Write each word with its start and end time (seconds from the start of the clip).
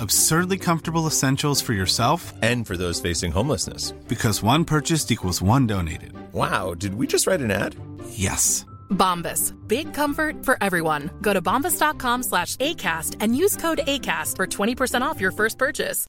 Absurdly 0.00 0.56
comfortable 0.56 1.06
essentials 1.06 1.60
for 1.60 1.74
yourself 1.74 2.32
And 2.42 2.66
for 2.66 2.74
those 2.76 3.00
facing 3.00 3.32
homelessness. 3.32 3.92
because 4.08 4.42
one 4.42 4.64
purchased 4.64 5.12
equals 5.12 5.42
one 5.42 5.66
donated. 5.66 6.12
Wow, 6.32 6.72
did 6.74 6.94
we 6.94 7.06
just 7.06 7.26
write 7.26 7.40
an 7.42 7.50
ad? 7.50 7.76
Yes. 8.08 8.64
Bombas. 8.90 9.52
Big 9.68 9.92
comfort 9.92 10.42
for 10.44 10.56
everyone. 10.62 11.10
Go 11.20 11.32
to 11.34 11.42
bombas.com 11.42 12.22
slash 12.22 12.56
ACAST 12.56 13.16
and 13.20 13.36
use 13.36 13.56
code 13.56 13.80
ACAST 13.86 14.36
for 14.36 14.46
20% 14.46 15.02
off 15.02 15.20
your 15.20 15.32
first 15.32 15.58
purchase. 15.58 16.06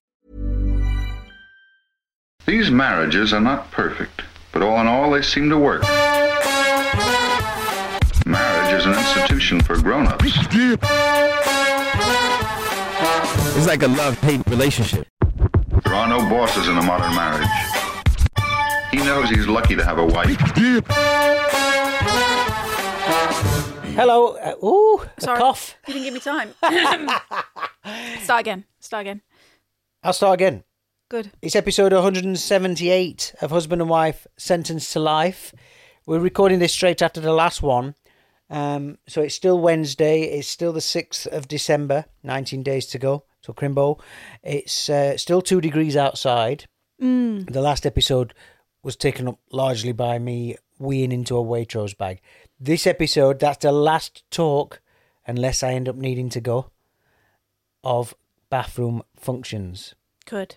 These 2.46 2.72
marriages 2.72 3.34
are 3.34 3.42
not 3.42 3.70
perfect, 3.72 4.22
but 4.54 4.64
all 4.64 4.80
in 4.82 4.88
all, 4.88 5.12
they 5.12 5.22
seem 5.22 5.50
to 5.50 5.58
work. 5.60 5.84
Marriage 8.26 8.74
is 8.80 8.86
an 8.86 8.94
institution 8.94 9.60
for 9.62 9.80
grown-ups. 9.82 10.32
It's 13.58 13.68
like 13.68 13.84
a 13.84 13.88
love-hate 13.88 14.46
relationship. 14.48 15.08
There 15.84 15.94
are 15.94 16.08
no 16.08 16.20
bosses 16.30 16.68
in 16.68 16.78
a 16.78 16.82
modern 16.82 17.16
marriage. 17.16 17.48
He 18.92 18.98
knows 18.98 19.30
he's 19.30 19.48
lucky 19.48 19.76
to 19.76 19.84
have 19.84 19.98
a 19.98 20.06
wife. 20.06 20.38
Hello. 23.96 24.36
Uh, 24.38 24.56
ooh, 24.66 25.02
a 25.18 25.22
Sorry. 25.22 25.38
cough. 25.38 25.76
You 25.88 25.94
didn't 25.94 26.06
give 26.06 26.14
me 26.14 26.20
time. 26.20 26.54
Start 28.24 28.42
again. 28.42 28.66
Start 28.80 29.02
again. 29.02 29.22
I'll 30.04 30.14
start 30.14 30.36
again. 30.36 30.64
Good. 31.10 31.32
It's 31.42 31.56
episode 31.56 31.94
178 31.94 33.36
of 33.42 33.52
Husband 33.52 33.82
and 33.82 33.90
Wife 33.90 34.28
Sentenced 34.38 34.92
to 34.94 35.00
Life. 35.00 35.54
We're 36.06 36.20
recording 36.20 36.60
this 36.60 36.74
straight 36.74 37.02
after 37.02 37.20
the 37.22 37.34
last 37.34 37.62
one. 37.62 37.96
Um, 38.50 38.98
so 39.08 39.22
it's 39.22 39.36
still 39.36 39.60
Wednesday. 39.60 40.24
It's 40.24 40.48
still 40.48 40.74
the 40.74 40.80
6th 40.80 41.28
of 41.28 41.48
December, 41.48 42.06
19 42.24 42.64
days 42.64 42.86
to 42.88 42.98
go. 42.98 43.24
So 43.42 43.54
Crimbo. 43.54 44.00
It's 44.44 44.90
uh, 44.90 45.18
still 45.18 45.42
two 45.42 45.62
degrees 45.62 45.96
outside. 45.98 46.66
Mm. 47.02 47.52
The 47.52 47.62
last 47.62 47.86
episode 47.86 48.34
was 48.84 48.96
taken 48.96 49.28
up 49.28 49.40
largely 49.52 49.92
by 49.92 50.20
me 50.20 50.58
weeing 50.80 51.12
into 51.12 51.38
a 51.38 51.44
Waitrose 51.44 51.98
bag. 51.98 52.22
This 52.60 52.86
episode, 52.86 53.40
that's 53.40 53.58
the 53.60 53.72
last 53.72 54.24
talk, 54.32 54.82
unless 55.26 55.64
I 55.64 55.74
end 55.74 55.90
up 55.90 55.96
needing 55.96 56.30
to 56.30 56.42
go, 56.42 56.72
of 57.84 58.14
bathroom 58.50 59.02
functions. 59.16 59.96
Good. 60.26 60.56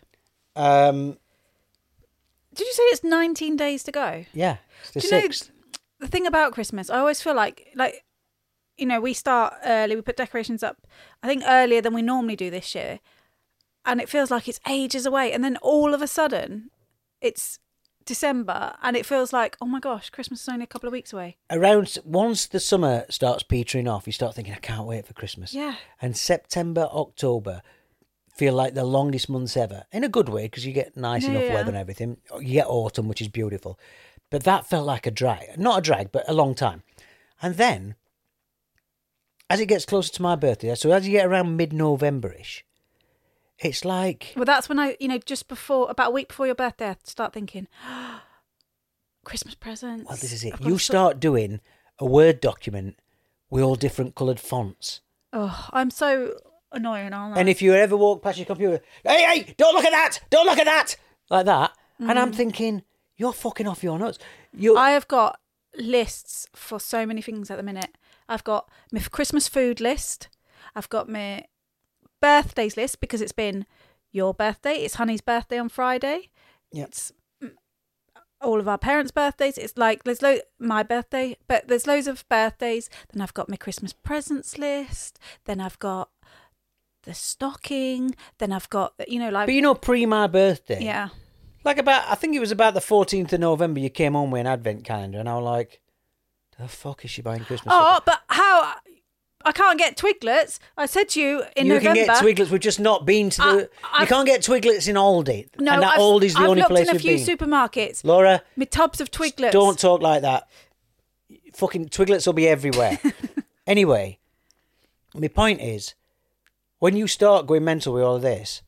Um, 0.56 1.18
Did 2.54 2.66
you 2.66 2.72
say 2.72 2.82
it's 2.84 3.04
19 3.04 3.56
days 3.56 3.82
to 3.84 3.92
go? 3.92 4.24
yeah, 4.34 4.58
it's 4.82 4.90
the 4.92 5.00
Do 5.00 5.06
you 5.06 5.12
know 5.12 5.20
sixth. 5.22 5.50
the 6.00 6.08
thing 6.08 6.26
about 6.26 6.52
Christmas? 6.52 6.90
I 6.90 6.98
always 6.98 7.22
feel 7.22 7.34
like, 7.34 7.72
like, 7.74 8.04
you 8.76 8.86
know, 8.86 9.00
we 9.00 9.12
start 9.12 9.54
early. 9.64 9.94
We 9.96 10.02
put 10.02 10.16
decorations 10.16 10.62
up. 10.62 10.86
I 11.22 11.26
think 11.28 11.42
earlier 11.46 11.80
than 11.80 11.94
we 11.94 12.02
normally 12.02 12.36
do 12.36 12.50
this 12.50 12.74
year, 12.74 13.00
and 13.84 14.00
it 14.00 14.08
feels 14.08 14.30
like 14.30 14.48
it's 14.48 14.60
ages 14.68 15.06
away. 15.06 15.32
And 15.32 15.44
then 15.44 15.56
all 15.58 15.94
of 15.94 16.02
a 16.02 16.06
sudden, 16.06 16.70
it's 17.20 17.58
December, 18.04 18.74
and 18.82 18.96
it 18.96 19.06
feels 19.06 19.32
like, 19.32 19.56
oh 19.60 19.66
my 19.66 19.80
gosh, 19.80 20.10
Christmas 20.10 20.42
is 20.42 20.48
only 20.48 20.64
a 20.64 20.66
couple 20.66 20.86
of 20.86 20.92
weeks 20.92 21.12
away. 21.12 21.36
Around 21.50 21.98
once 22.04 22.46
the 22.46 22.60
summer 22.60 23.04
starts 23.08 23.42
petering 23.42 23.88
off, 23.88 24.06
you 24.06 24.12
start 24.12 24.34
thinking, 24.34 24.54
I 24.54 24.58
can't 24.58 24.86
wait 24.86 25.06
for 25.06 25.14
Christmas. 25.14 25.54
Yeah. 25.54 25.76
And 26.02 26.16
September, 26.16 26.82
October 26.92 27.62
feel 28.34 28.52
like 28.52 28.74
the 28.74 28.84
longest 28.84 29.28
months 29.28 29.56
ever 29.56 29.84
in 29.92 30.02
a 30.02 30.08
good 30.08 30.28
way 30.28 30.42
because 30.46 30.66
you 30.66 30.72
get 30.72 30.96
nice 30.96 31.22
Yeah, 31.22 31.30
enough 31.30 31.44
yeah. 31.44 31.54
weather 31.54 31.68
and 31.68 31.78
everything. 31.78 32.16
You 32.40 32.54
get 32.54 32.66
autumn, 32.66 33.06
which 33.06 33.20
is 33.20 33.28
beautiful. 33.28 33.78
But 34.28 34.42
that 34.42 34.66
felt 34.66 34.84
like 34.86 35.06
a 35.06 35.12
drag. 35.12 35.56
Not 35.56 35.78
a 35.78 35.80
drag, 35.80 36.10
but 36.10 36.24
a 36.28 36.34
long 36.34 36.54
time. 36.56 36.82
And 37.40 37.54
then, 37.54 37.94
as 39.54 39.60
it 39.60 39.66
gets 39.66 39.84
closer 39.86 40.12
to 40.12 40.22
my 40.22 40.36
birthday, 40.36 40.74
so 40.74 40.90
as 40.92 41.06
you 41.06 41.12
get 41.12 41.26
around 41.26 41.56
mid 41.56 41.72
November 41.72 42.32
ish, 42.32 42.64
it's 43.58 43.84
like 43.84 44.32
Well, 44.36 44.44
that's 44.44 44.68
when 44.68 44.78
I, 44.78 44.96
you 45.00 45.08
know, 45.08 45.18
just 45.18 45.48
before, 45.48 45.90
about 45.90 46.08
a 46.08 46.12
week 46.12 46.28
before 46.28 46.46
your 46.46 46.54
birthday, 46.54 46.88
I 46.90 46.96
start 47.04 47.32
thinking, 47.32 47.68
Christmas 49.24 49.54
presents. 49.54 50.08
Well, 50.08 50.16
this 50.18 50.32
is 50.32 50.44
it. 50.44 50.54
I've 50.54 50.60
You 50.66 50.78
start 50.78 51.20
doing 51.20 51.60
a 51.98 52.06
Word 52.06 52.40
document 52.40 52.96
with 53.50 53.62
all 53.62 53.76
different 53.76 54.14
coloured 54.14 54.40
fonts. 54.40 55.00
Oh, 55.32 55.68
I'm 55.72 55.90
so 55.90 56.34
annoying, 56.72 57.12
aren't 57.12 57.36
I? 57.36 57.40
And 57.40 57.48
if 57.48 57.62
you 57.62 57.72
ever 57.74 57.96
walk 57.96 58.22
past 58.22 58.38
your 58.38 58.46
computer, 58.46 58.80
hey, 59.04 59.22
hey, 59.24 59.54
don't 59.56 59.74
look 59.74 59.84
at 59.84 59.90
that! 59.92 60.20
Don't 60.30 60.46
look 60.46 60.58
at 60.58 60.66
that! 60.66 60.96
Like 61.30 61.46
that. 61.46 61.72
And 62.00 62.18
I'm 62.18 62.32
Mm. 62.32 62.36
thinking, 62.36 62.82
you're 63.16 63.32
fucking 63.32 63.66
off 63.66 63.82
your 63.82 63.98
nuts. 63.98 64.18
You, 64.52 64.76
I 64.76 64.90
have 64.90 65.08
got 65.08 65.40
lists 65.76 66.46
for 66.54 66.78
so 66.78 67.06
many 67.06 67.22
things 67.22 67.50
at 67.50 67.56
the 67.56 67.62
minute. 67.62 67.96
I've 68.28 68.44
got 68.44 68.68
my 68.92 69.00
Christmas 69.00 69.48
food 69.48 69.80
list. 69.80 70.28
I've 70.74 70.88
got 70.88 71.08
my 71.08 71.44
birthdays 72.20 72.76
list 72.76 73.00
because 73.00 73.20
it's 73.20 73.32
been 73.32 73.66
your 74.12 74.32
birthday. 74.32 74.76
It's 74.76 74.94
Honey's 74.94 75.20
birthday 75.20 75.58
on 75.58 75.68
Friday. 75.68 76.30
Yep. 76.72 76.88
It's 76.88 77.12
all 78.40 78.60
of 78.60 78.68
our 78.68 78.78
parents' 78.78 79.10
birthdays. 79.10 79.58
It's 79.58 79.76
like 79.76 80.04
there's 80.04 80.22
lo- 80.22 80.40
my 80.58 80.82
birthday, 80.82 81.36
but 81.48 81.68
there's 81.68 81.86
loads 81.86 82.06
of 82.06 82.28
birthdays. 82.28 82.88
Then 83.12 83.22
I've 83.22 83.34
got 83.34 83.48
my 83.48 83.56
Christmas 83.56 83.92
presents 83.92 84.58
list. 84.58 85.18
Then 85.46 85.60
I've 85.60 85.78
got 85.78 86.10
the 87.02 87.14
stocking. 87.14 88.14
Then 88.38 88.52
I've 88.52 88.70
got 88.70 88.94
you 89.08 89.18
know 89.18 89.30
like 89.30 89.46
but 89.46 89.54
you 89.54 89.62
know, 89.62 89.74
pre 89.74 90.06
my 90.06 90.26
birthday, 90.26 90.84
yeah. 90.84 91.08
like 91.64 91.78
about, 91.78 92.04
I 92.08 92.14
think 92.14 92.36
it 92.36 92.40
was 92.40 92.52
about 92.52 92.74
the 92.74 92.80
14th 92.80 93.32
of 93.32 93.40
November, 93.40 93.80
you 93.80 93.90
came 93.90 94.12
home 94.12 94.30
with 94.30 94.40
an 94.40 94.46
advent 94.46 94.84
calendar, 94.84 95.18
and 95.18 95.28
I 95.28 95.36
was 95.36 95.44
like, 95.44 95.80
the 96.58 96.68
fuck 96.68 97.04
is 97.04 97.10
she 97.10 97.22
buying 97.22 97.44
Christmas? 97.44 97.72
Oh, 97.76 97.94
stuff? 97.96 98.04
but 98.04 98.22
how? 98.28 98.74
I 99.46 99.52
can't 99.52 99.78
get 99.78 99.96
Twiglets. 99.98 100.58
I 100.76 100.86
said 100.86 101.10
to 101.10 101.20
you 101.20 101.42
in 101.54 101.66
you 101.66 101.74
November. 101.74 102.00
You 102.00 102.06
can 102.06 102.14
get 102.14 102.24
Twiglets. 102.24 102.50
We've 102.50 102.60
just 102.60 102.80
not 102.80 103.04
been 103.04 103.28
to 103.30 103.40
the. 103.42 103.70
I- 103.92 104.02
you 104.02 104.06
can't 104.06 104.26
get 104.26 104.40
Twiglets 104.40 104.88
in 104.88 104.96
Aldi. 104.96 105.48
No, 105.58 105.72
and 105.74 105.82
that 105.82 105.94
I've, 105.94 106.00
Aldi's 106.00 106.34
the 106.34 106.40
I've 106.40 106.48
only 106.48 106.62
looked 106.62 106.70
place 106.70 106.88
in 106.88 106.96
a 106.96 106.98
few 106.98 107.16
been. 107.18 107.36
supermarkets. 107.36 108.04
Laura, 108.04 108.42
My 108.56 108.64
tubs 108.64 109.00
of 109.00 109.10
Twiglets. 109.10 109.52
Don't 109.52 109.78
talk 109.78 110.00
like 110.00 110.22
that. 110.22 110.48
Fucking 111.54 111.88
Twiglets 111.90 112.26
will 112.26 112.32
be 112.32 112.48
everywhere. 112.48 112.98
anyway, 113.66 114.18
my 115.14 115.28
point 115.28 115.60
is, 115.60 115.94
when 116.78 116.96
you 116.96 117.06
start 117.06 117.46
going 117.46 117.64
mental 117.64 117.92
with 117.94 118.02
all 118.02 118.16
of 118.16 118.22
this, 118.22 118.62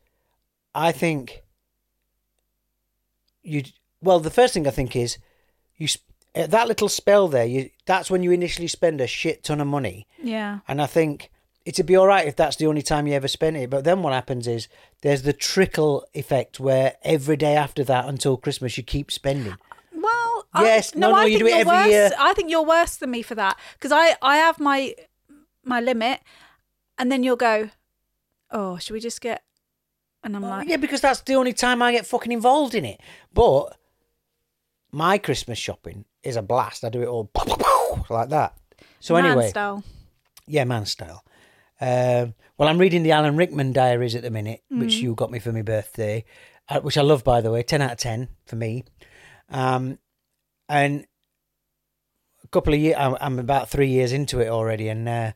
I 0.75 0.91
think 0.91 1.41
you. 3.41 3.63
Well, 4.01 4.19
the 4.19 4.29
first 4.29 4.53
thing 4.53 4.67
I 4.67 4.71
think 4.71 4.95
is, 4.95 5.17
you 5.75 5.87
at 6.37 6.51
that 6.51 6.67
little 6.67 6.89
spell 6.89 7.27
there. 7.27 7.45
You 7.45 7.69
that's 7.85 8.09
when 8.11 8.23
you 8.23 8.31
initially 8.31 8.67
spend 8.67 9.01
a 9.01 9.07
shit 9.07 9.43
ton 9.43 9.59
of 9.61 9.67
money, 9.67 10.07
Yeah. 10.21 10.59
and 10.67 10.81
I 10.81 10.85
think 10.85 11.29
it'd 11.65 11.85
be 11.85 11.95
all 11.97 12.07
right 12.07 12.27
if 12.27 12.35
that's 12.35 12.55
the 12.57 12.67
only 12.67 12.81
time 12.81 13.07
you 13.07 13.13
ever 13.13 13.27
spent 13.27 13.57
it. 13.57 13.69
But 13.69 13.83
then 13.83 14.01
what 14.01 14.13
happens 14.13 14.47
is 14.47 14.67
there's 15.01 15.23
the 15.23 15.33
trickle 15.33 16.05
effect 16.13 16.59
where 16.59 16.95
every 17.03 17.35
day 17.37 17.55
after 17.55 17.83
that 17.85 18.05
until 18.05 18.37
Christmas 18.37 18.77
you 18.77 18.83
keep 18.83 19.11
spending. 19.11 19.55
Well, 19.93 20.47
Yes, 20.59 20.95
I, 20.95 20.99
no, 20.99 21.11
no, 21.11 21.17
I 21.17 21.25
you 21.25 21.39
do 21.39 21.47
it 21.47 21.55
every 21.57 21.73
worse. 21.73 21.87
year. 21.89 22.11
I 22.17 22.33
think 22.33 22.49
you're 22.49 22.63
worse 22.65 22.95
than 22.97 23.11
me 23.11 23.21
for 23.21 23.35
that 23.35 23.59
because 23.73 23.91
I 23.91 24.15
I 24.21 24.37
have 24.37 24.59
my 24.59 24.95
my 25.63 25.81
limit, 25.81 26.21
and 26.97 27.11
then 27.11 27.23
you'll 27.23 27.35
go, 27.35 27.69
oh, 28.51 28.77
should 28.77 28.93
we 28.93 28.99
just 29.01 29.19
get? 29.21 29.43
And 30.23 30.35
I'm 30.35 30.43
oh, 30.43 30.49
like, 30.49 30.67
Yeah, 30.69 30.77
because 30.77 31.01
that's 31.01 31.21
the 31.21 31.35
only 31.35 31.53
time 31.53 31.81
I 31.81 31.91
get 31.91 32.05
fucking 32.05 32.31
involved 32.31 32.73
in 32.75 32.85
it. 32.85 32.99
But 33.33 33.77
my 34.91 35.17
Christmas 35.17 35.57
shopping 35.57 36.05
is 36.23 36.35
a 36.35 36.41
blast. 36.41 36.83
I 36.83 36.89
do 36.89 37.01
it 37.01 37.07
all 37.07 37.29
like 38.09 38.29
that. 38.29 38.53
So 38.99 39.13
man 39.13 39.25
anyway, 39.25 39.49
style. 39.49 39.83
yeah, 40.47 40.63
man 40.65 40.85
style. 40.85 41.23
Um, 41.79 42.33
well, 42.57 42.67
I'm 42.69 42.79
reading 42.79 43.03
the 43.03 43.11
Alan 43.11 43.35
Rickman 43.37 43.71
diaries 43.73 44.15
at 44.15 44.23
the 44.23 44.31
minute, 44.31 44.63
which 44.69 44.95
Mm. 44.95 45.01
you 45.01 45.15
got 45.15 45.29
me 45.31 45.39
for 45.39 45.51
my 45.53 45.61
birthday, 45.61 46.25
uh, 46.69 46.79
which 46.81 46.97
I 46.97 47.01
love, 47.01 47.23
by 47.23 47.41
the 47.41 47.51
way. 47.51 47.61
Ten 47.63 47.81
out 47.81 47.91
of 47.91 47.97
ten 47.99 48.29
for 48.45 48.55
me. 48.55 48.83
Um, 49.49 49.99
and 50.67 51.05
a 52.43 52.47
couple 52.47 52.73
of 52.73 52.79
years, 52.79 52.95
I'm, 52.97 53.15
I'm 53.21 53.39
about 53.39 53.69
three 53.69 53.89
years 53.89 54.11
into 54.11 54.39
it 54.39 54.47
already, 54.49 54.89
and 54.89 55.07
uh, 55.07 55.31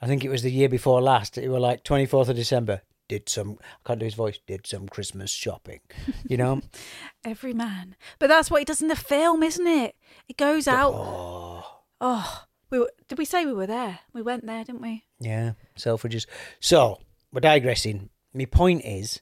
I 0.00 0.06
think 0.06 0.24
it 0.24 0.28
was 0.28 0.42
the 0.42 0.50
year 0.50 0.68
before 0.68 1.00
last. 1.00 1.38
It 1.38 1.48
was 1.48 1.60
like 1.60 1.84
24th 1.84 2.28
of 2.28 2.36
December. 2.36 2.82
Did 3.08 3.28
some, 3.28 3.58
I 3.62 3.86
can't 3.86 4.00
do 4.00 4.04
his 4.04 4.14
voice. 4.14 4.38
Did 4.46 4.66
some 4.66 4.88
Christmas 4.88 5.30
shopping, 5.30 5.80
you 6.28 6.36
know. 6.36 6.60
Every 7.24 7.52
man, 7.52 7.94
but 8.18 8.26
that's 8.28 8.50
what 8.50 8.60
he 8.60 8.64
does 8.64 8.82
in 8.82 8.88
the 8.88 8.96
film, 8.96 9.42
isn't 9.42 9.66
it? 9.66 9.94
It 10.28 10.36
goes 10.36 10.66
out. 10.66 10.92
Oh. 10.92 11.82
oh, 12.00 12.44
we 12.70 12.80
were, 12.80 12.90
did 13.08 13.18
we 13.18 13.24
say 13.24 13.46
we 13.46 13.52
were 13.52 13.66
there? 13.66 14.00
We 14.12 14.22
went 14.22 14.44
there, 14.46 14.64
didn't 14.64 14.82
we? 14.82 15.04
Yeah, 15.20 15.52
Selfridges. 15.76 16.26
So 16.58 17.00
we're 17.32 17.40
digressing. 17.40 18.10
My 18.34 18.44
point 18.46 18.84
is, 18.84 19.20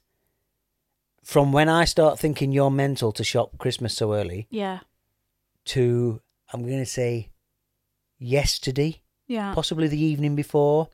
from 1.23 1.51
when 1.51 1.69
I 1.69 1.85
start 1.85 2.19
thinking 2.19 2.51
you're 2.51 2.71
mental 2.71 3.11
to 3.11 3.23
shop 3.23 3.57
Christmas 3.57 3.95
so 3.95 4.13
early, 4.13 4.47
Yeah, 4.49 4.79
to 5.65 6.21
I'm 6.53 6.63
going 6.63 6.79
to 6.79 6.85
say 6.85 7.29
yesterday, 8.17 9.01
yeah, 9.27 9.53
possibly 9.53 9.87
the 9.87 10.01
evening 10.01 10.35
before, 10.35 10.89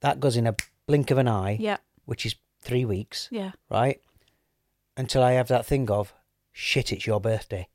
that 0.00 0.20
goes 0.20 0.36
in 0.36 0.46
a 0.46 0.54
blink 0.88 1.12
of 1.12 1.18
an 1.18 1.28
eye, 1.28 1.56
yeah, 1.60 1.76
which 2.06 2.26
is 2.26 2.34
three 2.60 2.84
weeks, 2.84 3.28
yeah, 3.30 3.52
right? 3.70 4.00
Until 4.96 5.22
I 5.22 5.32
have 5.32 5.46
that 5.48 5.64
thing 5.64 5.88
of 5.90 6.12
shit, 6.50 6.92
it's 6.92 7.06
your 7.06 7.20
birthday. 7.20 7.68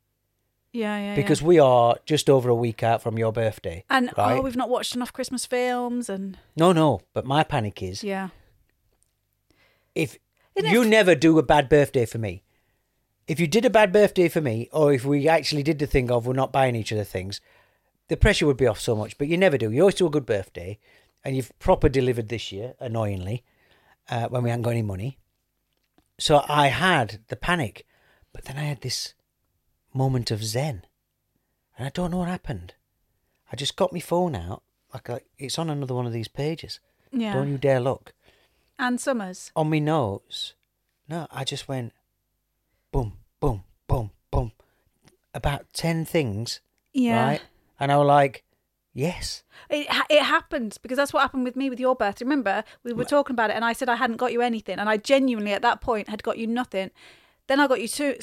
yeah, 0.72 0.98
yeah. 0.98 1.14
Because 1.14 1.40
yeah. 1.40 1.46
we 1.46 1.58
are 1.58 1.96
just 2.04 2.28
over 2.28 2.50
a 2.50 2.54
week 2.54 2.82
out 2.82 3.00
from 3.00 3.16
your 3.16 3.32
birthday. 3.32 3.84
and 3.88 4.10
oh, 4.10 4.22
right? 4.22 4.38
oh, 4.38 4.42
we've 4.42 4.56
not 4.56 4.68
watched 4.68 4.94
enough 4.94 5.12
Christmas 5.12 5.46
films, 5.46 6.10
and 6.10 6.36
no, 6.54 6.72
no, 6.72 7.00
but 7.14 7.24
my 7.24 7.42
panic 7.42 7.82
is 7.82 8.04
yeah, 8.04 8.28
if 9.94 10.18
Isn't 10.54 10.70
you 10.70 10.82
f- 10.82 10.88
never 10.88 11.14
do 11.14 11.38
a 11.38 11.42
bad 11.42 11.68
birthday 11.70 12.04
for 12.04 12.18
me, 12.18 12.42
if 13.26 13.40
you 13.40 13.46
did 13.46 13.64
a 13.64 13.70
bad 13.70 13.92
birthday 13.92 14.28
for 14.28 14.40
me, 14.40 14.68
or 14.72 14.92
if 14.92 15.04
we 15.04 15.28
actually 15.28 15.62
did 15.62 15.78
the 15.78 15.86
thing 15.86 16.10
of 16.10 16.26
we're 16.26 16.34
not 16.34 16.52
buying 16.52 16.76
each 16.76 16.92
other 16.92 17.04
things, 17.04 17.40
the 18.08 18.16
pressure 18.16 18.46
would 18.46 18.58
be 18.58 18.66
off 18.66 18.80
so 18.80 18.94
much. 18.94 19.16
But 19.16 19.28
you 19.28 19.38
never 19.38 19.56
do. 19.56 19.70
You 19.70 19.80
always 19.82 19.94
do 19.94 20.06
a 20.06 20.10
good 20.10 20.26
birthday, 20.26 20.78
and 21.24 21.36
you've 21.36 21.56
proper 21.58 21.88
delivered 21.88 22.28
this 22.28 22.52
year, 22.52 22.74
annoyingly, 22.80 23.42
uh, 24.10 24.28
when 24.28 24.42
we 24.42 24.50
hadn't 24.50 24.62
got 24.62 24.70
any 24.70 24.82
money. 24.82 25.18
So 26.18 26.44
I 26.48 26.68
had 26.68 27.20
the 27.28 27.36
panic, 27.36 27.86
but 28.32 28.44
then 28.44 28.56
I 28.56 28.62
had 28.64 28.82
this 28.82 29.14
moment 29.92 30.30
of 30.30 30.44
zen, 30.44 30.84
and 31.76 31.86
I 31.86 31.90
don't 31.90 32.10
know 32.10 32.18
what 32.18 32.28
happened. 32.28 32.74
I 33.50 33.56
just 33.56 33.76
got 33.76 33.92
my 33.92 34.00
phone 34.00 34.34
out, 34.34 34.62
like, 34.92 35.08
like 35.08 35.26
it's 35.38 35.58
on 35.58 35.70
another 35.70 35.94
one 35.94 36.06
of 36.06 36.12
these 36.12 36.28
pages. 36.28 36.80
yeah. 37.12 37.32
Don't 37.34 37.50
you 37.50 37.58
dare 37.58 37.80
look 37.80 38.12
And 38.78 39.00
Summers. 39.00 39.50
on 39.56 39.70
my 39.70 39.78
nose. 39.78 40.54
No, 41.08 41.26
I 41.30 41.44
just 41.44 41.68
went 41.68 41.92
boom, 42.92 43.14
boom, 43.40 43.64
boom, 43.88 44.10
boom. 44.30 44.52
About 45.34 45.66
10 45.72 46.04
things. 46.04 46.60
Yeah. 46.92 47.24
Right? 47.26 47.42
And 47.80 47.90
I 47.92 47.96
was 47.96 48.06
like, 48.06 48.43
yes. 48.94 49.42
It 49.68 49.86
it 50.08 50.22
happened 50.22 50.78
because 50.82 50.96
that's 50.96 51.12
what 51.12 51.20
happened 51.20 51.44
with 51.44 51.56
me 51.56 51.68
with 51.68 51.78
your 51.80 51.94
birthday. 51.94 52.24
Remember, 52.24 52.64
we 52.82 52.92
were 52.92 53.04
talking 53.04 53.34
about 53.34 53.50
it, 53.50 53.56
and 53.56 53.64
I 53.64 53.72
said 53.74 53.88
I 53.88 53.96
hadn't 53.96 54.16
got 54.16 54.32
you 54.32 54.40
anything, 54.40 54.78
and 54.78 54.88
I 54.88 54.96
genuinely 54.96 55.52
at 55.52 55.62
that 55.62 55.80
point 55.80 56.08
had 56.08 56.22
got 56.22 56.38
you 56.38 56.46
nothing. 56.46 56.90
Then 57.48 57.60
I 57.60 57.66
got 57.66 57.80
you 57.82 57.88
two, 57.88 58.16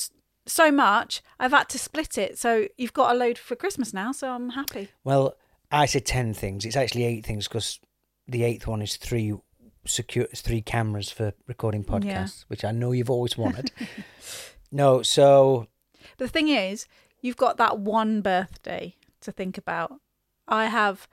so 0.47 0.71
much, 0.71 1.21
I've 1.39 1.51
had 1.51 1.69
to 1.69 1.77
split 1.79 2.17
it. 2.17 2.37
So 2.39 2.67
you've 2.77 2.93
got 2.93 3.13
a 3.15 3.17
load 3.17 3.37
for 3.37 3.55
Christmas 3.55 3.93
now. 3.93 4.11
So 4.11 4.31
I'm 4.31 4.49
happy. 4.51 4.89
Well, 5.03 5.35
I 5.71 5.85
said 5.85 6.05
10 6.05 6.33
things. 6.33 6.65
It's 6.65 6.75
actually 6.75 7.03
eight 7.05 7.25
things 7.25 7.47
because 7.47 7.79
the 8.27 8.43
eighth 8.43 8.65
one 8.67 8.81
is 8.81 8.97
three 8.97 9.33
secure 9.85 10.27
three 10.35 10.61
cameras 10.61 11.09
for 11.11 11.33
recording 11.47 11.83
podcasts, 11.83 12.05
Yeah. 12.41 12.45
which 12.47 12.63
I 12.65 12.71
know 12.71 12.91
you've 12.91 13.09
always 13.09 13.37
wanted. 13.37 13.71
no, 14.71 15.01
so 15.01 15.67
But 16.17 16.25
the 16.25 16.31
thing 16.31 16.49
is, 16.49 16.87
you've 17.21 17.37
got 17.37 17.57
that 17.57 17.79
one 17.79 18.21
birthday 18.21 18.95
to 19.21 19.31
think 19.31 19.57
about. 19.57 19.99
I 20.51 20.65
have, 20.65 21.07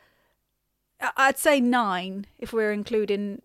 I'd 1.17 1.39
say 1.39 1.61
nine 1.61 2.27
if 2.39 2.53
we're 2.53 2.73
including 2.73 3.41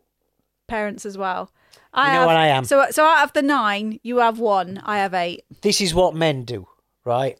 parents 0.67 1.05
as 1.05 1.17
well. 1.17 1.51
I 1.93 2.07
You 2.07 2.13
know 2.13 2.19
have, 2.19 2.27
what 2.27 2.35
I 2.35 2.47
am? 2.47 2.65
So, 2.65 2.87
so 2.89 3.05
out 3.05 3.23
of 3.23 3.33
the 3.33 3.43
nine, 3.43 3.99
you 4.03 4.17
have 4.17 4.39
one. 4.39 4.81
I 4.83 4.97
have 4.97 5.13
eight. 5.13 5.45
this 5.61 5.79
is 5.79 5.93
what 5.93 6.15
men 6.15 6.43
do, 6.43 6.67
right? 7.05 7.39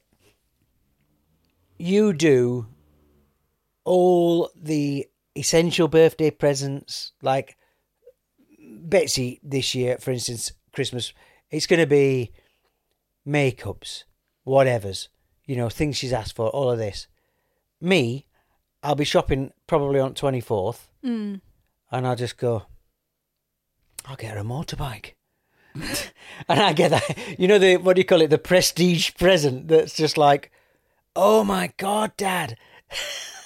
You 1.79 2.13
do 2.13 2.67
all 3.83 4.51
the 4.56 5.07
essential 5.35 5.88
birthday 5.88 6.29
presents, 6.29 7.13
like 7.21 7.57
Betsy 8.59 9.39
this 9.44 9.73
year, 9.73 9.97
for 9.97 10.11
instance, 10.11 10.51
Christmas, 10.71 11.13
it's 11.49 11.67
going 11.67 11.79
to 11.79 11.88
be 11.88 12.31
makeups, 13.27 14.03
whatever's, 14.44 15.09
you 15.45 15.56
know, 15.56 15.69
things 15.69 15.97
she's 15.97 16.13
asked 16.13 16.35
for, 16.35 16.49
all 16.49 16.69
of 16.69 16.77
this. 16.77 17.07
Me, 17.81 18.27
I'll 18.83 18.95
be 18.95 19.06
shopping 19.06 19.51
probably 19.68 20.00
on 20.00 20.13
24th, 20.13 20.88
Mm. 21.03 21.41
and 21.91 22.07
I'll 22.07 22.15
just 22.15 22.38
go, 22.38 22.63
I'll 24.06 24.15
get 24.18 24.33
her 24.33 24.39
a 24.39 24.44
motorbike. 24.44 25.13
and 25.75 26.59
I 26.59 26.74
get 26.74 26.91
that, 26.91 27.39
you 27.39 27.47
know, 27.47 27.57
the 27.57 27.77
what 27.77 27.95
do 27.95 28.01
you 28.01 28.06
call 28.06 28.21
it, 28.21 28.30
the 28.30 28.38
prestige 28.38 29.12
present 29.18 29.68
that's 29.69 29.95
just 29.95 30.18
like, 30.18 30.51
oh 31.15 31.44
my 31.44 31.71
god, 31.77 32.12
Dad, 32.18 32.57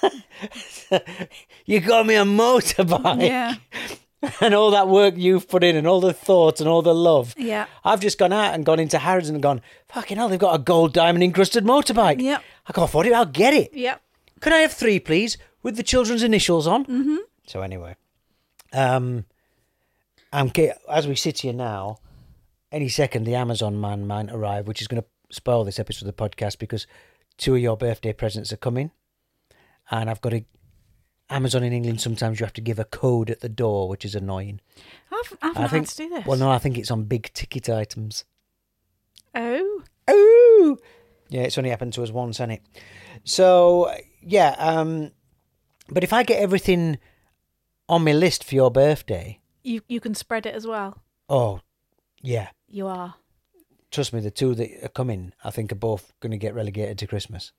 you 1.66 1.80
got 1.80 2.06
me 2.06 2.14
a 2.16 2.24
motorbike, 2.24 3.22
Yeah. 3.26 3.54
and 4.40 4.52
all 4.54 4.72
that 4.72 4.88
work 4.88 5.14
you've 5.16 5.48
put 5.48 5.62
in, 5.62 5.76
and 5.76 5.86
all 5.86 6.00
the 6.00 6.12
thought 6.12 6.60
and 6.60 6.68
all 6.68 6.82
the 6.82 6.94
love. 6.94 7.34
Yeah. 7.38 7.66
I've 7.84 8.00
just 8.00 8.18
gone 8.18 8.32
out 8.32 8.54
and 8.54 8.64
gone 8.66 8.80
into 8.80 8.98
Harrods 8.98 9.28
and 9.28 9.40
gone, 9.42 9.60
fucking 9.88 10.16
hell, 10.16 10.28
they've 10.28 10.38
got 10.38 10.54
a 10.54 10.62
gold 10.62 10.92
diamond 10.92 11.22
encrusted 11.22 11.64
motorbike. 11.64 12.20
Yeah. 12.20 12.40
I 12.66 12.72
can't 12.72 12.88
afford 12.88 13.06
it. 13.06 13.12
I'll 13.12 13.24
get 13.26 13.54
it. 13.54 13.72
Yep. 13.72 14.02
Could 14.40 14.52
I 14.52 14.58
have 14.58 14.72
three, 14.72 14.98
please, 15.00 15.36
with 15.62 15.76
the 15.76 15.82
children's 15.82 16.22
initials 16.22 16.66
on? 16.66 16.84
Mm-hmm. 16.86 17.16
So 17.46 17.62
anyway, 17.62 17.96
um, 18.72 19.24
I'm 20.32 20.50
ca- 20.50 20.74
as 20.90 21.06
we 21.08 21.14
sit 21.16 21.40
here 21.40 21.52
now. 21.52 21.98
Any 22.70 22.90
second, 22.90 23.24
the 23.24 23.34
Amazon 23.34 23.80
man 23.80 24.06
might 24.06 24.30
arrive, 24.30 24.68
which 24.68 24.82
is 24.82 24.88
going 24.88 25.02
to 25.02 25.08
spoil 25.34 25.64
this 25.64 25.78
episode 25.78 26.06
of 26.06 26.14
the 26.14 26.28
podcast 26.28 26.58
because 26.58 26.86
two 27.38 27.54
of 27.54 27.60
your 27.62 27.78
birthday 27.78 28.12
presents 28.12 28.52
are 28.52 28.58
coming, 28.58 28.90
and 29.90 30.10
I've 30.10 30.20
got 30.20 30.30
to. 30.30 30.44
Amazon 31.30 31.62
in 31.62 31.74
England 31.74 32.00
sometimes 32.00 32.40
you 32.40 32.46
have 32.46 32.54
to 32.54 32.62
give 32.62 32.78
a 32.78 32.84
code 32.86 33.28
at 33.28 33.40
the 33.40 33.50
door, 33.50 33.86
which 33.86 34.02
is 34.02 34.14
annoying. 34.14 34.60
I've, 35.12 35.36
I've 35.42 35.56
I 35.58 35.60
not 35.60 35.70
think. 35.70 35.86
had 35.86 35.90
to 35.90 35.96
do 35.96 36.08
this. 36.08 36.26
Well, 36.26 36.38
no, 36.38 36.50
I 36.50 36.56
think 36.58 36.78
it's 36.78 36.90
on 36.90 37.04
big 37.04 37.30
ticket 37.34 37.68
items. 37.68 38.24
Oh. 39.34 39.82
Oh. 40.08 40.78
Yeah, 41.28 41.42
it's 41.42 41.58
only 41.58 41.68
happened 41.68 41.92
to 41.94 42.02
us 42.02 42.10
once, 42.10 42.38
hasn't 42.38 42.52
it? 42.52 42.62
So 43.24 43.94
yeah, 44.22 44.54
um, 44.58 45.10
but 45.88 46.04
if 46.04 46.12
I 46.12 46.22
get 46.22 46.40
everything 46.40 46.98
on 47.88 48.04
my 48.04 48.12
list 48.12 48.44
for 48.44 48.54
your 48.54 48.70
birthday, 48.70 49.40
You 49.62 49.80
you 49.88 50.00
can 50.00 50.14
spread 50.14 50.46
it 50.46 50.54
as 50.54 50.66
well. 50.66 51.02
oh 51.28 51.60
yeah, 52.22 52.48
You 52.68 52.86
are. 52.88 53.14
trust 53.90 54.12
me, 54.12 54.20
the 54.20 54.30
two 54.30 54.54
that 54.54 54.70
are 54.84 54.88
coming, 54.88 55.32
I 55.44 55.50
think, 55.50 55.72
are 55.72 55.76
both 55.76 56.12
going 56.20 56.32
to 56.32 56.38
get 56.38 56.54
relegated 56.54 56.98
to 56.98 57.06
Christmas. 57.06 57.52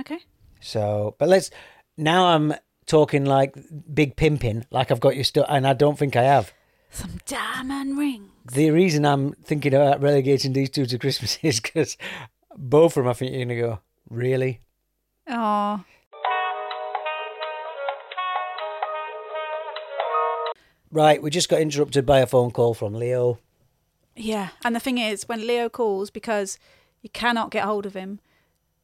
Okay. 0.00 0.18
So, 0.60 1.14
but 1.18 1.28
let's 1.28 1.50
now. 1.96 2.26
I'm 2.34 2.54
talking 2.86 3.24
like 3.24 3.54
big 3.94 4.16
pimping, 4.16 4.66
like 4.70 4.90
I've 4.90 5.00
got 5.00 5.14
your 5.14 5.24
stuff, 5.24 5.46
and 5.48 5.66
I 5.66 5.74
don't 5.74 5.98
think 5.98 6.16
I 6.16 6.22
have. 6.22 6.52
Some 6.90 7.18
diamond 7.26 7.96
ring. 7.98 8.30
The 8.52 8.70
reason 8.72 9.04
I'm 9.04 9.32
thinking 9.44 9.74
about 9.74 10.02
relegating 10.02 10.52
these 10.54 10.70
two 10.70 10.86
to 10.86 10.98
Christmas 10.98 11.38
is 11.42 11.60
because 11.60 11.96
both 12.56 12.96
of 12.96 13.04
them, 13.04 13.10
I 13.10 13.12
think 13.12 13.30
you're 13.32 13.44
going 13.44 13.56
to 13.56 13.62
go, 13.62 13.80
really? 14.08 14.60
Oh. 15.30 15.84
Right, 20.90 21.22
we 21.22 21.30
just 21.30 21.48
got 21.48 21.60
interrupted 21.60 22.04
by 22.04 22.18
a 22.18 22.26
phone 22.26 22.50
call 22.50 22.74
from 22.74 22.94
Leo. 22.94 23.38
Yeah. 24.16 24.48
And 24.64 24.74
the 24.74 24.80
thing 24.80 24.98
is, 24.98 25.28
when 25.28 25.46
Leo 25.46 25.68
calls, 25.68 26.10
because 26.10 26.58
you 27.00 27.10
cannot 27.10 27.52
get 27.52 27.64
hold 27.64 27.86
of 27.86 27.94
him, 27.94 28.18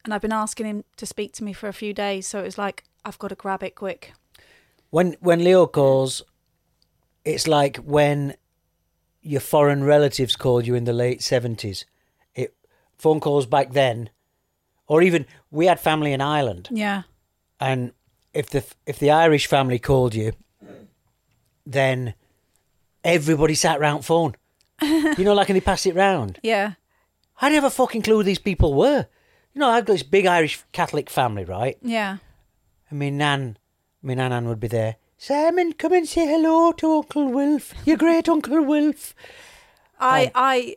and 0.05 0.13
I've 0.13 0.21
been 0.21 0.31
asking 0.31 0.65
him 0.65 0.85
to 0.95 1.05
speak 1.05 1.33
to 1.33 1.43
me 1.43 1.51
for 1.51 1.67
a 1.67 1.73
few 1.73 1.93
days, 1.93 2.25
so 2.25 2.39
it 2.39 2.43
was 2.43 2.57
like, 2.57 2.85
I've 3.03 3.19
got 3.19 3.27
to 3.27 3.35
grab 3.35 3.61
it 3.61 3.75
quick. 3.75 4.13
When 4.89 5.17
when 5.19 5.43
Leo 5.43 5.67
calls, 5.67 6.23
it's 7.25 7.45
like 7.45 7.77
when 7.77 8.35
your 9.21 9.41
foreign 9.41 9.83
relatives 9.83 10.37
called 10.37 10.65
you 10.65 10.75
in 10.75 10.85
the 10.85 10.93
late 10.93 11.21
seventies. 11.21 11.85
It 12.33 12.55
phone 12.97 13.19
calls 13.19 13.45
back 13.45 13.73
then, 13.73 14.11
or 14.87 15.01
even 15.01 15.25
we 15.51 15.65
had 15.67 15.79
family 15.79 16.13
in 16.13 16.21
Ireland, 16.21 16.69
Yeah. 16.71 17.03
and 17.59 17.91
if 18.33 18.49
the 18.49 18.63
if 18.85 18.99
the 18.99 19.11
Irish 19.11 19.47
family 19.47 19.79
called 19.79 20.15
you, 20.15 20.33
then 21.65 22.13
everybody 23.03 23.55
sat 23.55 23.79
round 23.79 24.05
phone. 24.05 24.35
you 24.81 25.23
know, 25.23 25.33
like 25.33 25.49
and 25.49 25.55
they 25.55 25.61
passed 25.61 25.85
it 25.87 25.95
round. 25.95 26.39
Yeah. 26.43 26.73
I 27.41 27.51
a 27.53 27.69
fucking 27.69 28.01
clue 28.01 28.17
who 28.17 28.23
these 28.23 28.39
people 28.39 28.73
were. 28.73 29.07
You 29.53 29.59
know, 29.59 29.69
I've 29.69 29.85
got 29.85 29.93
this 29.93 30.03
big 30.03 30.25
Irish 30.25 30.63
Catholic 30.71 31.09
family, 31.09 31.43
right? 31.43 31.77
Yeah. 31.81 32.17
And 32.89 32.99
my 32.99 33.09
nan, 33.09 33.57
my 34.01 34.13
nan 34.13 34.31
Ann 34.31 34.47
would 34.47 34.59
be 34.59 34.67
there. 34.67 34.95
Simon, 35.17 35.73
come 35.73 35.93
and 35.93 36.07
say 36.07 36.27
hello 36.27 36.71
to 36.73 36.91
Uncle 36.97 37.27
Wilf, 37.31 37.73
your 37.85 37.97
great 37.97 38.29
Uncle 38.29 38.63
Wilf. 38.63 39.15
I 39.99 40.25
um, 40.25 40.31
I 40.35 40.75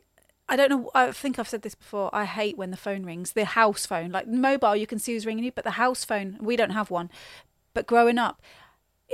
I 0.51 0.57
don't 0.57 0.69
know. 0.69 0.91
I 0.95 1.13
think 1.13 1.39
I've 1.39 1.49
said 1.49 1.63
this 1.63 1.75
before. 1.77 2.11
I 2.13 2.25
hate 2.25 2.59
when 2.59 2.71
the 2.73 2.77
phone 2.77 3.05
rings. 3.05 3.33
The 3.33 3.45
house 3.45 3.87
phone, 3.87 4.11
like 4.11 4.27
mobile, 4.27 4.75
you 4.77 4.87
can 4.87 4.99
see 4.99 5.13
who's 5.15 5.25
ringing 5.25 5.45
you, 5.45 5.53
but 5.53 5.65
the 5.65 5.73
house 5.73 6.05
phone, 6.05 6.37
we 6.41 6.57
don't 6.57 6.71
have 6.71 6.91
one. 6.91 7.09
But 7.73 7.87
growing 7.87 8.19
up, 8.19 8.43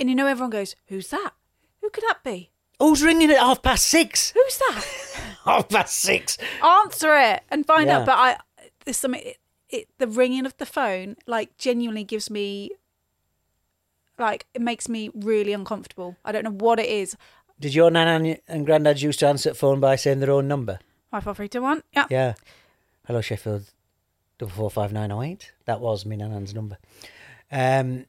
and 0.00 0.08
you 0.08 0.14
know, 0.14 0.26
everyone 0.26 0.50
goes, 0.50 0.74
"Who's 0.86 1.08
that? 1.10 1.32
Who 1.82 1.90
could 1.90 2.04
that 2.08 2.24
be? 2.24 2.50
Who's 2.80 3.02
ringing 3.02 3.30
at 3.30 3.38
half 3.38 3.62
past 3.62 3.84
six? 3.86 4.30
Who's 4.32 4.58
that?" 4.58 4.84
half 5.44 5.68
past 5.68 5.94
six. 5.96 6.38
Answer 6.64 7.14
it 7.16 7.42
and 7.50 7.66
find 7.66 7.86
Yeah. 7.88 7.98
out. 8.00 8.06
But 8.06 8.18
I, 8.18 8.36
there's 8.84 8.96
something. 8.96 9.20
It, 9.22 9.36
it, 9.68 9.88
the 9.98 10.06
ringing 10.08 10.46
of 10.46 10.56
the 10.58 10.64
phone, 10.66 11.16
like, 11.26 11.58
genuinely 11.58 12.04
gives 12.04 12.30
me, 12.30 12.70
like, 14.18 14.46
it 14.54 14.62
makes 14.62 14.88
me 14.88 15.10
really 15.14 15.52
uncomfortable. 15.52 16.16
I 16.24 16.32
don't 16.32 16.44
know 16.44 16.50
what 16.52 16.78
it 16.80 16.88
is. 16.88 17.16
Did 17.58 17.74
your 17.74 17.90
nan 17.90 18.08
and- 18.24 18.40
and 18.48 18.64
granddad 18.64 19.00
used 19.02 19.18
to 19.20 19.26
answer 19.26 19.50
the 19.50 19.54
phone 19.54 19.80
by 19.80 19.96
saying 19.96 20.20
their 20.20 20.30
own 20.30 20.46
number? 20.48 20.78
Five 21.10 21.25
four 21.25 21.34
three 21.34 21.48
two 21.48 21.62
one. 21.62 21.82
Yeah. 21.92 22.06
Yeah. 22.10 22.34
Hello, 23.06 23.20
Sheffield. 23.20 23.64
Double 24.38 24.52
four 24.52 24.70
five 24.70 24.92
nine 24.92 25.10
oh 25.12 25.22
eight. 25.22 25.52
That 25.64 25.80
was 25.80 26.04
me 26.04 26.16
nan 26.16 26.46
number. 26.54 26.78
Um, 27.50 28.06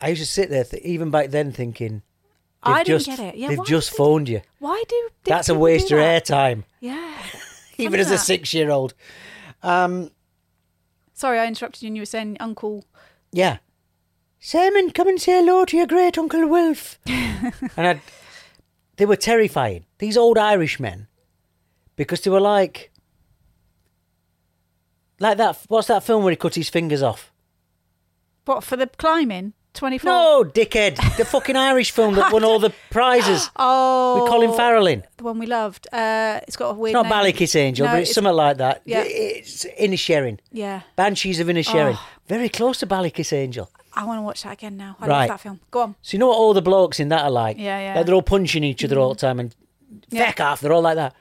I 0.00 0.10
used 0.10 0.20
to 0.22 0.26
sit 0.26 0.50
there, 0.50 0.64
th- 0.64 0.82
even 0.84 1.10
back 1.10 1.30
then, 1.30 1.50
thinking. 1.52 2.02
they've 2.64 2.74
I 2.74 2.82
didn't 2.84 3.04
just, 3.04 3.18
get 3.18 3.34
it. 3.34 3.36
Yeah, 3.38 3.48
they've 3.48 3.58
why 3.58 3.64
just 3.64 3.90
did- 3.90 3.96
phoned 3.96 4.28
you. 4.28 4.42
Why 4.58 4.82
do 4.88 5.08
That's 5.24 5.48
a 5.48 5.52
people 5.52 5.62
waste 5.62 5.90
of 5.90 5.98
that? 5.98 6.24
airtime, 6.26 6.64
Yeah. 6.80 7.16
even 7.78 7.98
as 7.98 8.08
a 8.08 8.10
that. 8.10 8.18
six-year-old. 8.18 8.92
Um, 9.62 10.10
Sorry, 11.14 11.38
I 11.38 11.46
interrupted 11.46 11.82
you 11.82 11.86
and 11.88 11.96
you 11.96 12.02
were 12.02 12.06
saying 12.06 12.36
Uncle. 12.40 12.84
Yeah. 13.32 13.56
Simon, 14.38 14.90
come 14.90 15.08
and 15.08 15.20
say 15.20 15.40
hello 15.42 15.64
to 15.64 15.76
your 15.76 15.86
great 15.86 16.18
Uncle 16.18 16.46
Wilf. 16.46 16.98
and 17.06 17.52
I'd, 17.78 18.00
they 18.98 19.06
were 19.06 19.16
terrifying. 19.16 19.86
These 19.98 20.18
old 20.18 20.36
Irish 20.36 20.78
men. 20.78 21.08
Because 21.96 22.20
they 22.20 22.30
were 22.30 22.40
like. 22.40 22.90
Like 25.18 25.38
that. 25.38 25.58
What's 25.68 25.88
that 25.88 26.04
film 26.04 26.22
where 26.24 26.30
he 26.30 26.36
cut 26.36 26.54
his 26.54 26.68
fingers 26.68 27.02
off? 27.02 27.32
What, 28.44 28.62
for 28.62 28.76
the 28.76 28.86
climbing? 28.86 29.54
24? 29.74 30.08
No, 30.08 30.44
dickhead. 30.44 30.96
The 31.18 31.24
fucking 31.24 31.56
Irish 31.56 31.90
film 31.90 32.14
that 32.14 32.32
won 32.32 32.44
all 32.44 32.58
the 32.58 32.72
prizes. 32.90 33.50
Oh. 33.56 34.22
With 34.22 34.30
Colin 34.30 34.52
Farrell 34.54 34.86
in. 34.86 35.04
The 35.18 35.24
one 35.24 35.38
we 35.38 35.46
loved. 35.46 35.86
Uh, 35.92 36.40
it's 36.46 36.56
got 36.56 36.70
a 36.70 36.74
weird. 36.74 36.96
It's 36.96 37.08
not. 37.08 37.12
Ballykissangel, 37.24 37.80
No, 37.80 37.86
but 37.86 38.00
it's, 38.02 38.14
something 38.14 38.32
like 38.32 38.56
that. 38.58 38.82
Yeah. 38.86 39.02
It's 39.04 39.64
Inisherin. 39.78 40.38
Yeah. 40.50 40.82
Banshees 40.96 41.40
of 41.40 41.48
Inisherin. 41.48 41.94
Oh. 41.96 42.08
Very 42.26 42.48
close 42.48 42.78
to 42.78 42.86
Ballykissangel. 42.86 43.68
I 43.92 44.04
want 44.04 44.18
to 44.18 44.22
watch 44.22 44.42
that 44.44 44.54
again 44.54 44.76
now. 44.76 44.96
I 45.00 45.06
Right. 45.06 45.18
love 45.20 45.28
that 45.28 45.40
film. 45.40 45.60
Go 45.70 45.80
on. 45.82 45.94
So 46.02 46.14
you 46.14 46.18
know 46.20 46.28
what 46.28 46.36
all 46.38 46.54
the 46.54 46.62
blokes 46.62 46.98
in 47.00 47.08
that 47.08 47.24
are 47.24 47.30
like? 47.30 47.58
Yeah, 47.58 47.78
yeah. 47.80 47.96
Like 47.96 48.06
they're 48.06 48.14
all 48.14 48.22
punching 48.22 48.64
each 48.64 48.84
other 48.84 48.98
all 48.98 49.10
the 49.10 49.20
time 49.20 49.40
and 49.40 49.54
Yeah. 50.08 50.26
feck 50.26 50.40
off. 50.40 50.60
They're 50.60 50.72
all 50.72 50.82
like 50.82 50.96
that. 50.96 51.14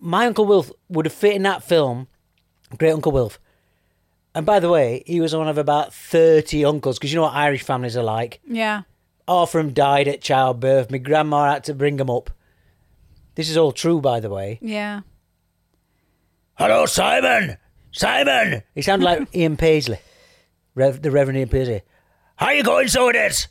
My 0.00 0.26
Uncle 0.26 0.46
Wilf 0.46 0.70
would 0.88 1.06
have 1.06 1.12
fit 1.12 1.34
in 1.34 1.42
that 1.42 1.62
film, 1.62 2.08
Great 2.76 2.92
Uncle 2.92 3.12
Wilf. 3.12 3.38
And 4.34 4.46
by 4.46 4.60
the 4.60 4.68
way, 4.68 5.02
he 5.06 5.20
was 5.20 5.34
one 5.34 5.48
of 5.48 5.58
about 5.58 5.92
30 5.92 6.64
uncles, 6.64 6.98
because 6.98 7.12
you 7.12 7.16
know 7.16 7.22
what 7.22 7.34
Irish 7.34 7.62
families 7.62 7.96
are 7.96 8.02
like. 8.04 8.40
Yeah. 8.46 8.82
Half 9.26 9.54
of 9.54 9.64
them 9.64 9.72
died 9.74 10.06
at 10.08 10.20
childbirth. 10.20 10.90
My 10.90 10.98
grandma 10.98 11.52
had 11.52 11.64
to 11.64 11.74
bring 11.74 11.96
them 11.96 12.08
up. 12.10 12.30
This 13.34 13.50
is 13.50 13.56
all 13.56 13.72
true, 13.72 14.00
by 14.00 14.20
the 14.20 14.30
way. 14.30 14.58
Yeah. 14.62 15.00
Hello, 16.54 16.86
Simon! 16.86 17.56
Simon! 17.92 18.62
He 18.74 18.82
sounded 18.82 19.04
like 19.04 19.28
Ian 19.34 19.56
Paisley, 19.56 19.98
Rev- 20.74 21.02
the 21.02 21.10
Reverend 21.10 21.38
Ian 21.38 21.48
Paisley. 21.48 21.82
How 22.36 22.50
you 22.50 22.62
going, 22.62 22.88
so 22.88 23.08
it 23.08 23.16
is? 23.16 23.48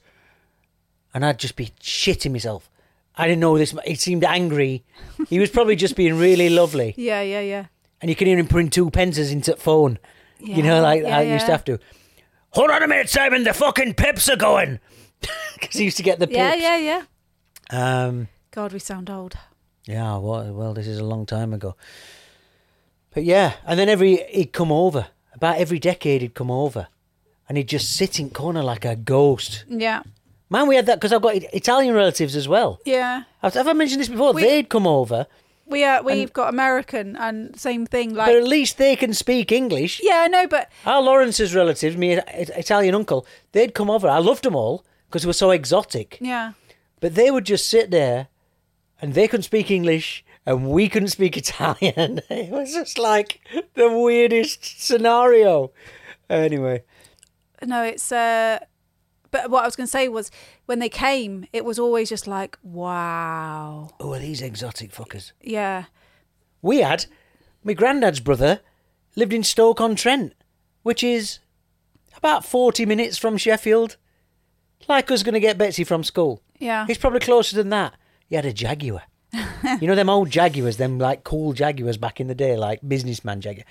And 1.13 1.25
I'd 1.25 1.39
just 1.39 1.55
be 1.55 1.71
shitting 1.81 2.31
myself. 2.31 2.69
I 3.17 3.27
didn't 3.27 3.39
know 3.41 3.57
this. 3.57 3.75
He 3.85 3.95
seemed 3.95 4.23
angry. 4.23 4.83
He 5.27 5.39
was 5.39 5.49
probably 5.49 5.75
just 5.75 5.95
being 5.95 6.17
really 6.17 6.49
lovely. 6.49 6.93
Yeah, 6.97 7.21
yeah, 7.21 7.41
yeah. 7.41 7.65
And 8.01 8.09
you 8.09 8.15
can 8.15 8.27
hear 8.27 8.37
him 8.37 8.47
putting 8.47 8.69
two 8.69 8.91
pences 8.91 9.31
into 9.31 9.51
the 9.51 9.57
phone. 9.57 9.97
you 10.39 10.61
know, 10.61 10.81
like 10.81 11.01
yeah, 11.01 11.17
I 11.17 11.21
used 11.23 11.47
to 11.47 11.51
have 11.51 11.65
to. 11.65 11.79
Hold 12.51 12.69
on 12.71 12.83
a 12.83 12.87
minute, 12.87 13.09
Simon. 13.09 13.43
The 13.43 13.53
fucking 13.53 13.95
pips 13.95 14.29
are 14.29 14.35
going. 14.37 14.79
Because 15.59 15.75
he 15.79 15.85
used 15.85 15.97
to 15.97 16.03
get 16.03 16.19
the 16.19 16.27
pips. 16.27 16.37
Yeah, 16.37 16.53
yeah, 16.53 16.77
yeah. 16.77 17.03
Um, 17.71 18.27
God, 18.51 18.71
we 18.73 18.77
sound 18.79 19.09
old. 19.09 19.35
yeah, 19.85 20.15
well, 20.17 20.53
well, 20.53 20.73
this 20.75 20.85
is 20.87 20.99
a 20.99 21.03
long 21.03 21.25
time 21.25 21.51
ago. 21.53 21.75
But 23.13 23.23
yeah, 23.23 23.53
and 23.65 23.79
then 23.79 23.89
every 23.89 24.17
he'd 24.29 24.53
come 24.53 24.71
over. 24.71 25.07
About 25.33 25.57
every 25.57 25.79
decade 25.79 26.21
he'd 26.21 26.33
come 26.35 26.51
over, 26.51 26.87
and 27.49 27.57
he'd 27.57 27.67
just 27.67 27.95
sit 27.95 28.19
in 28.19 28.29
corner 28.29 28.61
like 28.63 28.85
a 28.85 28.95
ghost. 28.95 29.65
Yeah. 29.67 30.03
Man, 30.49 30.67
we 30.67 30.75
had 30.75 30.85
that 30.85 30.95
because 30.99 31.11
I've 31.13 31.21
got 31.21 31.35
Italian 31.35 31.93
relatives 31.93 32.35
as 32.35 32.47
well. 32.47 32.79
Yeah. 32.85 33.23
Have, 33.41 33.53
have 33.55 33.67
I 33.67 33.73
mentioned 33.73 33.99
this 34.01 34.07
before? 34.09 34.33
We- 34.33 34.43
They'd 34.43 34.69
come 34.69 34.87
over, 34.87 35.27
We 35.65 35.83
uh, 35.83 36.01
we've 36.01 36.31
got 36.31 36.47
American 36.49 37.15
and 37.17 37.59
same 37.59 37.85
thing. 37.85 38.13
Like, 38.15 38.27
but 38.27 38.35
at 38.37 38.45
least 38.47 38.77
they 38.77 38.95
can 38.95 39.13
speak 39.13 39.51
English. 39.51 39.99
yeah, 40.01 40.21
I 40.25 40.27
know, 40.29 40.47
but 40.47 40.69
Our 40.85 41.01
Lawrence's 41.01 41.53
relatives, 41.53 41.97
me 41.97 42.13
Italian 42.13 42.95
uncle, 42.95 43.25
they'd 43.51 43.73
come 43.73 43.89
over. 43.89 44.07
I 44.07 44.19
loved 44.19 44.43
them 44.43 44.55
all 44.55 44.85
because 45.07 45.23
they 45.23 45.27
were 45.27 45.33
so 45.33 45.51
exotic. 45.51 46.17
yeah, 46.21 46.53
But 47.01 47.15
they 47.15 47.29
would 47.31 47.43
just 47.45 47.67
sit 47.67 47.91
there, 47.91 48.27
and 49.01 49.13
they 49.13 49.27
couldn't 49.27 49.43
speak 49.43 49.69
English, 49.69 50.23
and 50.45 50.69
we 50.69 50.87
couldn't 50.87 51.09
speak 51.09 51.35
Italian. 51.45 52.21
It 52.29 52.49
was 52.49 52.73
just 52.73 52.97
like 52.97 53.41
the 53.75 53.89
weirdest 53.91 54.81
scenario. 54.81 55.71
Anyway, 56.29 56.83
no, 57.65 57.83
it's. 57.83 58.11
uh 58.13 58.59
But 59.31 59.49
what 59.49 59.63
I 59.63 59.67
was 59.67 59.75
going 59.75 59.87
to 59.87 59.91
say 59.91 60.07
was, 60.07 60.31
when 60.65 60.79
they 60.79 60.89
came, 60.89 61.45
it 61.53 61.65
was 61.65 61.79
always 61.79 62.09
just 62.09 62.27
like, 62.27 62.57
wow. 62.63 63.89
who 64.01 64.13
are 64.13 64.19
these 64.19 64.41
exotic 64.41 64.91
fuckers? 64.91 65.31
Yeah, 65.41 65.85
We 66.61 66.79
had 66.79 67.05
my 67.63 67.73
granddad's 67.73 68.19
brother 68.19 68.61
lived 69.15 69.33
in 69.33 69.43
Stoke 69.43 69.81
on 69.81 69.95
Trent, 69.95 70.33
which 70.83 71.03
is 71.03 71.39
about 72.15 72.45
forty 72.45 72.85
minutes 72.85 73.17
from 73.17 73.37
Sheffield. 73.37 73.97
Like 74.87 75.11
us 75.11 75.23
going 75.23 75.33
to 75.33 75.39
get 75.39 75.57
Betsy 75.57 75.83
from 75.83 76.03
school. 76.03 76.41
yeah, 76.59 76.85
He's 76.85 76.97
probably 76.99 77.19
closer 77.19 77.55
than 77.55 77.69
that. 77.69 77.95
He 78.27 78.35
had 78.35 78.45
a 78.45 78.53
Jaguar. 78.53 79.03
you 79.81 79.87
know 79.87 79.95
them 79.95 80.09
old 80.09 80.29
Jaguars, 80.29 80.77
them 80.77 80.97
like 80.99 81.23
cool 81.23 81.53
Jaguars 81.53 81.97
back 81.97 82.21
in 82.21 82.27
the 82.27 82.35
day, 82.35 82.55
like 82.55 82.79
businessman 82.87 83.41
Jaguar. 83.41 83.65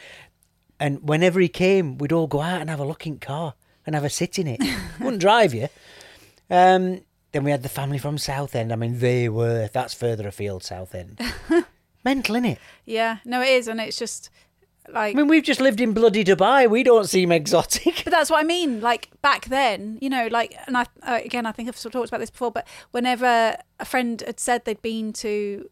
And 0.79 1.09
whenever 1.09 1.41
he 1.41 1.49
came, 1.49 1.97
we'd 1.97 2.13
all 2.13 2.27
go 2.27 2.43
out 2.43 2.61
and 2.61 2.69
have 2.69 2.81
a 2.81 2.85
look 2.85 3.07
in 3.07 3.19
car 3.19 3.55
and 3.87 3.95
have 3.95 4.05
a 4.05 4.11
sit 4.11 4.38
in 4.38 4.47
it. 4.47 4.61
Wouldn't 5.00 5.21
drive 5.21 5.55
you. 5.55 5.69
Um, 6.50 7.00
then 7.33 7.45
we 7.45 7.50
had 7.50 7.62
the 7.62 7.69
family 7.69 7.99
from 7.99 8.19
Southend. 8.19 8.73
I 8.73 8.76
mean, 8.76 8.99
they 8.99 9.28
were. 9.28 9.69
That's 9.73 9.95
further 9.95 10.26
afield, 10.28 10.64
Southend. 10.64 11.21
Mental, 12.05 12.37
innit? 12.37 12.59
yeah. 12.85 13.19
No, 13.25 13.43
it 13.43 13.49
is, 13.49 13.69
and 13.69 13.81
it's 13.81 13.99
just 13.99 14.31
like. 14.88 15.14
I 15.14 15.19
mean, 15.19 15.28
we've 15.28 15.43
just 15.43 15.61
lived 15.61 15.81
in 15.81 15.93
bloody 15.93 16.25
Dubai. 16.25 16.71
We 16.71 16.83
don't 16.83 17.09
seem 17.09 17.33
exotic. 17.33 18.02
But 18.05 18.12
that's 18.12 18.31
what 18.31 18.40
I 18.40 18.45
mean. 18.45 18.81
Like 18.81 19.11
back 19.23 19.47
then, 19.47 19.99
you 20.00 20.09
know, 20.09 20.28
like, 20.31 20.57
and 20.66 20.76
I 20.76 20.87
uh, 21.02 21.21
again, 21.25 21.47
I 21.47 21.52
think 21.52 21.69
I've 21.69 21.76
sort 21.76 21.95
of 21.95 22.00
talked 22.00 22.11
about 22.11 22.21
this 22.21 22.31
before. 22.31 22.52
But 22.52 22.66
whenever 22.93 23.57
a 23.81 23.85
friend 23.85 24.23
had 24.25 24.38
said 24.40 24.64
they'd 24.64 24.81
been 24.83 25.12
to 25.14 25.69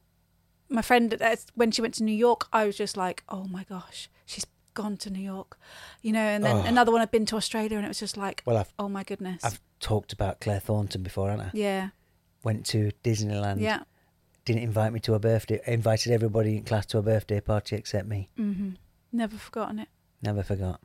my 0.68 0.83
friend 0.83 1.16
uh, 1.21 1.37
when 1.54 1.71
she 1.71 1.80
went 1.83 1.94
to 1.94 2.02
New 2.04 2.12
York, 2.16 2.49
I 2.52 2.66
was 2.66 2.76
just 2.76 2.97
like, 2.97 3.23
oh 3.28 3.44
my 3.44 3.64
gosh, 3.64 4.09
she's 4.26 4.47
gone 4.75 4.97
to 4.99 5.11
New 5.11 5.21
York, 5.23 5.59
you 6.02 6.12
know. 6.12 6.21
And 6.21 6.45
then 6.45 6.57
Oh. 6.57 6.61
another 6.62 6.93
one 6.93 7.00
i'd 7.00 7.11
been 7.11 7.26
to 7.26 7.37
Australia, 7.37 7.76
and 7.76 7.85
it 7.85 7.88
was 7.88 8.00
just 8.00 8.16
like, 8.16 8.43
Well, 8.47 8.57
I've- 8.59 8.71
oh 8.78 8.88
my 8.88 9.02
goodness, 9.04 9.43
I've 9.45 9.61
talked 9.81 10.12
about 10.12 10.40
Claire 10.40 10.61
Thornton 10.61 11.02
before, 11.02 11.31
haven't 11.31 11.47
I? 11.47 11.50
yeah, 11.54 11.88
Went 12.43 12.66
to 12.66 12.90
Disneyland. 13.02 13.61
yeah, 13.61 13.85
Didn't 14.45 14.62
invite 14.62 14.93
me 14.93 15.00
to 15.00 15.14
a 15.14 15.19
birthday. 15.19 15.61
Invited 15.66 16.12
everybody 16.12 16.59
in 16.59 16.64
class 16.64 16.85
to 16.87 16.99
a 16.99 17.02
birthday 17.02 17.40
party 17.40 17.76
except 17.76 18.07
me. 18.09 18.28
Mm-hmm. 18.38 18.71
never 19.12 19.37
forgotten 19.38 19.78
it. 19.78 19.88
Never 20.23 20.43
forgot. 20.43 20.81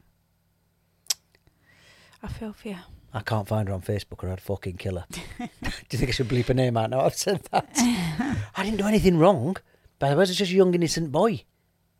I 2.22 2.28
feel 2.28 2.54
for 2.54 2.68
you. 2.70 2.78
I 3.14 3.22
can't 3.22 3.48
find 3.48 3.68
her 3.68 3.74
on 3.74 3.82
Facebook 3.82 4.24
or 4.24 4.30
I'd 4.30 4.42
fucking 4.42 4.78
kill 4.78 4.98
her. 4.98 5.06
do 5.40 5.48
you 5.92 5.98
think 5.98 6.10
I 6.10 6.12
should 6.12 6.28
bleep 6.28 6.46
her 6.48 6.54
name 6.54 6.78
out 6.78 6.90
now? 6.92 7.02
I've 7.02 7.16
said 7.16 7.42
that. 7.52 7.70
I 8.56 8.64
didn't 8.64 8.78
do 8.78 8.86
anything 8.86 9.18
wrong, 9.18 9.56
but 9.98 10.12
I 10.12 10.16
was 10.16 10.36
just 10.36 10.52
a 10.52 10.56
young 10.56 10.74
innocent 10.76 11.12
boy. 11.12 11.44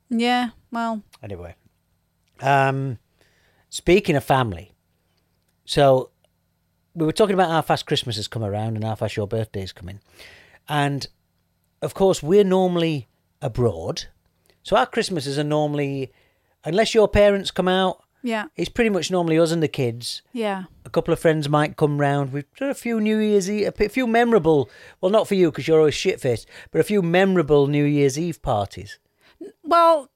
Yeah, 0.10 0.50
well, 0.72 1.02
Um, 2.42 2.98
we 6.96 7.06
were 7.06 7.12
talking 7.14 7.34
about 7.34 7.50
how 7.50 7.62
fast 7.62 7.86
Christmas 7.86 8.16
has 8.16 8.28
come 8.28 8.44
around 8.44 8.76
and 8.76 8.84
how 8.84 8.96
fast 8.96 9.16
your 9.16 9.28
birthday's 9.28 9.72
coming. 9.72 10.00
And 10.68 11.08
of 11.82 11.94
course, 11.94 12.22
we're 12.24 12.44
normally 12.44 13.08
abroad. 13.42 14.06
So 14.64 14.76
our 14.76 14.86
Christmases 14.86 15.40
are 15.40 15.44
normally, 15.44 16.12
unless 16.66 16.94
your 16.94 17.08
parents 17.08 17.52
come 17.52 17.68
out, 17.68 18.04
Yeah. 18.22 18.46
it's 18.58 18.70
pretty 18.70 18.90
much 18.90 19.10
normally 19.10 19.40
us 19.40 19.52
and 19.52 19.64
the 19.64 19.68
kids. 19.70 20.22
Yeah. 20.34 20.64
A 20.84 20.90
couple 20.90 21.14
of 21.14 21.20
friends 21.20 21.48
might 21.48 21.78
come 21.78 22.00
round. 22.00 22.34
We've 22.34 22.44
done 22.58 22.70
a 22.70 22.74
few 22.76 23.00
New 23.00 23.18
Year's 23.18 23.50
Eve, 23.50 23.72
a 23.80 23.90
few 23.90 24.06
memorable, 24.08 24.70
well, 25.00 25.12
not 25.12 25.28
for 25.28 25.36
you 25.36 25.52
because 25.52 25.68
you're 25.68 25.80
always 25.80 25.94
shit 25.96 26.20
faced, 26.20 26.48
but 26.72 26.82
a 26.82 26.84
few 26.84 27.02
memorable 27.02 27.68
New 27.68 27.86
Year's 27.86 28.20
Eve 28.20 28.42
parties. 28.42 29.00
Well, 29.64 30.10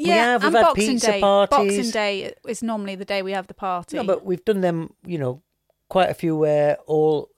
We 0.00 0.06
yeah, 0.06 0.24
have, 0.32 0.42
we've 0.42 0.46
and 0.48 0.56
had 0.56 0.62
Boxing 0.62 0.86
pizza 0.94 1.06
Day. 1.12 1.20
parties. 1.20 1.76
Boxing 1.76 1.90
Day 1.92 2.34
is 2.48 2.62
normally 2.62 2.94
the 2.96 3.04
day 3.04 3.20
we 3.22 3.32
have 3.32 3.46
the 3.48 3.54
party. 3.54 3.96
No, 3.98 4.04
but 4.04 4.24
we've 4.24 4.44
done 4.44 4.60
them, 4.62 4.94
you 5.04 5.18
know, 5.18 5.42
quite 5.88 6.08
a 6.08 6.14
few 6.14 6.34
where 6.36 6.78
all 6.86 7.28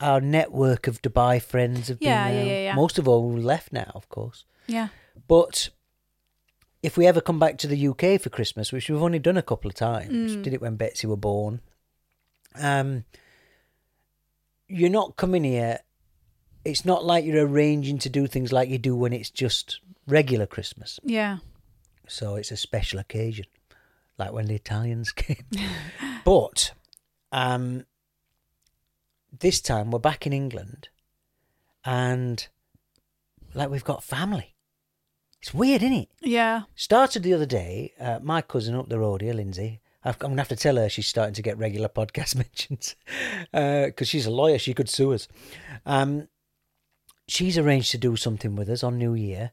our 0.00 0.20
network 0.20 0.86
of 0.86 1.02
Dubai 1.02 1.42
friends 1.42 1.88
have 1.88 1.98
Yeah, 2.00 2.28
been 2.28 2.36
yeah, 2.38 2.44
yeah, 2.52 2.62
yeah. 2.68 2.74
Most 2.74 2.98
of 2.98 3.06
all 3.08 3.30
left 3.32 3.72
now, 3.72 3.90
of 3.94 4.08
course. 4.08 4.44
yeah. 4.66 4.88
But 5.26 5.68
if 6.82 6.96
we 6.96 7.06
ever 7.06 7.20
come 7.20 7.38
back 7.40 7.58
to 7.58 7.66
the 7.66 7.88
UK 7.88 8.20
for 8.20 8.30
Christmas, 8.30 8.72
which 8.72 8.88
we've 8.88 9.02
only 9.02 9.18
done 9.18 9.36
a 9.36 9.42
couple 9.42 9.68
of 9.68 9.74
times, 9.74 10.36
Mm. 10.36 10.42
did 10.44 10.54
it 10.54 10.60
when 10.62 10.76
Betsy 10.76 11.06
were 11.08 11.16
born, 11.16 11.60
um, 12.54 13.04
you're 14.68 14.90
not 15.00 15.16
coming 15.16 15.44
here. 15.44 15.80
It's 16.64 16.84
not 16.84 17.04
like 17.04 17.24
you're 17.24 17.46
arranging 17.46 17.98
to 17.98 18.08
do 18.08 18.26
things 18.26 18.52
like 18.52 18.68
you 18.68 18.78
do 18.78 18.94
when 18.96 19.12
it's 19.12 19.30
just 19.30 19.80
regular 20.06 20.46
Christmas. 20.46 21.00
Yeah. 21.04 21.38
So 22.08 22.36
it's 22.36 22.50
a 22.50 22.56
special 22.56 22.98
occasion, 22.98 23.46
like 24.18 24.32
when 24.32 24.46
the 24.46 24.54
Italians 24.54 25.12
came. 25.12 25.44
but 26.24 26.72
um, 27.32 27.84
this 29.38 29.60
time 29.60 29.90
we're 29.90 29.98
back 29.98 30.26
in 30.26 30.32
England, 30.32 30.88
and 31.84 32.46
like 33.54 33.70
we've 33.70 33.84
got 33.84 34.02
family. 34.02 34.54
It's 35.40 35.54
weird, 35.54 35.82
isn't 35.82 35.96
it? 35.96 36.08
Yeah. 36.20 36.62
Started 36.74 37.22
the 37.22 37.32
other 37.34 37.46
day. 37.46 37.92
Uh, 38.00 38.18
my 38.20 38.42
cousin 38.42 38.74
up 38.74 38.88
the 38.88 38.98
road 38.98 39.22
here, 39.22 39.34
Lindsay. 39.34 39.80
I've, 40.04 40.16
I'm 40.22 40.30
gonna 40.30 40.40
have 40.40 40.48
to 40.48 40.56
tell 40.56 40.76
her 40.76 40.88
she's 40.88 41.06
starting 41.06 41.34
to 41.34 41.42
get 41.42 41.58
regular 41.58 41.88
podcast 41.88 42.34
mentions 42.36 42.96
because 43.52 44.08
she's 44.08 44.26
a 44.26 44.30
lawyer. 44.30 44.58
She 44.58 44.74
could 44.74 44.88
sue 44.88 45.12
us. 45.12 45.28
Um, 45.86 46.28
she's 47.28 47.58
arranged 47.58 47.90
to 47.92 47.98
do 47.98 48.16
something 48.16 48.56
with 48.56 48.68
us 48.68 48.82
on 48.82 48.98
New 48.98 49.14
Year, 49.14 49.52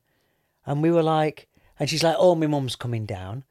and 0.65 0.81
we 0.81 0.91
were 0.91 1.03
like, 1.03 1.47
and 1.79 1.89
she's 1.89 2.03
like, 2.03 2.15
"Oh, 2.17 2.35
my 2.35 2.47
mum's 2.47 2.75
coming 2.75 3.05
down," 3.05 3.43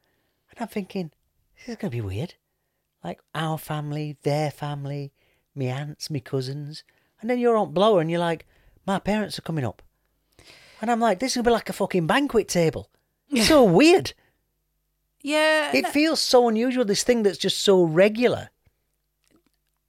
and 0.49 0.59
I'm 0.59 0.67
thinking, 0.67 1.11
this 1.55 1.69
is 1.69 1.75
gonna 1.75 1.91
be 1.91 2.01
weird. 2.01 2.35
Like 3.03 3.19
our 3.33 3.57
family, 3.57 4.17
their 4.23 4.51
family, 4.51 5.13
me 5.53 5.67
aunts, 5.67 6.09
me 6.09 6.19
cousins, 6.19 6.83
and 7.21 7.29
then 7.29 7.39
your 7.39 7.55
aunt 7.55 7.73
Blower, 7.73 8.01
and 8.01 8.09
you're 8.09 8.19
like, 8.19 8.45
my 8.85 8.99
parents 8.99 9.37
are 9.37 9.43
coming 9.43 9.65
up, 9.65 9.81
and 10.81 10.91
I'm 10.91 10.99
like, 10.99 11.19
this 11.19 11.31
is 11.31 11.35
gonna 11.37 11.49
be 11.49 11.51
like 11.51 11.69
a 11.69 11.73
fucking 11.73 12.07
banquet 12.07 12.47
table. 12.47 12.89
It's 13.29 13.47
so 13.47 13.63
weird. 13.79 14.13
Yeah. 15.21 15.75
It 15.75 15.87
feels 15.87 16.19
so 16.19 16.47
unusual. 16.47 16.85
This 16.85 17.03
thing 17.03 17.23
that's 17.23 17.39
just 17.39 17.63
so 17.63 17.83
regular. 17.83 18.49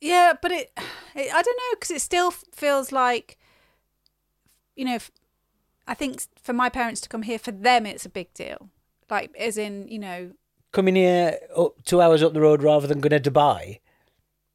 Yeah, 0.00 0.32
but 0.40 0.50
it, 0.50 0.72
it 1.14 1.34
I 1.34 1.42
don't 1.42 1.56
know 1.56 1.74
because 1.74 1.90
it 1.90 2.00
still 2.00 2.30
feels 2.30 2.92
like, 2.92 3.38
you 4.74 4.84
know, 4.84 4.98
I 5.86 5.94
think 5.94 6.22
for 6.42 6.52
my 6.52 6.68
parents 6.68 7.00
to 7.02 7.08
come 7.08 7.22
here 7.22 7.38
for 7.38 7.52
them 7.52 7.86
it's 7.86 8.06
a 8.06 8.08
big 8.10 8.32
deal. 8.34 8.70
Like 9.10 9.34
as 9.38 9.56
in, 9.56 9.88
you 9.88 9.98
know, 9.98 10.32
Coming 10.72 10.96
here 10.96 11.38
up 11.56 11.74
two 11.84 12.02
hours 12.02 12.22
up 12.22 12.34
the 12.34 12.40
road 12.40 12.62
rather 12.62 12.86
than 12.86 13.00
going 13.00 13.22
to 13.22 13.30
Dubai. 13.30 13.78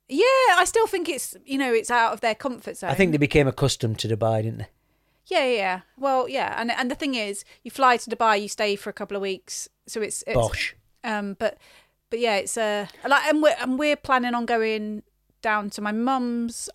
yeah, 0.08 0.50
I 0.58 0.66
still 0.66 0.86
think 0.88 1.10
it's 1.10 1.36
you 1.46 1.58
know 1.58 1.74
it's 1.74 1.90
out 1.90 2.14
of 2.14 2.22
their 2.22 2.36
comfort 2.36 2.78
zone. 2.78 2.90
I 2.92 2.94
think 2.96 3.12
they 3.12 3.18
became 3.18 3.48
accustomed 3.48 3.98
to 4.00 4.08
Dubai, 4.08 4.44
didn't 4.44 4.60
they? 4.60 4.68
Yeah, 5.28 5.46
yeah. 5.46 5.80
Well, 5.98 6.28
yeah, 6.28 6.56
and 6.60 6.70
and 6.72 6.92
the 6.92 6.96
thing 6.96 7.16
is, 7.16 7.44
you 7.64 7.72
fly 7.72 7.98
to 7.98 8.10
Dubai, 8.10 8.42
you 8.42 8.50
stay 8.50 8.76
for 8.76 8.90
a 8.90 8.94
couple 8.94 9.16
of 9.16 9.22
weeks, 9.22 9.70
so 9.88 10.02
it's, 10.02 10.24
it's 10.28 10.36
Bosh. 10.36 10.76
Um, 11.04 11.36
but 11.40 11.58
but 12.10 12.20
yeah, 12.20 12.36
it's 12.36 12.58
uh 12.58 12.88
like 13.08 13.26
and 13.28 13.42
we're 13.42 13.56
and 13.60 13.80
we're 13.80 13.96
planning 13.96 14.36
on 14.36 14.46
going 14.46 15.04
down 15.42 15.70
to 15.72 15.82
my 15.82 15.94
mum's. 15.94 16.70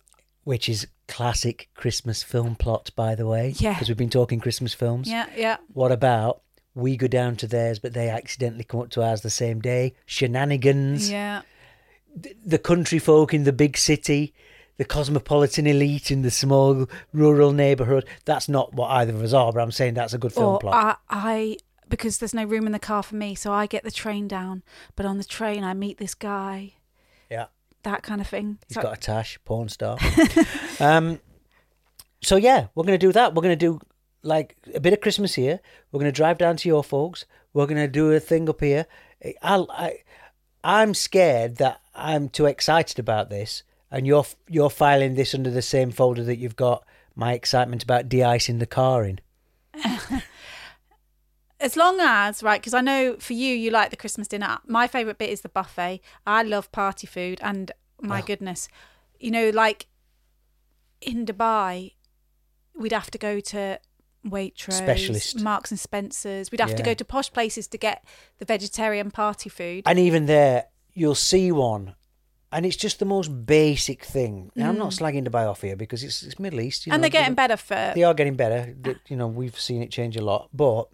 Which 0.47 0.69
is 0.69 0.87
classic 1.09 1.69
Christmas 1.75 2.23
film 2.23 2.55
plot, 2.55 2.91
by 2.95 3.15
the 3.15 3.27
way. 3.27 3.53
Yeah. 3.57 3.73
Because 3.73 3.89
we've 3.89 3.97
been 3.97 4.09
talking 4.09 4.39
Christmas 4.39 4.73
films. 4.73 5.09
Yeah, 5.09 5.27
yeah. 5.35 5.57
What 5.73 5.91
about 5.91 6.41
we 6.73 6.95
go 6.95 7.07
down 7.07 7.35
to 7.37 7.47
theirs, 7.47 7.79
but 7.79 7.91
they 7.91 8.09
accidentally 8.09 8.63
come 8.63 8.79
up 8.79 8.89
to 8.91 9.03
ours 9.03 9.21
the 9.21 9.29
same 9.29 9.59
day? 9.59 9.93
Shenanigans. 10.05 11.11
Yeah. 11.11 11.41
The 12.45 12.57
country 12.57 12.97
folk 12.97 13.33
in 13.33 13.43
the 13.43 13.51
big 13.51 13.77
city, 13.77 14.33
the 14.77 14.85
cosmopolitan 14.85 15.67
elite 15.67 16.11
in 16.11 16.21
the 16.21 16.31
small 16.31 16.87
rural 17.11 17.51
neighbourhood. 17.51 18.05
That's 18.23 18.47
not 18.47 18.73
what 18.73 18.91
either 18.91 19.13
of 19.13 19.21
us 19.21 19.33
are, 19.33 19.51
but 19.51 19.61
I'm 19.61 19.71
saying 19.71 19.95
that's 19.95 20.13
a 20.13 20.17
good 20.17 20.31
film 20.31 20.53
or 20.53 20.59
plot. 20.59 20.99
I, 21.09 21.27
I 21.27 21.57
because 21.89 22.19
there's 22.19 22.33
no 22.33 22.45
room 22.45 22.65
in 22.65 22.71
the 22.71 22.79
car 22.79 23.03
for 23.03 23.15
me, 23.15 23.35
so 23.35 23.51
I 23.51 23.65
get 23.65 23.83
the 23.83 23.91
train 23.91 24.29
down. 24.29 24.63
But 24.95 25.05
on 25.05 25.17
the 25.17 25.23
train, 25.23 25.63
I 25.63 25.73
meet 25.73 25.97
this 25.97 26.15
guy, 26.15 26.73
yeah. 27.29 27.47
That 27.83 28.03
kind 28.03 28.21
of 28.21 28.27
thing. 28.27 28.57
He's 28.67 28.75
So- 28.75 28.81
got 28.81 28.97
a 28.97 28.99
tash, 28.99 29.37
porn 29.45 29.69
star. 29.69 29.97
um, 30.79 31.19
so 32.21 32.35
yeah, 32.35 32.67
we're 32.75 32.83
gonna 32.83 32.97
do 32.97 33.11
that. 33.11 33.33
We're 33.35 33.41
gonna 33.43 33.55
do 33.55 33.79
like 34.23 34.55
a 34.73 34.79
bit 34.79 34.93
of 34.93 35.01
Christmas 35.01 35.35
here. 35.35 35.59
We're 35.91 35.99
gonna 35.99 36.11
drive 36.11 36.37
down 36.37 36.57
to 36.57 36.67
your 36.69 36.83
folks. 36.83 37.25
We're 37.53 37.67
gonna 37.67 37.87
do 37.87 38.11
a 38.11 38.19
thing 38.19 38.49
up 38.49 38.61
here. 38.61 38.85
I, 39.41 39.65
I, 39.69 39.93
I'm 40.63 40.93
scared 40.93 41.57
that 41.57 41.79
I'm 41.95 42.29
too 42.29 42.45
excited 42.45 42.99
about 42.99 43.29
this, 43.29 43.63
and 43.89 44.05
you're 44.05 44.25
you're 44.47 44.69
filing 44.69 45.15
this 45.15 45.33
under 45.33 45.49
the 45.49 45.61
same 45.61 45.91
folder 45.91 46.23
that 46.23 46.37
you've 46.37 46.55
got 46.55 46.83
my 47.15 47.33
excitement 47.33 47.83
about 47.83 48.09
de-icing 48.09 48.59
the 48.59 48.65
car 48.67 49.03
in. 49.05 49.19
as 51.59 51.75
long 51.75 51.99
as 51.99 52.43
right 52.43 52.61
because 52.61 52.73
i 52.73 52.81
know 52.81 53.15
for 53.19 53.33
you 53.33 53.53
you 53.53 53.69
like 53.71 53.89
the 53.89 53.95
christmas 53.97 54.27
dinner 54.27 54.57
my 54.67 54.87
favorite 54.87 55.17
bit 55.17 55.29
is 55.29 55.41
the 55.41 55.49
buffet 55.49 55.99
i 56.25 56.43
love 56.43 56.71
party 56.71 57.07
food 57.07 57.39
and 57.41 57.71
my 58.01 58.21
Oh. 58.21 58.25
goodness 58.25 58.67
you 59.19 59.31
know 59.31 59.49
like 59.49 59.87
in 61.01 61.25
dubai 61.25 61.93
we'd 62.75 62.91
have 62.91 63.09
to 63.11 63.17
go 63.17 63.39
to 63.39 63.79
waitrose 64.25 64.73
Specialist. 64.73 65.39
marks 65.41 65.71
and 65.71 65.79
spencers 65.79 66.51
we'd 66.51 66.59
have 66.59 66.75
to 66.75 66.83
go 66.83 66.93
to 66.93 67.05
posh 67.05 67.31
places 67.31 67.67
to 67.67 67.77
get 67.77 68.03
the 68.39 68.45
vegetarian 68.45 69.09
party 69.11 69.49
food 69.49 69.83
And 69.85 69.97
even 69.99 70.25
there, 70.25 70.65
you'll 70.93 71.15
see 71.15 71.51
one, 71.51 71.95
and 72.51 72.65
it's 72.65 72.75
just 72.75 72.99
the 72.99 73.05
most 73.05 73.29
basic 73.45 74.03
thing. 74.03 74.51
Now, 74.55 74.69
I'm 74.69 74.77
not 74.77 74.91
Mm. 74.91 74.97
slagging 74.99 75.27
Dubai 75.27 75.47
off 75.49 75.61
here 75.61 75.75
because 75.75 76.03
it's, 76.03 76.23
it's 76.23 76.39
Middle 76.39 76.59
East. 76.61 76.87
You 76.87 76.93
and 76.93 76.99
know, 77.01 77.03
they're 77.03 77.21
getting 77.21 77.35
better 77.35 77.55
for 77.57 77.91
They 77.95 78.03
are 78.03 78.13
getting 78.13 78.35
better. 78.35 78.75
You 79.07 79.15
know, 79.15 79.27
we've 79.27 79.57
seen 79.59 79.81
it 79.83 79.91
change 79.91 80.17
a 80.17 80.23
lot. 80.23 80.49
But 80.53 80.87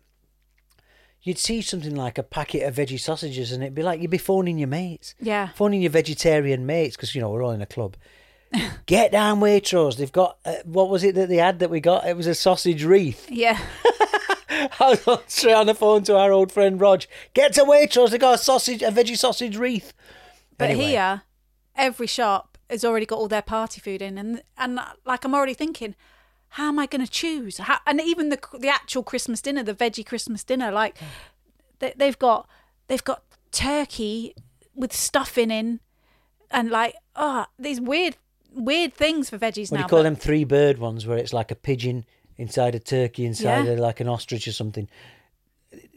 you'd 1.23 1.39
see 1.39 1.61
something 1.61 1.95
like 1.95 2.17
a 2.17 2.23
packet 2.23 2.67
of 2.67 2.75
veggie 2.75 2.99
sausages, 2.99 3.51
and 3.51 3.63
it'd 3.63 3.75
be 3.75 3.81
like 3.83 4.01
you'd 4.01 4.11
be 4.11 4.17
phoning 4.17 4.57
your 4.59 4.67
mates, 4.67 5.15
yeah 5.19 5.49
phoning 5.55 5.81
your 5.81 5.91
vegetarian 5.91 6.65
mates, 6.65 6.95
because 6.95 7.15
you 7.15 7.21
know 7.21 7.29
we're 7.29 7.43
all 7.43 7.51
in 7.51 7.61
a 7.61 7.65
club. 7.65 7.95
Get 8.85 9.11
down, 9.11 9.39
Waitrose. 9.39 9.97
They've 9.97 10.11
got 10.11 10.37
uh, 10.45 10.55
what 10.65 10.89
was 10.89 11.03
it 11.03 11.15
that 11.15 11.29
they 11.29 11.37
had 11.37 11.59
that 11.59 11.69
we 11.69 11.79
got? 11.79 12.05
It 12.05 12.15
was 12.17 12.27
a 12.27 12.35
sausage 12.35 12.83
wreath. 12.83 13.27
yeah 13.31 13.59
I 14.79 14.99
was 15.05 15.19
straight 15.27 15.53
on 15.53 15.65
the 15.65 15.73
phone 15.73 16.03
to 16.03 16.15
our 16.17 16.31
old 16.31 16.51
friend 16.51 16.79
Rog. 16.79 17.03
Get 17.33 17.53
to 17.53 17.61
Waitrose. 17.63 18.11
They 18.11 18.17
got 18.19 18.35
a 18.35 18.37
sausage, 18.37 18.81
a 18.83 18.91
veggie 18.91 19.17
sausage 19.17 19.57
wreath. 19.57 19.93
But 20.57 20.69
Anyway. 20.69 20.85
here, 20.91 21.23
every 21.75 22.07
shop 22.07 22.57
has 22.69 22.85
already 22.85 23.05
got 23.07 23.17
all 23.17 23.27
their 23.27 23.41
party 23.41 23.81
food 23.81 24.01
in, 24.01 24.17
and 24.17 24.43
and 24.57 24.79
like 25.05 25.25
I'm 25.25 25.33
already 25.33 25.55
thinking, 25.55 25.95
how 26.57 26.67
am 26.69 26.77
I 26.79 26.85
going 26.85 27.03
to 27.05 27.11
choose? 27.11 27.57
How, 27.57 27.79
and 27.87 27.99
even 28.01 28.29
the 28.29 28.39
the 28.59 28.69
actual 28.69 29.01
Christmas 29.03 29.41
dinner, 29.41 29.63
the 29.63 29.73
veggie 29.73 30.05
Christmas 30.05 30.43
dinner, 30.43 30.71
like 30.71 30.97
they, 31.79 31.93
they've 31.95 32.17
got 32.19 32.47
they've 32.87 33.03
got 33.03 33.23
turkey 33.51 34.35
with 34.75 34.93
stuffing 34.93 35.51
in, 35.51 35.79
and 36.51 36.69
like 36.69 36.95
oh 37.15 37.45
these 37.59 37.79
weird 37.81 38.17
weird 38.53 38.93
things 38.93 39.29
for 39.31 39.37
veggies 39.39 39.71
What 39.71 39.77
do 39.77 39.83
you 39.83 39.89
call 39.89 39.99
but- 39.99 40.03
them 40.03 40.15
three 40.15 40.43
bird 40.43 40.77
ones 40.77 41.07
where 41.07 41.17
it's 41.17 41.33
like 41.33 41.49
a 41.51 41.55
pigeon 41.55 42.05
inside 42.37 42.75
a 42.75 42.79
turkey 42.79 43.25
inside 43.25 43.65
Yeah. 43.65 43.73
a, 43.73 43.75
like 43.77 43.99
an 43.99 44.07
ostrich 44.07 44.47
or 44.47 44.51
something? 44.51 44.87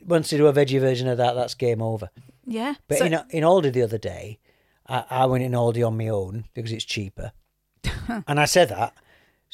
Once 0.07 0.31
they 0.31 0.37
do 0.39 0.47
a 0.47 0.53
veggie 0.53 0.81
version 0.81 1.07
of 1.09 1.19
that, 1.19 1.35
that's 1.35 1.55
game 1.55 1.83
over. 1.83 2.09
Yeah, 2.47 2.75
But 2.89 2.99
So- 2.99 3.05
in, 3.07 3.13
in 3.31 3.43
Aldi 3.45 3.73
the 3.73 3.83
other 3.83 3.99
day, 3.99 4.39
I, 4.87 5.05
I 5.11 5.27
went 5.27 5.45
in 5.45 5.53
Aldi 5.53 5.87
on 5.87 5.99
my 5.99 6.09
own 6.09 6.45
because 6.55 6.73
it's 6.73 6.85
cheaper. 6.85 7.33
and 8.27 8.39
I 8.41 8.45
said 8.47 8.69
that. 8.71 8.95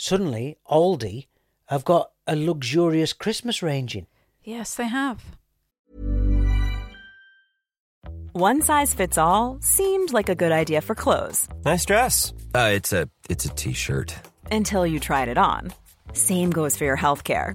Suddenly, 0.03 0.57
Aldi 0.69 1.27
have 1.67 1.85
got 1.85 2.11
a 2.27 2.35
luxurious 2.35 3.13
Christmas 3.13 3.63
range 3.63 3.95
in. 3.95 4.09
yes, 4.43 4.75
they 4.75 4.89
have. 4.89 5.23
One 8.33 8.63
size 8.63 8.95
fits 8.95 9.17
all 9.17 9.59
seemed 9.61 10.13
like 10.13 10.29
a 10.29 10.35
good 10.35 10.51
idea 10.51 10.81
for 10.81 10.97
clothes 10.97 11.47
Nice 11.65 11.85
dress. 11.85 12.33
Uh, 12.53 12.71
it's 12.73 12.93
a 12.93 13.09
it's 13.31 13.45
a 13.45 13.51
t-shirt. 13.51 14.17
until 14.51 14.85
you 14.85 14.99
tried 14.99 15.29
it 15.29 15.39
on. 15.39 15.73
Same 16.15 16.51
goes 16.51 16.77
for 16.77 16.85
your 16.85 16.97
healthcare. 16.97 17.55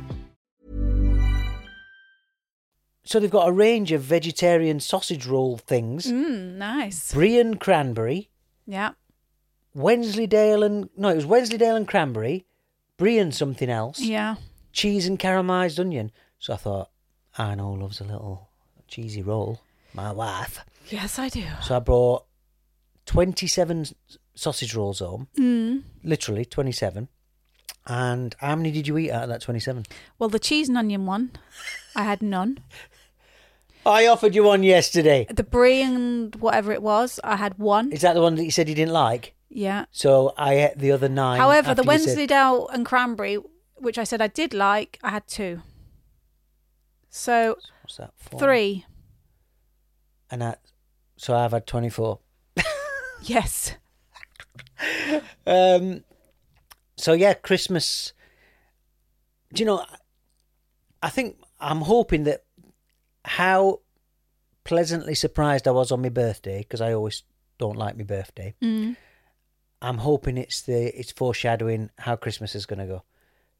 So 3.03 3.19
they've 3.19 3.29
got 3.31 3.49
a 3.49 3.51
range 3.51 3.91
of 3.91 4.01
vegetarian 4.01 4.79
sausage 4.79 5.25
roll 5.25 5.57
things. 5.57 6.05
Mm, 6.07 6.55
nice. 6.57 7.11
Brie 7.13 7.39
and 7.39 7.59
cranberry, 7.59 8.29
Yeah. 8.67 8.91
Wensleydale 9.73 10.63
and 10.63 10.89
no, 10.97 11.09
it 11.09 11.15
was 11.15 11.25
Wensleydale 11.25 11.75
and 11.75 11.87
cranberry, 11.87 12.45
brie 12.97 13.17
and 13.17 13.33
something 13.33 13.69
else, 13.69 13.99
Yeah. 13.99 14.35
cheese 14.73 15.07
and 15.07 15.17
caramelised 15.17 15.79
onion. 15.79 16.11
So 16.39 16.53
I 16.53 16.57
thought, 16.57 16.89
I 17.37 17.55
know 17.55 17.71
loves 17.71 18.01
a 18.01 18.03
little 18.03 18.49
cheesy 18.87 19.21
roll. 19.21 19.61
My 19.93 20.11
wife. 20.11 20.59
Yes, 20.89 21.17
I 21.19 21.29
do. 21.29 21.43
So 21.63 21.75
I 21.77 21.79
brought 21.79 22.25
twenty-seven 23.05 23.85
sausage 24.35 24.75
rolls 24.75 24.99
home. 24.99 25.27
Mm. 25.37 25.83
Literally 26.03 26.45
twenty-seven. 26.45 27.07
And 27.87 28.35
how 28.39 28.55
many 28.55 28.71
did 28.71 28.87
you 28.87 28.97
eat 28.97 29.11
out 29.11 29.23
of 29.23 29.29
that 29.29 29.41
twenty-seven? 29.41 29.85
Well, 30.19 30.29
the 30.29 30.39
cheese 30.39 30.69
and 30.69 30.77
onion 30.77 31.05
one, 31.05 31.31
I 31.95 32.03
had 32.03 32.21
none. 32.21 32.59
I 33.85 34.05
offered 34.05 34.35
you 34.35 34.43
one 34.43 34.61
yesterday. 34.61 35.25
The 35.29 35.43
brie 35.43 35.81
and 35.81 36.35
whatever 36.35 36.71
it 36.71 36.83
was, 36.83 37.19
I 37.23 37.35
had 37.37 37.57
one. 37.57 37.91
Is 37.91 38.01
that 38.01 38.13
the 38.13 38.21
one 38.21 38.35
that 38.35 38.43
you 38.45 38.51
said 38.51 38.69
you 38.69 38.75
didn't 38.75 38.93
like? 38.93 39.33
Yeah. 39.49 39.85
So 39.91 40.33
I 40.37 40.53
ate 40.53 40.77
the 40.77 40.91
other 40.91 41.09
nine. 41.09 41.39
However, 41.39 41.73
the 41.73 41.81
after 41.81 41.91
you 41.93 41.97
said- 41.99 42.05
Wensleydale 42.07 42.67
and 42.67 42.85
cranberry, 42.85 43.39
which 43.77 43.97
I 43.97 44.03
said 44.03 44.21
I 44.21 44.27
did 44.27 44.53
like, 44.53 44.99
I 45.01 45.09
had 45.09 45.27
two. 45.27 45.63
So 47.09 47.57
What's 47.81 47.97
that? 47.97 48.11
Four? 48.15 48.39
three. 48.39 48.85
And 50.29 50.41
that, 50.43 50.61
so 51.17 51.35
I've 51.35 51.51
had 51.51 51.65
24. 51.65 52.19
Yes. 53.23 53.75
Um, 55.45 56.03
so 57.01 57.13
yeah, 57.13 57.33
Christmas. 57.33 58.13
Do 59.53 59.61
you 59.61 59.65
know? 59.65 59.85
I 61.03 61.09
think 61.09 61.37
I'm 61.59 61.81
hoping 61.81 62.23
that 62.25 62.43
how 63.25 63.81
pleasantly 64.63 65.15
surprised 65.15 65.67
I 65.67 65.71
was 65.71 65.91
on 65.91 66.01
my 66.01 66.09
birthday 66.09 66.59
because 66.59 66.81
I 66.81 66.93
always 66.93 67.23
don't 67.57 67.77
like 67.77 67.97
my 67.97 68.03
birthday. 68.03 68.53
Mm. 68.61 68.95
I'm 69.81 69.97
hoping 69.97 70.37
it's 70.37 70.61
the 70.61 70.97
it's 70.97 71.11
foreshadowing 71.11 71.89
how 71.97 72.15
Christmas 72.15 72.55
is 72.55 72.65
going 72.65 72.79
to 72.79 72.85
go 72.85 73.03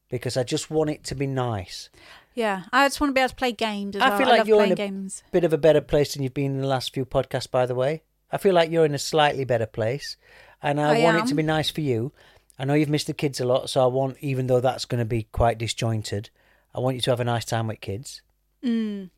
because 0.10 0.38
I 0.38 0.44
just 0.44 0.70
want 0.70 0.92
it 0.92 1.04
to 1.06 1.16
be 1.16 1.26
nice. 1.26 1.90
Yeah. 2.36 2.64
I 2.72 2.86
just 2.86 3.02
want 3.02 3.10
to 3.10 3.14
be 3.14 3.22
able 3.22 3.30
to 3.30 3.36
play 3.36 3.52
games 3.54 3.96
as 3.96 4.02
I 4.02 4.10
well. 4.10 4.18
feel 4.20 4.28
I 4.28 4.32
like 4.32 4.38
love 4.40 4.48
you're 4.48 4.64
in 4.64 4.72
a 4.72 4.76
games. 4.76 5.24
bit 5.32 5.44
of 5.44 5.54
a 5.54 5.58
better 5.58 5.82
place 5.82 6.14
than 6.14 6.22
you've 6.22 6.34
been 6.34 6.54
in 6.54 6.62
the 6.62 6.68
last 6.68 6.94
few 6.94 7.06
podcasts, 7.06 7.50
by 7.50 7.66
the 7.66 7.76
way. 7.76 8.04
I 8.32 8.38
feel 8.38 8.54
like 8.54 8.70
you're 8.72 8.86
in 8.86 8.94
a 8.94 9.00
slightly 9.00 9.44
better 9.44 9.66
place, 9.66 10.16
and 10.62 10.80
I, 10.80 11.00
I 11.00 11.04
want 11.04 11.18
it 11.18 11.28
to 11.28 11.36
be 11.36 11.44
nice 11.44 11.70
for 11.70 11.82
you. 11.82 12.14
I 12.62 12.66
know 12.66 12.76
you've 12.76 12.90
missed 12.90 13.08
the 13.08 13.14
kids 13.14 13.40
a 13.42 13.46
lot, 13.46 13.72
so 13.72 13.82
I 13.84 13.88
want, 13.88 14.18
even 14.22 14.46
though 14.46 14.60
that's 14.60 14.86
going 14.86 15.00
to 15.00 15.06
be 15.06 15.24
quite 15.32 15.58
disjointed, 15.58 16.30
I 16.76 16.80
want 16.80 16.96
you 16.96 17.02
to 17.02 17.10
have 17.10 17.20
a 17.20 17.24
nice 17.24 17.44
time 17.44 17.66
with 17.68 17.82
kids, 17.82 18.22
Mm. 18.64 19.10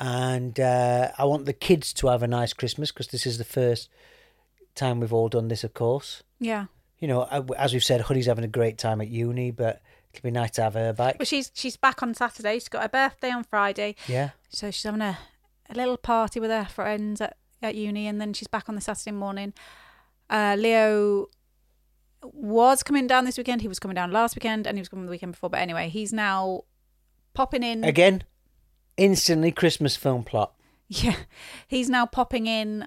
and 0.00 0.58
uh, 0.58 1.12
I 1.16 1.24
want 1.24 1.46
the 1.46 1.52
kids 1.52 1.92
to 1.94 2.08
have 2.08 2.24
a 2.24 2.26
nice 2.26 2.52
Christmas 2.52 2.90
because 2.90 3.06
this 3.06 3.24
is 3.26 3.38
the 3.38 3.44
first 3.44 3.88
time 4.74 4.98
we've 4.98 5.12
all 5.12 5.28
done 5.28 5.46
this, 5.46 5.62
of 5.62 5.74
course. 5.74 6.24
Yeah. 6.40 6.66
You 6.98 7.06
know, 7.06 7.20
uh, 7.22 7.44
as 7.56 7.72
we've 7.72 7.84
said, 7.84 8.00
Honey's 8.00 8.26
having 8.26 8.44
a 8.44 8.48
great 8.48 8.78
time 8.78 9.00
at 9.00 9.06
uni, 9.08 9.52
but 9.52 9.80
it'll 10.12 10.24
be 10.24 10.30
nice 10.32 10.50
to 10.52 10.62
have 10.62 10.74
her 10.74 10.92
back. 10.92 11.18
Well, 11.20 11.26
she's 11.26 11.52
she's 11.54 11.76
back 11.76 12.02
on 12.02 12.14
Saturday. 12.14 12.54
She's 12.54 12.68
got 12.68 12.82
her 12.82 12.88
birthday 12.88 13.30
on 13.30 13.44
Friday. 13.44 13.94
Yeah. 14.08 14.30
So 14.48 14.70
she's 14.72 14.82
having 14.82 15.00
a, 15.02 15.18
a 15.70 15.74
little 15.74 15.96
party 15.96 16.40
with 16.40 16.50
her 16.50 16.64
friends 16.64 17.20
at, 17.20 17.36
at 17.62 17.74
uni, 17.76 18.08
and 18.08 18.20
then 18.20 18.32
she's 18.32 18.48
back 18.48 18.68
on 18.68 18.74
the 18.74 18.80
Saturday 18.80 19.12
morning. 19.12 19.52
Uh, 20.28 20.56
Leo 20.58 21.28
was 22.22 22.82
coming 22.82 23.06
down 23.06 23.24
this 23.24 23.38
weekend. 23.38 23.62
He 23.62 23.68
was 23.68 23.78
coming 23.78 23.94
down 23.94 24.12
last 24.12 24.36
weekend, 24.36 24.66
and 24.66 24.76
he 24.76 24.80
was 24.80 24.88
coming 24.88 25.06
the 25.06 25.10
weekend 25.10 25.32
before. 25.32 25.50
But 25.50 25.60
anyway, 25.60 25.88
he's 25.88 26.12
now 26.12 26.62
popping 27.34 27.62
in 27.62 27.84
Again, 27.84 28.24
instantly 28.96 29.52
Christmas 29.52 29.96
film 29.96 30.24
plot. 30.24 30.54
Yeah, 30.88 31.16
he's 31.68 31.88
now 31.88 32.04
popping 32.06 32.46
in 32.46 32.86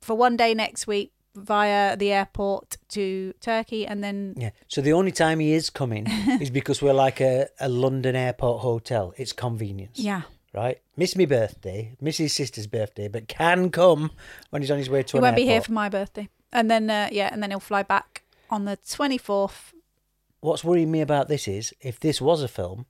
for 0.00 0.16
one 0.16 0.36
day 0.36 0.54
next 0.54 0.86
week 0.86 1.12
via 1.34 1.96
the 1.96 2.12
airport 2.12 2.76
to 2.90 3.32
Turkey, 3.40 3.86
and 3.86 4.02
then 4.02 4.34
Yeah. 4.36 4.50
So 4.68 4.80
the 4.80 4.92
only 4.92 5.12
time 5.12 5.40
he 5.40 5.52
is 5.52 5.70
coming 5.70 6.06
is 6.40 6.50
because 6.50 6.80
we're 6.80 6.92
like 6.92 7.20
a, 7.20 7.48
a 7.60 7.68
London 7.68 8.14
airport 8.16 8.60
hotel. 8.62 9.12
It's 9.16 9.32
convenience. 9.32 9.98
yeah, 9.98 10.22
Right? 10.54 10.80
Miss 10.96 11.14
me 11.14 11.26
birthday, 11.26 11.96
miss 12.00 12.16
his 12.18 12.32
sister's 12.32 12.66
birthday, 12.66 13.08
but 13.08 13.28
can 13.28 13.70
come 13.70 14.10
when 14.50 14.62
he's 14.62 14.70
on 14.70 14.78
his 14.78 14.88
way 14.90 15.02
to 15.02 15.16
he 15.16 15.20
won't 15.20 15.36
be 15.36 15.44
here 15.44 15.60
for 15.60 15.72
my 15.72 15.88
birthday, 15.88 16.28
and 16.52 16.70
then 16.70 16.88
uh, 16.90 17.08
yeah, 17.12 17.28
and 17.32 17.42
then 17.42 17.50
he'll 17.50 17.60
fly 17.60 17.82
back 17.82 18.22
on 18.50 18.64
the 18.64 18.76
twenty 18.88 19.18
fourth. 19.18 19.72
What's 20.40 20.62
worrying 20.64 20.90
me 20.90 21.00
about 21.00 21.28
this 21.28 21.48
is 21.48 21.74
if 21.80 21.98
this 21.98 22.20
was 22.20 22.42
a 22.42 22.48
film, 22.48 22.86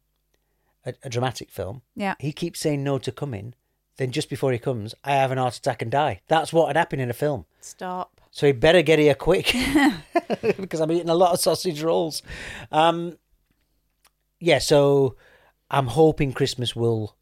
a, 0.85 0.93
a 1.03 1.09
dramatic 1.09 1.51
film, 1.51 1.81
Yeah. 1.97 2.15
he 2.19 2.33
keeps 2.33 2.61
saying 2.61 2.85
no 2.85 2.99
to 2.99 3.11
coming, 3.11 3.55
then 3.97 4.11
just 4.13 4.29
before 4.29 4.53
he 4.53 4.59
comes, 4.59 4.95
I 5.03 5.13
have 5.13 5.31
an 5.33 5.39
heart 5.39 5.57
attack 5.57 5.81
and 5.81 5.91
die. 5.91 6.21
That's 6.29 6.53
what 6.53 6.67
would 6.67 6.77
happen 6.77 7.01
in 7.01 7.09
a 7.09 7.15
film. 7.15 7.47
Stop. 7.61 8.21
So 8.31 8.47
he 8.47 8.53
better 8.53 8.83
get 8.83 8.99
here 8.99 9.15
quick 9.15 9.47
because 10.59 10.81
I'm 10.81 10.93
eating 10.93 11.09
a 11.09 11.15
lot 11.15 11.33
of 11.33 11.41
sausage 11.41 11.83
rolls. 11.83 12.23
Um, 12.71 13.17
yeah, 14.41 14.59
so 14.59 15.17
I'm 15.71 15.87
hoping 15.87 16.33
Christmas 16.35 16.77
will. 16.77 17.17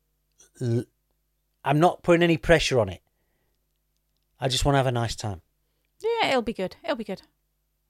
L- 0.60 0.84
I'm 1.64 1.78
not 1.80 2.02
putting 2.02 2.22
any 2.24 2.36
pressure 2.36 2.78
on 2.80 2.88
it. 2.88 3.00
I 4.40 4.48
just 4.48 4.64
want 4.64 4.74
to 4.74 4.78
have 4.78 4.86
a 4.88 4.92
nice 4.92 5.14
time. 5.16 5.40
Yeah, 6.00 6.28
it'll 6.30 6.42
be 6.42 6.52
good. 6.52 6.76
It'll 6.84 6.96
be 6.96 7.04
good. 7.04 7.22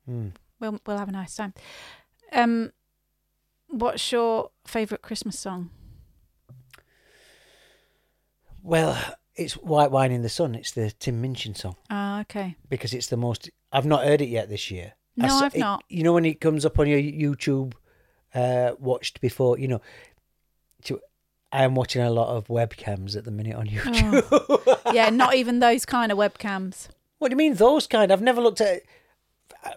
Hmm. 0.06 0.28
We'll 0.60 0.80
we'll 0.86 0.98
have 0.98 1.08
a 1.08 1.12
nice 1.12 1.34
time. 1.36 1.54
Um, 2.32 2.72
what's 3.68 4.10
your 4.12 4.50
favourite 4.66 5.02
Christmas 5.02 5.38
song? 5.38 5.70
Well, 8.62 8.98
it's 9.34 9.54
White 9.54 9.90
Wine 9.90 10.12
in 10.12 10.22
the 10.22 10.28
Sun. 10.28 10.54
It's 10.54 10.72
the 10.72 10.90
Tim 10.90 11.20
Minchin 11.20 11.54
song 11.54 11.76
Ah, 11.90 12.20
okay. 12.22 12.56
because 12.68 12.92
it's 12.94 13.06
the 13.08 13.16
most. 13.16 13.50
I've 13.72 13.86
not 13.86 14.04
heard 14.04 14.20
it 14.20 14.28
yet 14.28 14.48
this 14.48 14.70
year. 14.70 14.94
No, 15.16 15.26
I, 15.28 15.44
have 15.44 15.56
not. 15.56 15.84
You 15.88 16.02
know 16.02 16.12
when 16.12 16.24
it 16.24 16.40
comes 16.40 16.64
up 16.64 16.78
on 16.78 16.88
your 16.88 16.98
YouTube, 16.98 17.74
uh, 18.34 18.72
watched 18.78 19.20
before. 19.20 19.58
You 19.58 19.68
know, 19.68 19.80
to, 20.84 21.00
I 21.52 21.64
am 21.64 21.74
watching 21.74 22.02
a 22.02 22.10
lot 22.10 22.36
of 22.36 22.48
webcams 22.48 23.16
at 23.16 23.24
the 23.24 23.30
minute 23.30 23.54
on 23.54 23.66
YouTube. 23.66 24.24
Oh. 24.30 24.90
yeah, 24.92 25.10
not 25.10 25.34
even 25.34 25.60
those 25.60 25.84
kind 25.86 26.10
of 26.10 26.18
webcams. 26.18 26.88
What 27.18 27.28
do 27.28 27.32
you 27.32 27.38
mean 27.38 27.54
those 27.54 27.86
kind? 27.86 28.12
I've 28.12 28.22
never 28.22 28.40
looked 28.40 28.60
at. 28.60 28.82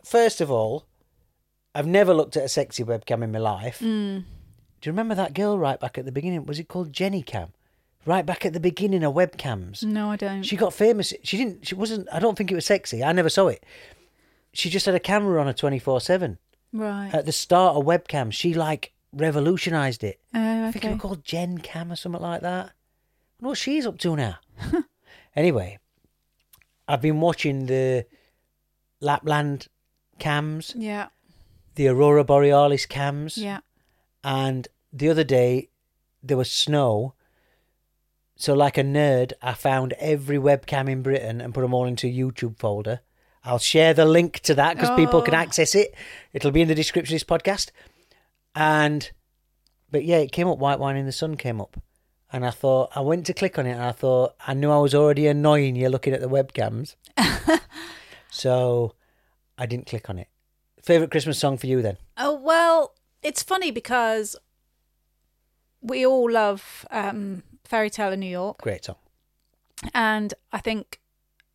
First 0.03 0.41
of 0.41 0.51
all, 0.51 0.85
I've 1.73 1.87
never 1.87 2.13
looked 2.13 2.35
at 2.37 2.43
a 2.43 2.49
sexy 2.49 2.83
webcam 2.83 3.23
in 3.23 3.31
my 3.31 3.39
life. 3.39 3.79
Mm. 3.79 4.25
Do 4.81 4.87
you 4.87 4.91
remember 4.91 5.15
that 5.15 5.33
girl 5.33 5.57
right 5.57 5.79
back 5.79 5.97
at 5.97 6.05
the 6.05 6.11
beginning? 6.11 6.45
Was 6.45 6.59
it 6.59 6.67
called 6.67 6.91
Jennicam? 6.91 7.49
Right 8.05 8.25
back 8.25 8.45
at 8.45 8.53
the 8.53 8.59
beginning 8.59 9.03
of 9.03 9.13
webcams. 9.13 9.83
No, 9.83 10.09
I 10.09 10.15
don't. 10.15 10.43
She 10.43 10.55
got 10.55 10.73
famous. 10.73 11.13
She 11.23 11.37
didn't. 11.37 11.67
She 11.67 11.75
wasn't. 11.75 12.07
I 12.11 12.19
don't 12.19 12.37
think 12.37 12.51
it 12.51 12.55
was 12.55 12.65
sexy. 12.65 13.03
I 13.03 13.11
never 13.11 13.29
saw 13.29 13.47
it. 13.47 13.65
She 14.53 14.69
just 14.69 14.85
had 14.85 14.95
a 14.95 14.99
camera 14.99 15.39
on 15.39 15.47
her 15.47 15.53
twenty 15.53 15.79
four 15.79 15.99
seven. 15.99 16.37
Right. 16.71 17.09
At 17.13 17.25
the 17.25 17.31
start 17.31 17.75
of 17.75 17.85
webcams, 17.85 18.33
she 18.33 18.53
like 18.53 18.93
revolutionised 19.11 20.03
it. 20.03 20.19
Oh, 20.33 20.67
I 20.67 20.71
think 20.71 20.85
it 20.85 20.87
okay. 20.87 20.93
was 20.93 21.01
called 21.01 21.23
Jen 21.25 21.57
Cam 21.57 21.91
or 21.91 21.95
something 21.95 22.21
like 22.21 22.41
that. 22.41 22.67
I 22.67 23.41
wonder 23.41 23.49
what 23.49 23.57
she's 23.57 23.85
up 23.85 23.97
to 23.99 24.15
now. 24.15 24.37
anyway, 25.35 25.77
I've 26.89 27.01
been 27.01 27.21
watching 27.21 27.67
the 27.67 28.05
Lapland 28.99 29.67
cams, 30.17 30.73
Yeah. 30.75 31.07
the 31.75 31.87
Aurora 31.87 32.23
Borealis 32.23 32.85
cams, 32.87 33.37
Yeah. 33.37 33.59
and 34.23 34.67
the 34.91 35.07
other 35.09 35.23
day 35.23 35.69
there 36.23 36.35
was 36.35 36.51
snow. 36.51 37.13
So, 38.35 38.53
like 38.53 38.77
a 38.77 38.83
nerd, 38.83 39.33
I 39.41 39.53
found 39.53 39.93
every 39.99 40.37
webcam 40.37 40.89
in 40.89 41.01
Britain 41.03 41.39
and 41.41 41.53
put 41.53 41.61
them 41.61 41.73
all 41.73 41.85
into 41.85 42.07
a 42.07 42.11
YouTube 42.11 42.57
folder. 42.57 43.01
I'll 43.43 43.59
share 43.59 43.93
the 43.93 44.05
link 44.05 44.39
to 44.41 44.55
that 44.55 44.75
because 44.75 44.95
people 44.97 45.21
can 45.21 45.33
Oh. 45.35 45.37
access 45.37 45.75
it. 45.75 45.93
It'll 46.33 46.51
be 46.51 46.61
in 46.61 46.67
the 46.67 46.75
description 46.75 47.15
of 47.15 47.21
this 47.21 47.23
podcast. 47.29 47.71
And, 48.55 49.11
but 49.91 50.03
yeah, 50.05 50.17
it 50.17 50.31
came 50.31 50.47
up. 50.47 50.57
White 50.57 50.79
Wine 50.79 50.97
in 50.97 51.05
the 51.05 51.11
Sun 51.11 51.37
came 51.37 51.61
up. 51.61 51.81
And 52.31 52.45
I 52.45 52.51
thought, 52.51 52.91
I 52.95 53.01
went 53.01 53.25
to 53.25 53.33
click 53.33 53.57
on 53.57 53.65
it 53.65 53.71
and 53.71 53.81
I 53.83 53.91
thought, 53.91 54.35
I 54.45 54.53
knew 54.53 54.69
I 54.69 54.77
was 54.77 54.93
already 54.93 55.25
annoying 55.27 55.75
you 55.75 55.89
looking 55.89 56.13
at 56.13 56.21
the 56.21 56.29
webcams. 56.29 56.95
so 58.29 58.93
I 59.57 59.65
didn't 59.65 59.87
click 59.87 60.09
on 60.09 60.19
it. 60.19 60.27
Favorite 60.81 61.11
Christmas 61.11 61.37
song 61.39 61.57
for 61.57 61.67
you 61.67 61.81
then? 61.81 61.97
Oh 62.17 62.33
well, 62.33 62.93
it's 63.21 63.43
funny 63.43 63.71
because 63.71 64.35
we 65.81 66.05
all 66.05 66.29
love 66.31 66.85
um, 66.91 67.43
Fairy 67.65 67.89
Tale 67.89 68.13
in 68.13 68.19
New 68.21 68.27
York, 68.29 68.59
Great 68.61 68.85
song. 68.85 68.95
and 69.93 70.33
I 70.51 70.59
think 70.59 70.99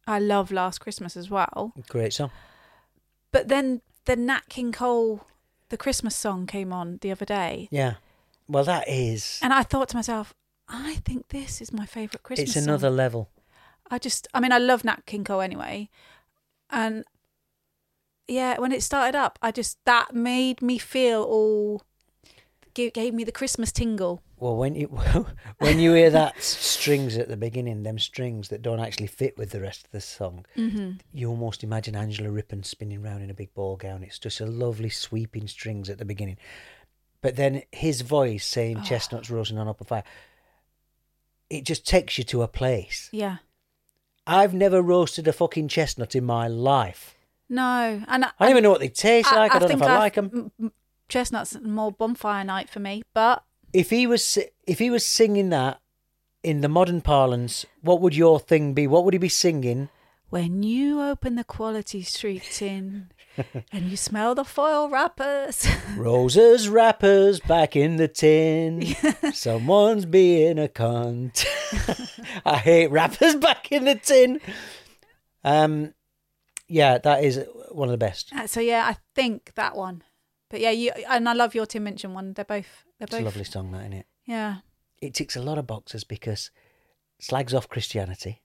I 0.06 0.18
love 0.18 0.50
Last 0.50 0.78
Christmas 0.80 1.16
as 1.16 1.30
well. 1.30 1.72
Great 1.88 2.12
song. 2.12 2.30
But 3.32 3.48
then 3.48 3.80
the 4.04 4.16
Nat 4.16 4.48
King 4.48 4.72
Cole, 4.72 5.24
the 5.70 5.76
Christmas 5.76 6.14
song 6.16 6.46
came 6.46 6.72
on 6.72 6.98
the 7.00 7.10
other 7.10 7.24
day, 7.24 7.68
Yeah. 7.70 7.94
Well, 8.46 8.64
that 8.64 8.86
is. 8.88 9.38
and 9.42 9.54
I 9.54 9.62
thought 9.62 9.88
to 9.90 9.96
myself, 9.96 10.34
I 10.68 10.94
think 11.04 11.28
this 11.28 11.60
is 11.60 11.72
my 11.72 11.86
favorite 11.86 12.22
Christmas. 12.22 12.56
It's 12.56 12.64
another 12.66 12.88
song. 12.88 12.96
level. 12.96 13.30
I 13.90 13.98
just, 13.98 14.26
I 14.32 14.40
mean, 14.40 14.52
I 14.52 14.58
love 14.58 14.82
Nat 14.84 15.04
King 15.06 15.24
Cole 15.24 15.40
anyway, 15.42 15.90
and 16.70 17.04
yeah, 18.26 18.58
when 18.58 18.72
it 18.72 18.82
started 18.82 19.14
up, 19.16 19.38
I 19.42 19.50
just 19.50 19.78
that 19.84 20.14
made 20.14 20.62
me 20.62 20.78
feel 20.78 21.22
all 21.22 21.82
gave, 22.72 22.94
gave 22.94 23.12
me 23.12 23.24
the 23.24 23.32
Christmas 23.32 23.70
tingle. 23.70 24.22
Well, 24.38 24.56
when 24.56 24.74
you 24.74 24.86
when 25.58 25.78
you 25.78 25.92
hear 25.92 26.08
that 26.10 26.42
strings 26.42 27.18
at 27.18 27.28
the 27.28 27.36
beginning, 27.36 27.82
them 27.82 27.98
strings 27.98 28.48
that 28.48 28.62
don't 28.62 28.80
actually 28.80 29.06
fit 29.08 29.36
with 29.36 29.50
the 29.50 29.60
rest 29.60 29.84
of 29.84 29.90
the 29.90 30.00
song, 30.00 30.46
Mhm. 30.56 31.00
you 31.12 31.28
almost 31.28 31.62
imagine 31.62 31.94
Angela 31.94 32.30
Rippon 32.30 32.62
spinning 32.62 33.02
round 33.02 33.22
in 33.22 33.28
a 33.30 33.34
big 33.34 33.52
ball 33.52 33.76
gown. 33.76 34.02
It's 34.02 34.18
just 34.18 34.40
a 34.40 34.46
lovely 34.46 34.88
sweeping 34.90 35.46
strings 35.46 35.90
at 35.90 35.98
the 35.98 36.04
beginning, 36.06 36.38
but 37.20 37.36
then 37.36 37.62
his 37.70 38.00
voice 38.00 38.46
saying 38.46 38.78
Oh. 38.78 38.82
"chestnuts 38.84 39.28
roasting 39.30 39.58
on 39.58 39.68
upper 39.68 39.84
fire," 39.84 40.04
it 41.50 41.64
just 41.64 41.86
takes 41.86 42.18
you 42.18 42.24
to 42.24 42.42
a 42.42 42.48
place. 42.48 43.08
Yeah. 43.12 43.38
I've 44.26 44.54
never 44.54 44.80
roasted 44.80 45.28
a 45.28 45.32
fucking 45.32 45.68
chestnut 45.68 46.14
in 46.14 46.24
my 46.24 46.48
life. 46.48 47.14
No, 47.48 48.02
and 48.08 48.24
I, 48.24 48.30
I 48.38 48.44
don't 48.46 48.50
even 48.50 48.62
know 48.62 48.70
what 48.70 48.80
they 48.80 48.88
taste 48.88 49.30
like. 49.30 49.54
I, 49.54 49.58
don't 49.58 49.68
know 49.68 49.76
if 49.76 49.82
I 49.82 49.86
I've- 49.86 49.98
like 49.98 50.14
them. 50.14 50.50
Chestnuts 51.08 51.56
more 51.62 51.92
bonfire 51.92 52.42
night 52.44 52.70
for 52.70 52.80
me, 52.80 53.02
but 53.12 53.44
If 53.74 53.90
he 53.90 54.06
was 54.06 54.38
if 54.66 54.78
he 54.78 54.88
was 54.88 55.04
singing 55.04 55.50
that 55.50 55.80
in 56.42 56.62
the 56.62 56.68
modern 56.68 57.02
parlance, 57.02 57.66
what 57.82 58.00
would 58.00 58.16
your 58.16 58.40
thing 58.40 58.72
be? 58.72 58.86
What 58.86 59.04
would 59.04 59.12
he 59.12 59.18
be 59.18 59.28
singing? 59.28 59.90
When 60.34 60.64
you 60.64 61.00
open 61.00 61.36
the 61.36 61.44
quality 61.44 62.02
street 62.02 62.42
tin 62.50 63.08
and 63.72 63.88
you 63.88 63.96
smell 63.96 64.34
the 64.34 64.44
foil 64.44 64.88
wrappers, 64.88 65.64
Roses 65.96 66.68
wrappers 66.68 67.38
back 67.38 67.76
in 67.76 67.98
the 67.98 68.08
tin. 68.08 68.82
Someone's 69.32 70.06
being 70.06 70.58
a 70.58 70.66
cunt. 70.66 71.46
I 72.44 72.56
hate 72.56 72.90
wrappers 72.90 73.36
back 73.36 73.70
in 73.70 73.84
the 73.84 73.94
tin. 73.94 74.40
Um, 75.44 75.94
yeah, 76.66 76.98
that 76.98 77.22
is 77.22 77.40
one 77.70 77.86
of 77.86 77.92
the 77.92 77.98
best. 77.98 78.32
Uh, 78.34 78.48
so 78.48 78.58
yeah, 78.58 78.86
I 78.88 78.96
think 79.14 79.52
that 79.54 79.76
one. 79.76 80.02
But 80.50 80.58
yeah, 80.58 80.70
you 80.70 80.90
and 81.08 81.28
I 81.28 81.34
love 81.34 81.54
your 81.54 81.66
Tim 81.66 81.84
Minchin 81.84 82.12
one. 82.12 82.32
They're 82.32 82.44
both 82.44 82.84
they're 82.98 83.06
It's 83.06 83.12
both 83.12 83.20
a 83.20 83.24
lovely 83.24 83.44
song, 83.44 83.70
that 83.70 83.82
isn't 83.82 83.92
it? 83.92 84.06
Yeah. 84.26 84.56
It 85.00 85.14
ticks 85.14 85.36
a 85.36 85.42
lot 85.42 85.58
of 85.58 85.68
boxes 85.68 86.02
because 86.02 86.50
slags 87.20 87.54
off 87.54 87.68
Christianity 87.68 88.42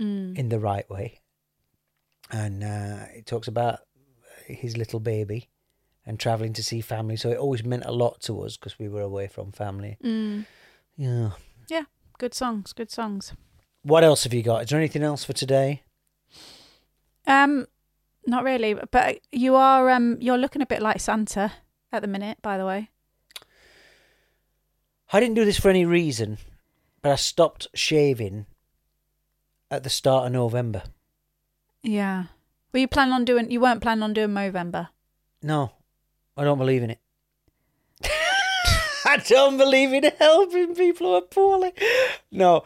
Mm. 0.00 0.38
in 0.38 0.48
the 0.48 0.60
right 0.60 0.88
way, 0.88 1.20
and 2.30 2.62
uh, 2.62 3.06
it 3.14 3.26
talks 3.26 3.48
about 3.48 3.80
his 4.46 4.76
little 4.76 5.00
baby 5.00 5.48
and 6.06 6.18
traveling 6.18 6.52
to 6.54 6.62
see 6.62 6.80
family. 6.80 7.16
So 7.16 7.30
it 7.30 7.36
always 7.38 7.64
meant 7.64 7.84
a 7.84 7.92
lot 7.92 8.20
to 8.22 8.42
us 8.42 8.56
because 8.56 8.78
we 8.78 8.88
were 8.88 9.02
away 9.02 9.28
from 9.28 9.52
family. 9.52 9.98
Mm. 10.02 10.46
Yeah. 10.96 11.30
Yeah, 11.68 11.84
good 12.18 12.32
songs, 12.32 12.72
good 12.72 12.90
songs. 12.90 13.34
What 13.82 14.04
else 14.04 14.24
have 14.24 14.32
you 14.32 14.42
got? 14.42 14.62
Is 14.62 14.70
there 14.70 14.78
anything 14.78 15.02
else 15.02 15.24
for 15.24 15.32
today? 15.32 15.82
Um, 17.26 17.66
not 18.26 18.42
really, 18.44 18.74
but 18.90 19.18
you 19.32 19.54
are 19.54 19.90
um 19.90 20.16
you're 20.20 20.38
looking 20.38 20.62
a 20.62 20.66
bit 20.66 20.80
like 20.80 21.00
Santa 21.00 21.52
at 21.92 22.02
the 22.02 22.08
minute. 22.08 22.38
By 22.42 22.56
the 22.56 22.66
way, 22.66 22.90
I 25.12 25.20
didn't 25.20 25.34
do 25.34 25.44
this 25.44 25.58
for 25.58 25.68
any 25.68 25.84
reason, 25.84 26.38
but 27.02 27.12
I 27.12 27.16
stopped 27.16 27.68
shaving 27.74 28.46
at 29.70 29.82
the 29.84 29.90
start 29.90 30.26
of 30.26 30.32
November. 30.32 30.82
yeah. 31.82 32.24
Were 32.72 32.80
you 32.80 32.88
planning 32.88 33.14
on 33.14 33.24
doing? 33.24 33.50
You 33.50 33.60
weren't 33.60 33.80
planning 33.80 34.02
on 34.02 34.12
doing 34.12 34.28
Movember. 34.28 34.88
No, 35.42 35.72
I 36.36 36.44
don't 36.44 36.58
believe 36.58 36.82
in 36.82 36.90
it. 36.90 37.00
I 39.06 39.16
don't 39.26 39.56
believe 39.56 39.94
in 39.94 40.04
helping 40.18 40.74
people 40.74 41.06
who 41.06 41.14
are 41.14 41.22
poorly. 41.22 41.72
No, 42.30 42.64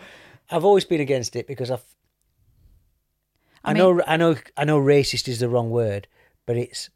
I've 0.50 0.64
always 0.64 0.84
been 0.84 1.00
against 1.00 1.36
it 1.36 1.46
because 1.46 1.70
I've. 1.70 1.84
I, 3.64 3.70
I 3.70 3.72
know, 3.74 4.02
I 4.04 4.16
know, 4.16 4.34
I 4.56 4.64
know. 4.64 4.80
Racist 4.80 5.28
is 5.28 5.38
the 5.38 5.48
wrong 5.48 5.70
word, 5.70 6.08
but 6.46 6.56
it's 6.56 6.90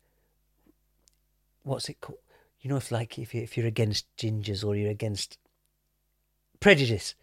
what's 1.62 1.88
it 1.88 2.00
called? 2.00 2.18
You 2.60 2.70
know, 2.70 2.76
if 2.76 2.90
like 2.90 3.20
if 3.20 3.34
you 3.34 3.42
if 3.42 3.56
you're 3.56 3.66
against 3.68 4.06
gingers 4.16 4.64
or 4.66 4.74
you're 4.74 4.90
against 4.90 5.38
prejudice, 6.58 7.14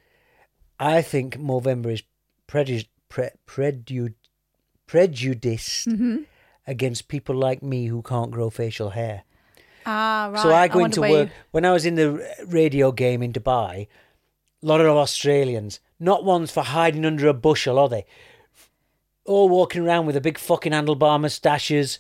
I 0.80 1.02
think 1.02 1.38
Movember 1.38 1.91
is 1.91 2.04
prejudice 2.47 2.88
pre, 3.10 3.29
preju, 3.47 4.13
prejudiced 4.88 5.88
Mhm. 5.88 6.25
against 6.67 7.08
people 7.08 7.36
like 7.36 7.62
me 7.63 7.88
who 7.88 8.01
can't 8.01 8.32
grow 8.32 8.49
facial 8.49 8.91
hair. 8.91 9.23
Ah, 9.86 10.29
right. 10.32 10.41
So 10.41 10.53
I 10.53 10.67
go 10.67 10.79
wonder 10.79 11.03
into 11.06 11.13
work 11.13 11.27
you- 11.29 11.34
when 11.51 11.65
I 11.65 11.71
was 11.71 11.86
in 11.86 11.95
the 11.95 12.23
radio 12.47 12.91
game 12.91 13.21
in 13.21 13.34
Dubai. 13.34 13.88
A 14.62 14.65
lot 14.65 14.79
of 14.79 14.88
Australians, 14.95 15.79
not 15.99 16.23
ones 16.23 16.49
for 16.51 16.63
hiding 16.63 17.03
under 17.06 17.27
a 17.27 17.34
bushel, 17.34 17.77
are 17.77 17.89
they? 17.89 18.06
All 19.25 19.49
walking 19.49 19.84
around 19.86 20.06
with 20.06 20.15
a 20.15 20.21
big 20.21 20.38
fucking 20.38 20.71
handlebar 20.71 21.19
moustaches, 21.19 21.99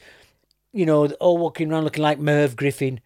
you 0.71 0.85
know, 0.85 1.07
all 1.19 1.37
walking 1.37 1.71
around 1.71 1.83
looking 1.83 2.03
like 2.03 2.19
Merv 2.19 2.55
Griffin. 2.55 3.01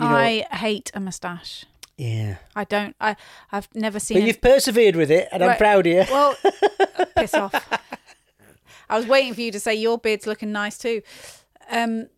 You 0.00 0.06
know, 0.08 0.14
I 0.16 0.40
hate 0.52 0.90
a 0.94 1.00
moustache. 1.00 1.66
Yeah. 1.96 2.36
I 2.56 2.64
don't. 2.64 2.94
I 3.00 3.16
I've 3.52 3.68
never 3.74 4.00
seen. 4.00 4.18
But 4.18 4.26
you've 4.26 4.40
persevered 4.40 4.96
with 4.96 5.10
it, 5.10 5.28
and 5.32 5.42
I'm 5.44 5.56
proud 5.56 5.86
of 5.86 5.92
you. 5.92 6.04
Well, 6.10 6.36
piss 7.16 7.34
off. 7.34 7.54
I 8.88 8.96
was 8.96 9.06
waiting 9.06 9.34
for 9.34 9.40
you 9.40 9.50
to 9.52 9.60
say 9.60 9.74
your 9.74 9.98
beard's 9.98 10.26
looking 10.26 10.52
nice 10.52 10.76
too. 10.78 11.02
Um, 11.70 12.08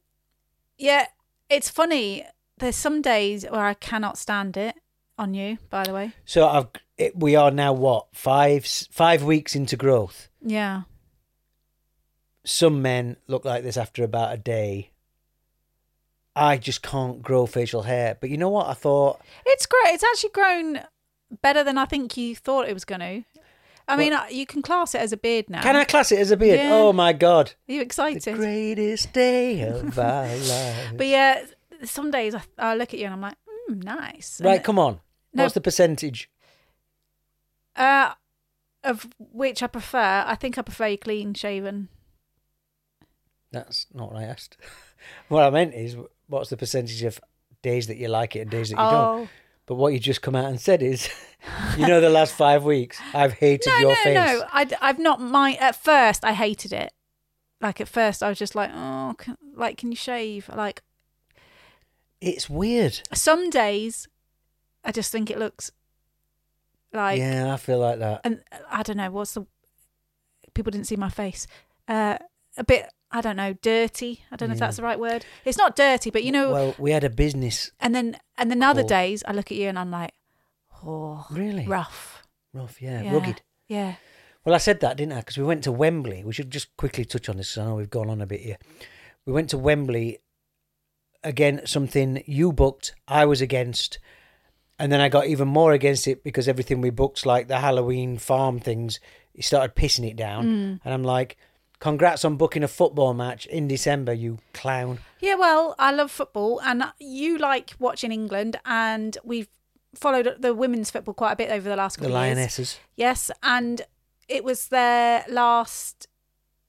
yeah, 0.79 1.07
it's 1.49 1.71
funny. 1.71 2.25
There's 2.59 2.77
some 2.77 3.03
days 3.03 3.45
where 3.45 3.65
I 3.65 3.75
cannot 3.75 4.19
stand 4.19 4.57
it 4.57 4.75
on 5.19 5.35
you. 5.35 5.59
By 5.71 5.85
the 5.85 5.93
way, 5.95 6.13
So 6.25 6.49
I've 6.49 6.67
it, 6.99 7.17
we 7.19 7.37
are 7.37 7.51
now 7.51 7.73
what 7.73 8.07
five 8.15 8.67
five 8.91 9.23
weeks 9.23 9.55
into 9.55 9.77
growth. 9.77 10.29
yeah. 10.43 10.83
Some 12.45 12.81
men 12.81 13.17
look 13.27 13.45
like 13.45 13.65
this 13.65 13.77
after 13.77 14.05
about 14.05 14.33
a 14.33 14.37
day. 14.37 14.93
I 16.37 16.59
just 16.59 16.83
can't 16.83 17.23
grow 17.23 17.47
facial 17.47 17.83
hair. 17.83 18.17
But 18.21 18.31
you 18.31 18.37
know 18.37 18.51
what? 18.51 18.67
I 18.67 18.75
thought 18.75 19.21
It's 19.47 19.67
great. 19.67 19.95
It's 19.95 20.05
actually 20.05 20.31
grown 20.31 20.81
better 21.43 21.65
than 21.65 21.79
I 21.79 21.87
think 21.87 22.17
you 22.17 22.37
thought 22.37 22.69
it 22.69 22.75
was 22.75 22.85
going 22.85 23.01
to. 23.01 23.25
I 23.89 23.97
mean, 23.97 24.13
uh, 24.13 24.27
you 24.31 24.47
can 24.47 24.63
class 24.63 24.95
it 24.97 25.01
as 25.01 25.13
a 25.13 25.17
beard 25.17 25.49
now. 25.49 25.63
Can 25.63 25.77
I 25.77 25.85
class 25.85 26.11
it 26.11 26.19
as 26.19 26.33
a 26.33 26.37
beard? 26.37 26.59
Yeah. 26.59 26.71
Oh 26.73 26.93
my 26.93 27.13
god. 27.13 27.53
Are 27.69 27.73
you 27.73 27.81
excited? 27.81 28.35
Greatest 28.35 29.13
day 29.13 29.63
of 29.63 29.97
our 29.99 30.27
life. 30.37 30.93
But 30.97 31.07
yeah, 31.07 31.47
some 31.85 32.11
days 32.11 32.35
I, 32.35 32.43
I 32.59 32.75
look 32.75 32.93
at 32.93 32.99
you 32.99 33.07
and 33.07 33.15
I'm 33.15 33.21
like, 33.21 33.37
mm, 33.71 33.85
nice. 33.85 34.41
Right, 34.43 34.63
come 34.63 34.79
on. 34.79 35.01
No. 35.33 35.45
What's 35.45 35.55
the 35.55 35.61
percentage? 35.61 36.29
Uh, 37.77 38.13
of 38.83 39.07
which 39.19 39.63
I 39.63 39.69
prefer. 39.69 40.25
I 40.27 40.35
think 40.35 40.59
I 40.59 40.63
prefer 40.63 40.89
you 40.89 40.99
clean 40.99 41.35
shaven. 41.35 41.89
That's 43.53 43.87
not 43.95 44.13
what 44.13 44.21
I 44.23 44.25
asked. 44.25 44.57
what 45.29 45.45
I 45.45 45.51
meant 45.51 45.75
is, 45.75 45.97
what's 46.29 46.51
the 46.51 46.57
percentage 46.57 47.03
of 47.03 47.21
days 47.63 47.87
that 47.89 47.97
you 47.97 48.09
like 48.09 48.37
it 48.37 48.41
and 48.41 48.51
days 48.51 48.71
that 48.71 48.77
you 48.77 48.83
Oh. 48.83 48.91
don't? 49.19 49.29
But 49.67 49.75
what 49.77 49.93
you 49.93 49.99
just 49.99 50.23
come 50.23 50.37
out 50.37 50.45
and 50.45 50.61
said 50.61 50.81
is, 50.83 51.09
you 51.77 51.87
know, 51.89 52.01
the 52.01 52.09
last 52.11 52.35
five 52.35 52.63
weeks, 52.65 53.01
I've 53.13 53.33
hated 53.33 53.67
No, 53.69 53.79
your 53.79 53.89
no, 53.91 53.95
face. 53.97 54.15
no. 54.15 54.45
I, 54.53 54.71
I've 54.81 54.99
not. 55.01 55.21
My 55.21 55.55
at 55.55 55.75
first 55.75 56.25
I 56.25 56.33
hated 56.35 56.73
it. 56.73 56.93
Like 57.61 57.81
at 57.81 57.89
first 57.89 58.23
I 58.23 58.29
was 58.29 58.39
just 58.39 58.55
like, 58.55 58.71
oh, 58.73 59.15
can, 59.19 59.37
like 59.55 59.77
can 59.77 59.91
you 59.91 59.97
shave? 59.97 60.49
Like 60.55 60.83
It's 62.21 62.49
weird. 62.49 63.01
some 63.13 63.51
days, 63.51 64.07
I 64.85 64.93
just 64.93 65.11
think 65.11 65.31
it 65.31 65.39
looks 65.39 65.73
like 66.93 67.19
yeah, 67.19 67.53
I 67.53 67.57
feel 67.57 67.79
like 67.81 67.99
that. 67.99 68.21
and 68.25 68.43
I 68.71 68.83
don't 68.83 68.97
know 68.97 69.11
what's 69.11 69.35
the 69.35 69.47
people 70.55 70.71
didn't 70.71 70.87
see 70.87 70.97
my 70.97 71.09
face. 71.11 71.47
Uh, 71.89 72.19
a 72.57 72.65
bit 72.65 72.91
I 73.11 73.21
don't 73.21 73.37
know, 73.37 73.53
dirty. 73.63 74.25
I 74.33 74.37
don't 74.37 74.49
know 74.49 74.55
if 74.55 74.59
that's 74.59 74.77
the 74.79 74.83
right 74.83 74.99
word. 74.99 75.25
It's 75.45 75.57
not 75.57 75.77
dirty, 75.77 76.11
but 76.11 76.25
you 76.25 76.33
know. 76.33 76.51
Well, 76.53 76.75
we 76.77 76.91
had 76.91 77.05
a 77.05 77.11
business 77.11 77.71
and 77.81 77.95
then 77.95 78.19
and 78.37 78.51
then 78.51 78.63
other 78.63 78.83
Cool. 78.83 78.89
days 78.89 79.23
I 79.27 79.33
look 79.33 79.51
at 79.53 79.57
you 79.57 79.69
and 79.69 79.79
I'm 79.79 79.91
like, 79.91 80.13
oh, 80.85 81.25
Really? 81.31 81.67
rough, 81.67 82.27
rough, 82.53 82.83
yeah, 82.83 83.03
Yeah. 83.03 83.13
rugged. 83.15 83.43
Yeah. 83.69 83.95
Well, 84.45 84.55
I 84.55 84.59
said 84.59 84.81
that, 84.81 84.97
didn't 84.97 85.13
I? 85.13 85.19
Because 85.21 85.39
we 85.39 85.45
went 85.45 85.65
to 85.65 85.73
Wembley. 85.73 86.25
We 86.25 86.33
should 86.33 86.51
just 86.51 86.77
quickly 86.77 87.05
touch 87.05 87.29
on 87.29 87.37
this 87.37 87.57
I 87.59 87.65
know 87.65 87.75
we've 87.77 87.91
gone 87.91 88.11
on 88.11 88.21
a 88.21 88.27
bit 88.27 88.41
here. 88.41 88.59
We 89.25 89.33
went 89.33 89.51
to 89.51 89.59
Wembley. 89.59 90.19
Again, 91.25 91.63
something 91.67 92.23
you 92.27 92.53
booked, 92.53 92.95
I 93.09 93.25
was 93.25 93.41
against. 93.41 93.99
And 94.79 94.93
then 94.93 95.01
I 95.01 95.09
got 95.09 95.27
even 95.27 95.49
more 95.49 95.73
against 95.73 96.07
it 96.07 96.23
because 96.23 96.47
everything 96.47 96.81
we 96.81 96.91
booked, 96.91 97.27
like 97.27 97.49
the 97.49 97.59
Halloween 97.59 98.19
farm 98.19 98.61
things, 98.61 99.01
he 99.33 99.43
started 99.43 99.75
pissing 99.75 100.09
it 100.09 100.17
down. 100.17 100.45
Mm. 100.45 100.81
And 100.85 100.95
I'm 100.95 101.03
like, 101.03 101.37
congrats 101.81 102.25
on 102.25 102.37
booking 102.37 102.63
a 102.63 102.69
football 102.69 103.15
match 103.15 103.47
in 103.47 103.69
December, 103.69 104.13
you 104.13 104.39
clown. 104.55 104.99
Yeah, 105.21 105.35
well, 105.37 105.75
I 105.79 105.93
love 105.93 106.11
football, 106.11 106.61
and 106.63 106.85
you 106.99 107.39
like 107.39 107.75
watching 107.79 108.13
England, 108.13 108.59
and 108.65 109.17
we've 109.25 109.49
followed 109.95 110.37
the 110.41 110.53
women's 110.55 110.91
football 110.91 111.15
quite 111.15 111.33
a 111.33 111.37
bit 111.37 111.51
over 111.51 111.69
the 111.69 111.77
last 111.77 111.97
The 111.97 112.03
couple 112.07 112.17
of 112.17 112.25
years. 112.27 112.37
Lionesses. 112.37 112.79
Yes, 112.97 113.31
and 113.43 113.83
it 114.29 114.45
was 114.45 114.69
their 114.69 115.25
last 115.29 116.07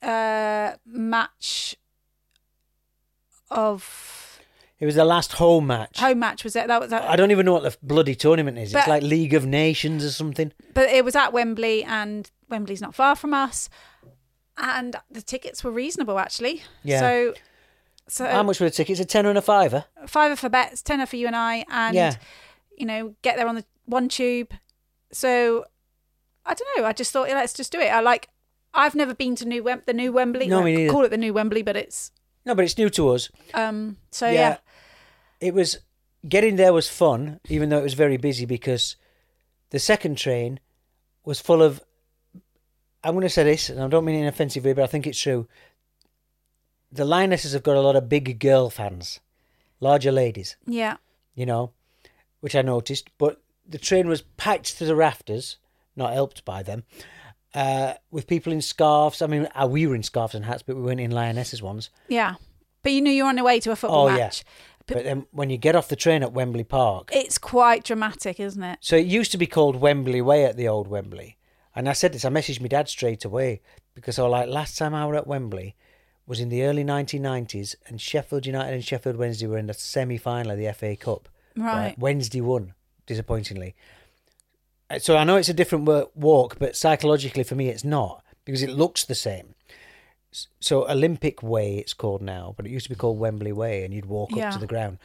uh, 0.01 0.73
match 0.85 1.75
of 3.49 4.39
It 4.79 4.85
was 4.85 4.95
the 4.95 5.05
last 5.05 5.33
home 5.33 5.67
match. 5.67 5.99
home 5.99 6.19
match. 6.19 6.43
Was 6.43 6.55
it 6.55 6.67
that 6.67 6.79
was? 6.81 6.89
That, 6.91 7.03
I 7.03 7.15
don't 7.15 7.31
even 7.31 7.45
know 7.45 7.53
what 7.53 7.63
the 7.63 7.75
bloody 7.81 8.15
tournament 8.15 8.57
is. 8.57 8.73
But- 8.73 8.79
it's 8.79 8.87
like 8.87 9.03
League 9.03 9.33
of 9.33 9.45
Nations 9.45 10.03
or 10.05 10.11
something. 10.11 10.51
But 10.73 10.89
it 10.89 11.03
was 11.03 11.15
at 11.15 11.33
Wembley, 11.33 11.83
and 11.83 12.29
Wembley's 12.49 12.81
not 12.81 12.93
far 12.95 13.15
from 13.15 13.33
us, 13.33 13.69
and 14.57 14.95
the 15.11 15.21
tickets 15.21 15.63
were 15.63 15.71
reasonable 15.71 16.19
actually. 16.19 16.63
Yeah. 16.83 16.99
So, 16.99 17.33
so 18.07 18.25
How 18.27 18.43
much 18.43 18.59
were 18.59 18.65
the 18.67 18.71
tickets? 18.75 18.99
A 18.99 19.05
tenner 19.05 19.29
and 19.29 19.37
a 19.37 19.41
fiver? 19.41 19.85
fiver 20.07 20.35
for 20.35 20.49
bets, 20.49 20.81
tenner 20.81 21.05
for 21.05 21.15
you 21.17 21.27
and 21.27 21.35
I, 21.35 21.65
and 21.69 21.95
Yeah. 21.95 22.15
you 22.77 22.85
know, 22.85 23.15
get 23.21 23.37
there 23.37 23.47
on 23.47 23.55
the 23.55 23.65
one 23.85 24.07
tube. 24.09 24.53
So 25.11 25.65
I 26.45 26.53
don't 26.53 26.67
know. 26.77 26.85
I 26.85 26.93
just 26.93 27.11
thought, 27.11 27.27
yeah, 27.29 27.35
let's 27.35 27.53
just 27.53 27.71
do 27.71 27.79
it. 27.79 27.87
I 27.87 27.99
like. 28.01 28.29
I've 28.73 28.95
never 28.95 29.13
been 29.13 29.35
to 29.37 29.45
new 29.45 29.63
Wem- 29.63 29.81
the 29.85 29.93
new 29.93 30.11
Wembley. 30.11 30.47
No, 30.47 30.61
me. 30.61 30.87
Call 30.87 31.03
it 31.03 31.09
the 31.09 31.17
new 31.17 31.33
Wembley, 31.33 31.61
but 31.63 31.75
it's 31.75 32.11
No, 32.45 32.53
but 32.55 32.63
it's 32.65 32.77
new 32.77 32.89
to 32.91 33.09
us. 33.09 33.29
um. 33.53 33.97
So 34.11 34.29
yeah, 34.29 34.57
It 35.41 35.53
was 35.53 35.79
getting 36.27 36.55
there 36.57 36.73
was 36.73 36.87
fun, 36.89 37.39
even 37.49 37.69
though 37.69 37.79
it 37.79 37.83
was 37.83 37.93
very 37.95 38.17
busy 38.17 38.45
because 38.45 38.95
the 39.71 39.79
second 39.79 40.17
train 40.17 40.59
was 41.25 41.39
full 41.41 41.61
of. 41.61 41.81
I'm 43.07 43.13
going 43.13 43.21
to 43.21 43.29
say 43.29 43.45
this, 43.45 43.69
and 43.69 43.81
I 43.81 43.87
don't 43.87 44.03
mean 44.03 44.15
it 44.15 44.19
in 44.19 44.23
an 44.25 44.29
offensive 44.29 44.65
way, 44.65 44.73
but 44.73 44.83
I 44.83 44.87
think 44.87 45.07
it's 45.07 45.19
true. 45.19 45.47
The 46.91 47.05
Lionesses 47.05 47.53
have 47.53 47.63
got 47.63 47.77
a 47.77 47.81
lot 47.81 47.95
of 47.95 48.09
big 48.09 48.37
girl 48.37 48.69
fans, 48.69 49.21
larger 49.79 50.11
ladies, 50.11 50.57
yeah, 50.65 50.97
you 51.33 51.45
know, 51.45 51.71
which 52.41 52.53
I 52.53 52.61
noticed. 52.61 53.09
But 53.17 53.41
the 53.65 53.77
train 53.77 54.09
was 54.09 54.23
packed 54.35 54.77
to 54.79 54.85
the 54.85 54.95
rafters, 54.95 55.57
not 55.95 56.11
helped 56.11 56.43
by 56.43 56.63
them, 56.63 56.83
uh, 57.53 57.93
with 58.11 58.27
people 58.27 58.51
in 58.51 58.59
scarves. 58.59 59.21
I 59.21 59.27
mean, 59.27 59.47
uh, 59.55 59.67
we 59.67 59.87
were 59.87 59.95
in 59.95 60.03
scarves 60.03 60.35
and 60.35 60.43
hats, 60.43 60.63
but 60.63 60.75
we 60.75 60.81
weren't 60.81 60.99
in 60.99 61.11
Lionesses 61.11 61.61
ones. 61.61 61.89
yeah. 62.09 62.35
But 62.83 62.91
you 62.91 63.01
knew 63.01 63.11
you 63.11 63.23
were 63.23 63.29
on 63.29 63.35
the 63.35 63.43
way 63.43 63.59
to 63.61 63.71
a 63.71 63.75
football 63.75 64.07
oh, 64.07 64.15
match. 64.15 64.43
yeah. 64.45 64.95
But 64.95 65.03
then 65.03 65.25
when 65.31 65.49
you 65.49 65.57
get 65.57 65.75
off 65.75 65.89
the 65.89 65.95
train 65.95 66.23
at 66.23 66.31
Wembley 66.31 66.63
Park, 66.63 67.09
It's 67.13 67.37
quite 67.37 67.83
dramatic, 67.83 68.39
isn't 68.39 68.63
it? 68.63 68.79
So 68.81 68.95
it 68.95 69.05
used 69.05 69.31
to 69.31 69.37
be 69.37 69.47
called 69.47 69.77
Wembley 69.77 70.21
Way 70.21 70.45
at 70.45 70.55
the 70.55 70.67
old 70.67 70.87
Wembley. 70.87 71.36
And 71.77 71.87
I 71.87 71.93
said 71.93 72.11
this, 72.11 72.25
I 72.25 72.29
messaged 72.29 72.59
my 72.59 72.67
dad 72.67 72.89
straight 72.89 73.23
away 73.23 73.61
because 73.93 74.17
I 74.17 74.23
was 74.23 74.31
like, 74.31 74.49
last 74.49 74.79
time 74.79 74.95
I 74.95 75.05
were 75.05 75.15
at 75.15 75.27
Wembley 75.27 75.75
was 76.25 76.39
in 76.39 76.49
the 76.49 76.63
early 76.63 76.83
1990s 76.83 77.75
and 77.85 78.01
Sheffield 78.01 78.47
United 78.47 78.73
and 78.73 78.83
Sheffield 78.83 79.15
Wednesday 79.15 79.45
were 79.45 79.59
in 79.59 79.67
the 79.67 79.75
semi 79.75 80.17
final 80.17 80.53
of 80.53 80.57
the 80.57 80.73
FA 80.73 80.95
Cup. 80.95 81.29
Right. 81.55 81.93
Wednesday 81.95 82.41
won, 82.41 82.73
disappointingly. 83.05 83.75
Uh, 84.89 84.97
So 84.97 85.17
I 85.17 85.23
know 85.23 85.35
it's 85.37 85.49
a 85.49 85.53
different 85.53 85.87
walk, 86.15 86.57
but 86.57 86.75
psychologically 86.75 87.43
for 87.43 87.53
me 87.53 87.69
it's 87.69 87.83
not 87.83 88.23
because 88.43 88.63
it 88.63 88.71
looks 88.71 89.05
the 89.05 89.13
same. 89.15 89.53
So 90.59 90.89
Olympic 90.89 91.43
Way 91.43 91.77
it's 91.77 91.93
called 91.93 92.23
now, 92.23 92.55
but 92.57 92.65
it 92.65 92.71
used 92.71 92.85
to 92.85 92.89
be 92.89 92.95
called 92.95 93.19
Wembley 93.19 93.53
Way 93.53 93.83
and 93.85 93.93
you'd 93.93 94.07
walk 94.07 94.31
up 94.33 94.53
to 94.53 94.59
the 94.59 94.65
ground. 94.67 94.97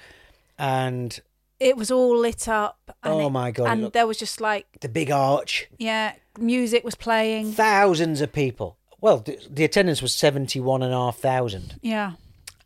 And 0.59 1.21
It 1.63 1.77
was 1.77 1.91
all 1.91 2.17
lit 2.19 2.49
up. 2.49 2.79
And 3.03 3.15
Oh 3.15 3.27
it- 3.27 3.31
my 3.31 3.51
God, 3.51 3.69
And 3.69 3.83
looked- 3.83 3.95
there 3.95 4.07
was 4.07 4.19
just 4.19 4.41
like 4.41 4.67
the 4.81 4.89
big 4.89 5.11
arch. 5.11 5.69
yeah, 5.79 6.15
music 6.39 6.85
was 6.85 6.95
playing. 6.95 7.53
thousands 7.53 8.21
of 8.21 8.33
people. 8.33 8.77
Well, 9.01 9.19
the, 9.19 9.39
the 9.51 9.65
attendance 9.65 10.01
was 10.03 10.15
seventy-one 10.15 10.83
and 10.83 10.93
a 10.93 10.97
half 10.97 11.19
thousand, 11.19 11.79
Yeah, 11.83 12.13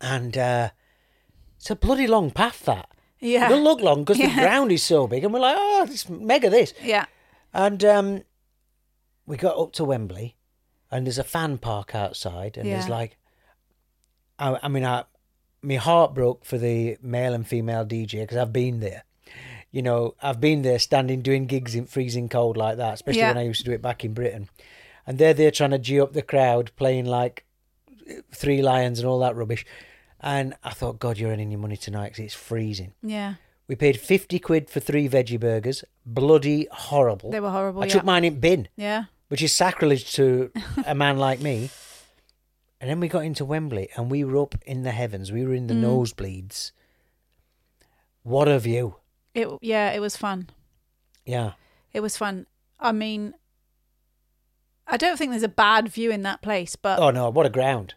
and 0.01 0.37
uh, 0.37 0.69
it's 1.57 1.69
a 1.71 1.75
bloody 1.75 2.05
long 2.07 2.29
path. 2.31 2.65
That 2.65 2.87
Yeah. 3.19 3.45
it 3.47 3.49
doesn't 3.49 3.63
look 3.63 3.81
long 3.81 4.03
because 4.03 4.19
Yeah. 4.19 4.35
the 4.35 4.41
ground 4.41 4.71
is 4.71 4.83
so 4.83 5.07
big, 5.07 5.23
and 5.23 5.33
we're 5.33 5.39
like, 5.39 5.55
oh, 5.57 5.87
it's 5.89 6.07
mega 6.09 6.49
this. 6.49 6.73
yeah, 6.83 7.05
And 7.53 7.83
um, 7.83 8.23
we 9.25 9.35
got 9.37 9.57
up 9.57 9.73
to 9.73 9.83
Wembley, 9.83 10.35
and 10.91 11.07
there's 11.07 11.17
a 11.17 11.23
fan 11.23 11.57
park 11.57 11.95
outside, 11.95 12.55
and 12.57 12.67
there's 12.69 12.87
like, 12.89 13.17
I, 14.39 14.59
I 14.61 14.67
mean, 14.67 14.85
I, 14.85 15.05
my 15.61 15.75
heart 15.75 16.13
broke 16.13 16.45
for 16.45 16.57
the 16.57 16.97
male 17.01 17.33
and 17.33 17.47
female 17.47 17.85
DJ 17.85 18.21
because 18.21 18.37
I've 18.37 18.53
been 18.53 18.79
there. 18.79 19.03
You 19.71 19.81
know, 19.81 20.15
I've 20.21 20.39
been 20.39 20.61
there 20.61 20.79
standing 20.79 21.21
doing 21.21 21.45
gigs 21.45 21.75
in 21.75 21.85
freezing 21.85 22.29
cold 22.29 22.55
like 22.57 22.77
that, 22.77 22.93
especially 22.95 23.19
Yeah. 23.21 23.29
when 23.29 23.37
I 23.37 23.43
used 23.43 23.59
to 23.59 23.65
do 23.65 23.73
it 23.73 23.81
back 23.81 24.03
in 24.05 24.13
Britain. 24.13 24.49
And 25.05 25.17
they're 25.17 25.33
there 25.33 25.51
trying 25.51 25.71
to 25.71 25.77
G 25.79 25.99
up 25.99 26.13
the 26.13 26.21
crowd, 26.21 26.71
playing 26.75 27.05
like 27.05 27.45
uh, 28.09 28.13
Three 28.33 28.61
Lions 28.61 28.99
and 28.99 29.07
all 29.07 29.19
that 29.19 29.35
rubbish. 29.35 29.65
And 30.21 30.55
I 30.63 30.71
thought, 30.71 30.99
God, 30.99 31.17
you're 31.17 31.31
earning 31.31 31.51
your 31.51 31.59
money 31.59 31.77
tonight 31.77 32.09
because 32.09 32.25
it's 32.25 32.33
freezing. 32.33 32.93
yeah. 33.03 33.35
We 33.69 33.75
paid 33.75 33.99
50 33.99 34.39
quid 34.39 34.69
for 34.69 34.79
three 34.79 35.09
veggie 35.09 35.37
burgers. 35.37 35.83
Bloody 36.05 36.69
horrible. 36.71 37.31
They 37.31 37.41
were 37.41 37.49
horrible. 37.49 37.81
I 37.81 37.87
yeah. 37.87 37.91
took 37.91 38.05
mine 38.05 38.23
in 38.23 38.39
bin, 38.39 38.69
Yeah, 38.77 39.03
which 39.27 39.41
is 39.41 39.53
sacrilege 39.53 40.13
to 40.13 40.53
a 40.85 40.95
man 40.95 41.17
like 41.17 41.41
me. 41.41 41.69
And 42.79 42.89
then 42.89 42.99
we 42.99 43.07
got 43.07 43.25
into 43.25 43.43
Wembley 43.45 43.89
and 43.95 44.11
we 44.11 44.23
were 44.23 44.37
up 44.41 44.55
in 44.65 44.83
the 44.83 44.91
heavens. 44.91 45.31
We 45.31 45.45
were 45.45 45.53
in 45.53 45.67
the 45.67 45.73
Mm. 45.73 45.83
nosebleeds. 45.83 46.71
What 48.23 48.47
a 48.47 48.59
view. 48.59 48.95
it 49.33 49.47
yeah, 49.61 49.91
it 49.91 49.99
was 49.99 50.17
fun. 50.17 50.49
Yeah. 51.25 51.53
It 51.93 51.99
was 52.01 52.17
fun. 52.17 52.47
I 52.79 52.91
mean, 52.91 53.33
I 54.87 54.97
don't 54.97 55.17
think 55.17 55.31
there's 55.31 55.43
a 55.43 55.47
bad 55.49 55.89
view 55.89 56.11
in 56.11 56.21
that 56.23 56.41
place, 56.41 56.75
but 56.75 56.99
Oh, 56.99 57.11
no, 57.11 57.29
what 57.29 57.45
a 57.45 57.49
ground. 57.49 57.93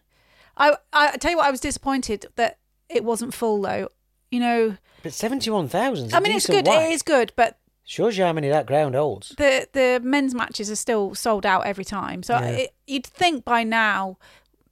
I 0.57 0.77
I 0.93 1.17
tell 1.17 1.31
you 1.31 1.37
what, 1.39 1.47
I 1.47 1.51
was 1.51 1.61
disappointed 1.61 2.27
that 2.37 2.59
it 2.89 3.05
wasn't 3.05 3.35
full 3.35 3.61
though. 3.63 3.89
You 4.31 4.41
know, 4.41 4.77
But 5.03 5.13
71,000 5.13 6.15
I 6.15 6.21
mean, 6.21 6.33
it's 6.37 6.47
good. 6.47 6.69
It 6.69 6.93
is 6.93 7.03
good, 7.03 7.33
but 7.37 7.59
Shows 7.85 8.17
you 8.17 8.23
how 8.25 8.33
many 8.33 8.49
that 8.49 8.67
ground 8.67 8.95
holds. 8.95 9.31
the 9.31 9.67
the 9.73 10.01
men's 10.03 10.35
matches 10.35 10.71
are 10.71 10.77
still 10.77 11.15
sold 11.15 11.45
out 11.45 11.67
every 11.67 11.85
time. 11.85 12.23
So 12.23 12.35
Yeah. 12.35 12.47
it, 12.51 12.75
you'd 12.87 13.07
think 13.07 13.45
by 13.45 13.65
now 13.65 14.19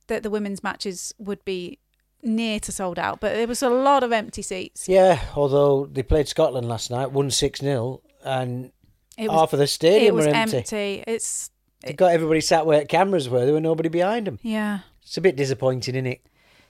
that 0.08 0.22
the 0.22 0.30
women's 0.30 0.62
matches 0.62 1.14
would 1.18 1.44
be 1.44 1.78
near 2.22 2.58
to 2.60 2.72
sold 2.72 2.98
out, 2.98 3.20
but 3.20 3.34
there 3.34 3.46
was 3.46 3.62
a 3.62 3.70
lot 3.70 4.02
of 4.02 4.10
empty 4.12 4.42
seats. 4.42 4.88
Yeah, 4.88 5.20
although 5.36 5.86
they 5.86 6.02
played 6.02 6.28
Scotland 6.28 6.68
last 6.68 6.90
night, 6.90 7.12
won 7.12 7.30
6 7.30 7.60
0, 7.60 8.00
and 8.24 8.72
It 9.16 9.28
was, 9.28 9.38
half 9.38 9.52
of 9.52 9.58
the 9.60 9.66
stadium 9.66 10.06
it 10.06 10.14
was 10.14 10.26
were 10.26 10.34
empty. 10.34 11.04
It's 11.06 11.50
They 11.82 11.92
got 11.92 12.12
everybody 12.12 12.40
sat 12.40 12.66
where 12.66 12.84
cameras 12.84 13.28
were, 13.28 13.44
there 13.44 13.54
were 13.54 13.60
nobody 13.60 13.88
behind 13.88 14.26
them. 14.26 14.38
yeah, 14.42 14.80
It's 15.02 15.16
a 15.16 15.20
bit 15.20 15.36
disappointing, 15.36 15.94
isn't 15.94 16.06
it? 16.06 16.20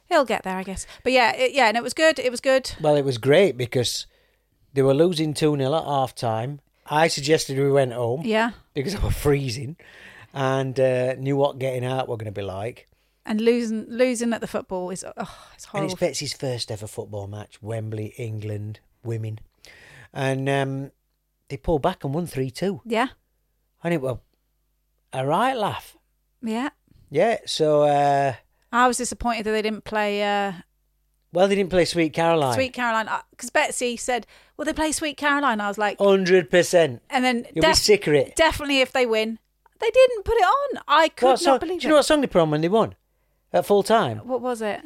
he'll 0.09 0.25
get 0.25 0.43
there, 0.43 0.57
I 0.57 0.63
guess. 0.63 0.87
But 1.03 1.13
yeah, 1.13 1.35
it, 1.37 1.53
yeah, 1.53 1.69
and 1.69 1.77
it 1.77 1.83
was 1.83 1.93
good. 1.93 2.19
It 2.19 2.31
was 2.31 2.41
good. 2.41 2.73
Well, 2.81 2.97
it 2.97 3.05
was 3.05 3.19
great 3.19 3.57
because 3.59 4.07
they 4.73 4.83
were 4.83 4.95
losing 4.95 5.35
2 5.35 5.57
0 5.57 5.75
at 5.75 5.85
half 5.85 6.15
time. 6.15 6.61
I 6.91 7.09
suggested 7.09 7.59
we 7.59 7.71
went 7.71 7.93
home 7.93 8.23
Yeah, 8.25 8.53
because 8.75 8.95
I 8.95 9.05
was 9.05 9.15
freezing 9.15 9.77
and 10.33 10.79
uh, 10.81 11.15
knew 11.15 11.37
what 11.37 11.59
getting 11.59 11.85
out 11.85 12.09
were 12.09 12.17
going 12.17 12.33
to 12.33 12.41
be 12.41 12.43
like. 12.43 12.89
And 13.29 13.41
losing 13.41 13.87
losing 13.89 14.33
at 14.33 14.41
the 14.41 14.47
football 14.49 14.91
is 14.91 15.05
oh, 15.05 15.39
it's 15.55 15.67
And 15.73 15.85
it's 15.85 15.95
Betsy's 15.95 16.33
first 16.33 16.71
ever 16.71 16.87
football 16.89 17.27
match, 17.29 17.63
Wembley, 17.63 18.15
England, 18.17 18.81
women. 19.05 19.39
And 20.13 20.49
um, 20.49 20.91
they 21.49 21.57
pulled 21.59 21.83
back 21.83 22.03
and 22.03 22.13
won 22.15 22.27
3 22.27 22.51
2. 22.51 22.81
yeah, 22.87 23.09
And 23.85 23.93
it 23.95 24.01
was 24.01 24.19
a 25.13 25.25
right 25.27 25.57
laugh. 25.57 25.97
yeah. 26.43 26.71
Yeah, 27.11 27.39
so, 27.47 27.83
uh, 27.85 28.35
I 28.71 28.87
was 28.87 28.99
disappointed 28.99 29.45
that 29.47 29.53
they 29.53 29.63
didn't 29.63 29.85
play 29.85 30.23
uh, 30.23 30.53
well, 31.33 31.47
they 31.49 31.55
didn't 31.55 31.71
play 31.71 31.85
Sweet 31.85 32.13
Caroline. 32.13 32.55
Sweet 32.55 32.73
Caroline 32.73 33.09
because 33.31 33.51
Betsy 33.51 33.97
said, 33.99 34.27
"Well, 34.57 34.65
they 34.67 34.73
play 34.73 34.93
Sweet 34.93 35.17
Caroline." 35.19 35.61
I 35.61 35.69
was 35.69 35.77
like, 35.79 35.99
100%. 35.99 37.01
and 37.11 37.25
then 37.25 37.47
You'll 37.55 37.65
be 37.67 37.75
sick 37.75 38.07
of 38.07 38.15
it. 38.15 38.35
definitely 38.37 38.81
if 38.81 38.93
they 38.93 39.05
win, 39.07 39.39
they 39.79 39.91
didn't 39.91 40.25
put 40.25 40.37
it 40.37 40.43
on. 40.45 40.83
I 40.89 41.09
could 41.11 41.27
What 41.27 41.31
not 41.33 41.41
song- 41.41 41.59
believe 41.61 41.81
Do 41.81 41.85
it. 41.85 41.85
you 41.85 41.89
know 41.91 41.97
what 41.97 42.05
song 42.07 42.21
they 42.23 42.27
put 42.27 42.41
on 42.43 42.51
when 42.51 42.61
they 42.63 42.69
won? 42.69 42.95
At 43.53 43.67
full 43.67 43.83
time? 43.83 44.19
What 44.19 44.41
was 44.41 44.61
it? 44.61 44.81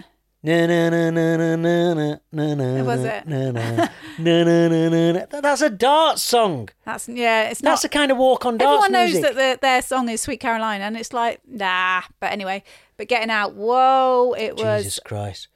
Na 0.44 0.66
na 0.66 0.88
na 0.88 1.10
na 1.10 1.36
na 1.36 1.56
na 1.56 1.94
na 1.94 2.16
na 2.32 2.54
na. 2.54 2.82
Was 2.82 3.04
it? 3.04 3.26
Na 3.28 3.50
na 3.52 3.86
na 4.18 4.68
na 4.68 4.88
na 4.88 5.12
na. 5.12 5.40
That's 5.40 5.62
a 5.62 5.70
dance 5.70 6.20
song. 6.20 6.68
That's 6.84 7.08
yeah. 7.08 7.48
It's 7.50 7.62
not. 7.62 7.70
That's 7.70 7.82
the 7.82 7.88
kind 7.88 8.10
of 8.10 8.18
walk 8.18 8.44
on 8.44 8.58
dance 8.58 8.68
Everyone 8.68 8.92
knows 8.92 9.12
music. 9.12 9.34
that 9.34 9.60
the, 9.60 9.60
their 9.60 9.82
song 9.82 10.08
is 10.08 10.20
Sweet 10.20 10.40
Caroline, 10.40 10.80
and 10.80 10.96
it's 10.96 11.12
like 11.12 11.40
nah. 11.46 12.02
But 12.18 12.32
anyway, 12.32 12.64
but 12.96 13.06
getting 13.06 13.30
out, 13.30 13.54
whoa! 13.54 14.34
It 14.36 14.56
was 14.56 14.82
Jesus 14.82 15.00
Christ! 15.04 15.46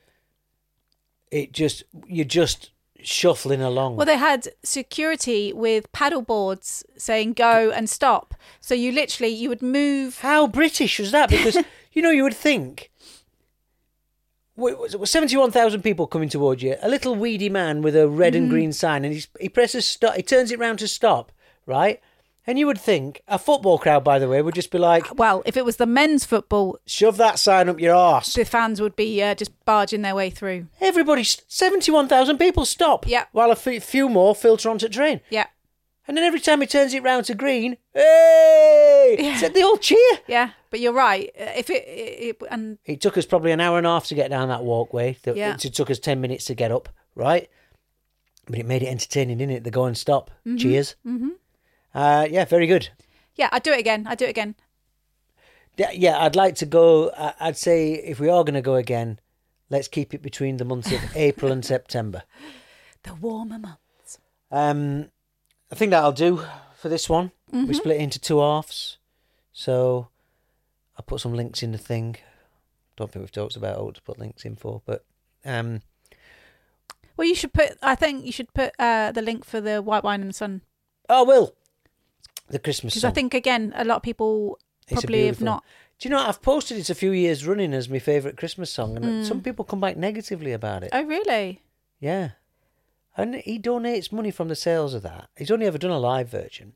It 1.33 1.51
just 1.51 1.83
you're 2.07 2.25
just 2.25 2.71
shuffling 3.03 3.63
along. 3.63 3.97
Well, 3.97 4.07
they 4.07 4.17
had 4.17 4.49
security 4.63 5.53
with 5.53 5.91
paddle 5.91 6.23
boards 6.23 6.85
saying 6.97 7.33
go 7.33 7.71
and 7.71 7.91
stop. 7.91 8.37
So 8.61 8.73
you 8.75 8.93
literally 8.93 9.33
you 9.33 9.49
would 9.49 9.63
move. 9.63 10.21
How 10.21 10.47
British 10.47 11.01
was 11.01 11.11
that? 11.11 11.29
Because 11.29 11.59
you 11.93 12.03
know 12.03 12.11
you 12.11 12.23
would 12.23 12.35
think. 12.35 12.93
Wait, 14.57 14.77
was 14.99 15.11
71,000 15.11 15.83
people 15.83 16.07
coming 16.07 16.29
towards 16.29 16.63
you. 16.63 16.77
A 16.83 16.89
little 16.89 17.15
weedy 17.15 17.49
man 17.51 17.83
with 17.83 17.95
a 17.97 18.09
red 18.09 18.35
and 18.35 18.47
Mhm. 18.49 18.51
green 18.51 18.73
sign, 18.73 19.05
and 19.05 19.13
he's, 19.13 19.29
he 19.39 19.49
presses 19.49 19.85
stop. 19.85 20.15
He 20.15 20.23
turns 20.23 20.51
it 20.51 20.59
round 20.59 20.79
to 20.79 20.89
stop, 20.89 21.31
right? 21.67 22.01
And 22.49 22.59
you 22.61 22.67
would 22.69 22.81
think 22.81 23.21
a 23.27 23.39
football 23.41 23.77
crowd, 23.77 24.05
by 24.05 24.19
the 24.21 24.29
way, 24.29 24.41
would 24.41 24.55
just 24.55 24.71
be 24.71 24.79
like, 24.79 25.19
Well, 25.19 25.43
if 25.45 25.57
it 25.57 25.65
was 25.65 25.77
the 25.79 25.85
men's 25.87 26.25
football, 26.25 26.79
"Shove 26.87 27.17
that 27.17 27.41
sign 27.41 27.69
up 27.69 27.81
your 27.81 27.95
arse." 27.97 28.35
the 28.35 28.45
fans 28.45 28.81
would 28.81 28.95
be 28.95 29.21
uh, 29.21 29.35
just 29.35 29.51
barging 29.65 30.03
their 30.03 30.15
way 30.15 30.31
through. 30.31 30.69
Everybody, 30.81 31.25
71,000 31.25 32.39
people 32.39 32.65
stop. 32.65 33.05
Yeah. 33.09 33.25
While 33.33 33.49
a 33.51 33.59
f- 33.61 33.83
few 33.83 34.09
more 34.09 34.33
filter 34.35 34.71
onto 34.71 34.87
the 34.87 34.95
train. 34.95 35.21
Yeah. 35.29 35.47
And 36.07 36.17
then 36.17 36.23
every 36.25 36.39
time 36.39 36.61
he 36.61 36.69
turns 36.69 36.95
it 36.95 37.03
round 37.03 37.27
to 37.27 37.35
green, 37.35 37.79
hey! 37.93 39.17
Yeah. 39.19 39.37
So 39.39 39.49
they 39.49 39.63
all 39.63 39.77
cheer. 39.77 39.99
Yeah, 40.29 40.51
but 40.77 40.81
you're 40.81 40.93
right. 40.93 41.31
Uh, 41.41 41.53
If 41.57 41.71
it, 41.71 41.85
it, 41.87 42.37
it 42.43 42.43
and 42.51 42.79
It 42.85 43.01
took 43.01 43.17
us 43.17 43.25
probably 43.25 43.53
an 43.53 43.61
hour 43.61 43.79
and 43.79 43.87
a 43.87 43.91
half 43.91 44.07
to 44.09 44.15
get 44.15 44.29
down 44.31 44.49
that 44.49 44.63
walkway. 44.63 45.17
Yeah. 45.25 45.55
It 45.55 45.73
took 45.75 45.91
us 45.91 45.99
10 45.99 46.21
minutes 46.21 46.45
to 46.47 46.55
get 46.55 46.71
up, 46.71 46.89
right? 47.15 47.49
But 48.47 48.59
it 48.59 48.67
made 48.67 48.83
it 48.83 48.89
entertaining, 48.89 49.39
didn't 49.39 49.57
it? 49.57 49.65
The 49.65 49.71
go 49.71 49.87
and 49.87 49.97
stop. 49.97 50.31
Mhm. 50.47 50.59
Cheers. 50.61 50.95
Mhm. 51.07 51.31
Uh, 51.95 52.27
yeah, 52.31 52.45
very 52.45 52.67
good. 52.67 52.91
yeah, 53.37 53.49
I'd 53.53 53.63
do 53.63 53.73
it 53.73 53.81
again. 53.81 54.07
I'd 54.07 54.19
do 54.19 54.27
it 54.27 54.31
again. 54.31 54.55
Yeah, 55.79 55.91
yeah, 55.93 56.19
I'd 56.25 56.37
like 56.37 56.55
to 56.57 56.67
go. 56.67 57.11
I- 57.17 57.35
I'd 57.41 57.57
say 57.57 57.93
if 57.95 58.21
we 58.21 58.29
are 58.29 58.45
going 58.45 58.55
to 58.55 58.63
go 58.63 58.75
again, 58.77 59.19
let's 59.71 59.89
keep 59.89 60.15
it 60.15 60.23
between 60.23 60.57
the 60.59 60.65
months 60.65 60.93
of 60.93 61.01
April 61.17 61.53
and 61.53 61.65
September. 61.65 62.23
The 63.03 63.15
warmer 63.15 63.59
months. 63.59 64.19
Um, 64.51 65.11
I 65.71 65.75
think 65.75 65.91
that'll 65.91 66.13
do 66.13 66.45
for 66.77 66.89
this 66.89 67.09
one. 67.09 67.33
We 67.53 67.59
Mhm. 67.61 67.75
split 67.75 67.97
it 67.97 68.03
into 68.03 68.19
two 68.19 68.39
halves. 68.41 68.99
So 69.53 70.09
I'll 70.97 71.05
put 71.05 71.21
some 71.21 71.35
links 71.35 71.63
in 71.63 71.73
the 71.73 71.79
thing. 71.79 72.17
Don't 72.97 73.11
think 73.11 73.23
we've 73.23 73.33
talked 73.33 73.57
about 73.57 73.85
what 73.85 73.95
to 73.97 74.03
put 74.03 74.19
links 74.19 74.45
in 74.45 74.57
for, 74.57 74.81
but 74.87 75.05
um, 75.45 75.83
Well, 77.17 77.29
you 77.29 77.35
should 77.35 77.53
put. 77.53 77.77
I 77.83 77.95
think 77.95 78.25
you 78.25 78.33
should 78.33 78.53
put 78.55 78.73
uh, 78.79 79.13
the 79.13 79.23
link 79.23 79.45
for 79.45 79.61
the 79.61 79.83
white 79.83 80.03
wine 80.05 80.21
and 80.23 80.31
the 80.31 80.35
sun 80.35 80.63
oh, 81.09 81.25
will 81.25 81.55
the 82.49 82.59
Christmas 82.59 82.95
because. 82.95 83.05
I 83.05 83.11
think 83.11 83.35
again 83.35 83.73
a 83.77 83.85
lot 83.85 83.97
of 83.97 84.03
people 84.03 84.59
It's 84.89 85.01
probably 85.01 85.27
have 85.27 85.41
not. 85.41 85.65
Do 85.99 86.09
you 86.09 86.15
know 86.15 86.21
I've 86.21 86.43
posted 86.43 86.77
it 86.79 86.91
a 86.91 86.95
few 86.95 87.11
years 87.13 87.47
running 87.47 87.73
as 87.75 87.89
my 87.89 87.99
favourite 87.99 88.37
Christmas 88.37 88.71
song, 88.71 88.97
and 88.97 89.05
Mm. 89.05 89.27
some 89.27 89.41
people 89.43 89.65
come 89.65 89.81
back 89.81 89.97
negatively 89.97 90.53
about 90.53 90.83
it. 90.83 90.91
Oh, 90.93 91.03
really? 91.05 91.63
Yeah. 92.01 92.31
And 93.17 93.37
he 93.37 93.59
donates 93.59 94.13
money 94.13 94.31
from 94.31 94.49
the 94.49 94.55
sales 94.55 94.93
of 94.93 95.03
that. 95.03 95.31
He's 95.39 95.51
only 95.51 95.65
ever 95.67 95.79
done 95.79 95.91
a 95.91 95.99
live 95.99 96.29
version. 96.29 96.75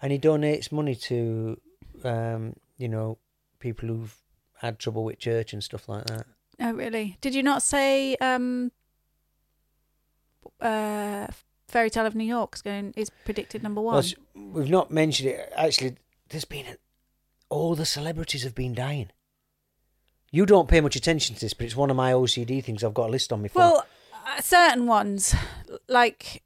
And 0.00 0.12
he 0.12 0.18
donates 0.20 0.70
money 0.70 0.94
to, 0.94 1.60
um, 2.04 2.54
you 2.78 2.88
know, 2.88 3.18
people 3.64 3.88
who've 3.88 4.14
had 4.58 4.78
trouble 4.78 5.04
with 5.04 5.18
church 5.18 5.54
and 5.54 5.64
stuff 5.64 5.88
like 5.88 6.04
that. 6.04 6.26
Oh, 6.60 6.72
really? 6.72 7.16
Did 7.22 7.34
you 7.34 7.42
not 7.42 7.62
say 7.62 8.14
um, 8.16 8.70
uh, 10.60 11.28
Fairy 11.66 11.88
Tale 11.88 12.04
of 12.04 12.14
New 12.14 12.24
York 12.24 12.54
is 12.56 12.62
going 12.62 12.92
is 12.94 13.10
predicted 13.24 13.62
number 13.62 13.80
one? 13.80 13.94
Well, 13.94 14.04
we've 14.52 14.70
not 14.70 14.90
mentioned 14.90 15.30
it. 15.30 15.52
Actually, 15.56 15.96
there's 16.28 16.44
been. 16.44 16.66
A, 16.66 16.76
all 17.48 17.74
the 17.74 17.86
celebrities 17.86 18.42
have 18.42 18.54
been 18.54 18.74
dying. 18.74 19.10
You 20.30 20.44
don't 20.44 20.68
pay 20.68 20.80
much 20.80 20.96
attention 20.96 21.34
to 21.36 21.40
this, 21.40 21.54
but 21.54 21.64
it's 21.64 21.76
one 21.76 21.90
of 21.90 21.96
my 21.96 22.12
OCD 22.12 22.62
things. 22.62 22.84
I've 22.84 22.94
got 22.94 23.08
a 23.08 23.12
list 23.12 23.32
on 23.32 23.40
my 23.40 23.48
phone. 23.48 23.62
Well, 23.62 23.86
uh, 24.26 24.40
certain 24.40 24.86
ones 24.86 25.34
like 25.88 26.42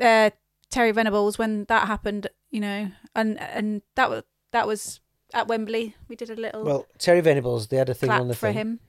uh, 0.00 0.30
Terry 0.70 0.92
Venables 0.92 1.38
when 1.38 1.64
that 1.64 1.86
happened, 1.86 2.26
you 2.50 2.60
know, 2.60 2.90
and 3.14 3.40
and 3.40 3.82
that 3.94 4.10
was 4.10 4.24
that 4.52 4.66
was 4.66 5.00
at 5.34 5.48
Wembley. 5.48 5.94
We 6.08 6.16
did 6.16 6.30
a 6.30 6.34
little 6.36 6.64
Well, 6.64 6.86
Terry 6.98 7.20
Venables, 7.20 7.68
they 7.68 7.76
had 7.76 7.88
a 7.88 7.94
thing 7.94 8.10
on 8.10 8.28
the 8.28 8.34
for 8.34 8.48
thing. 8.48 8.54
him. 8.54 8.80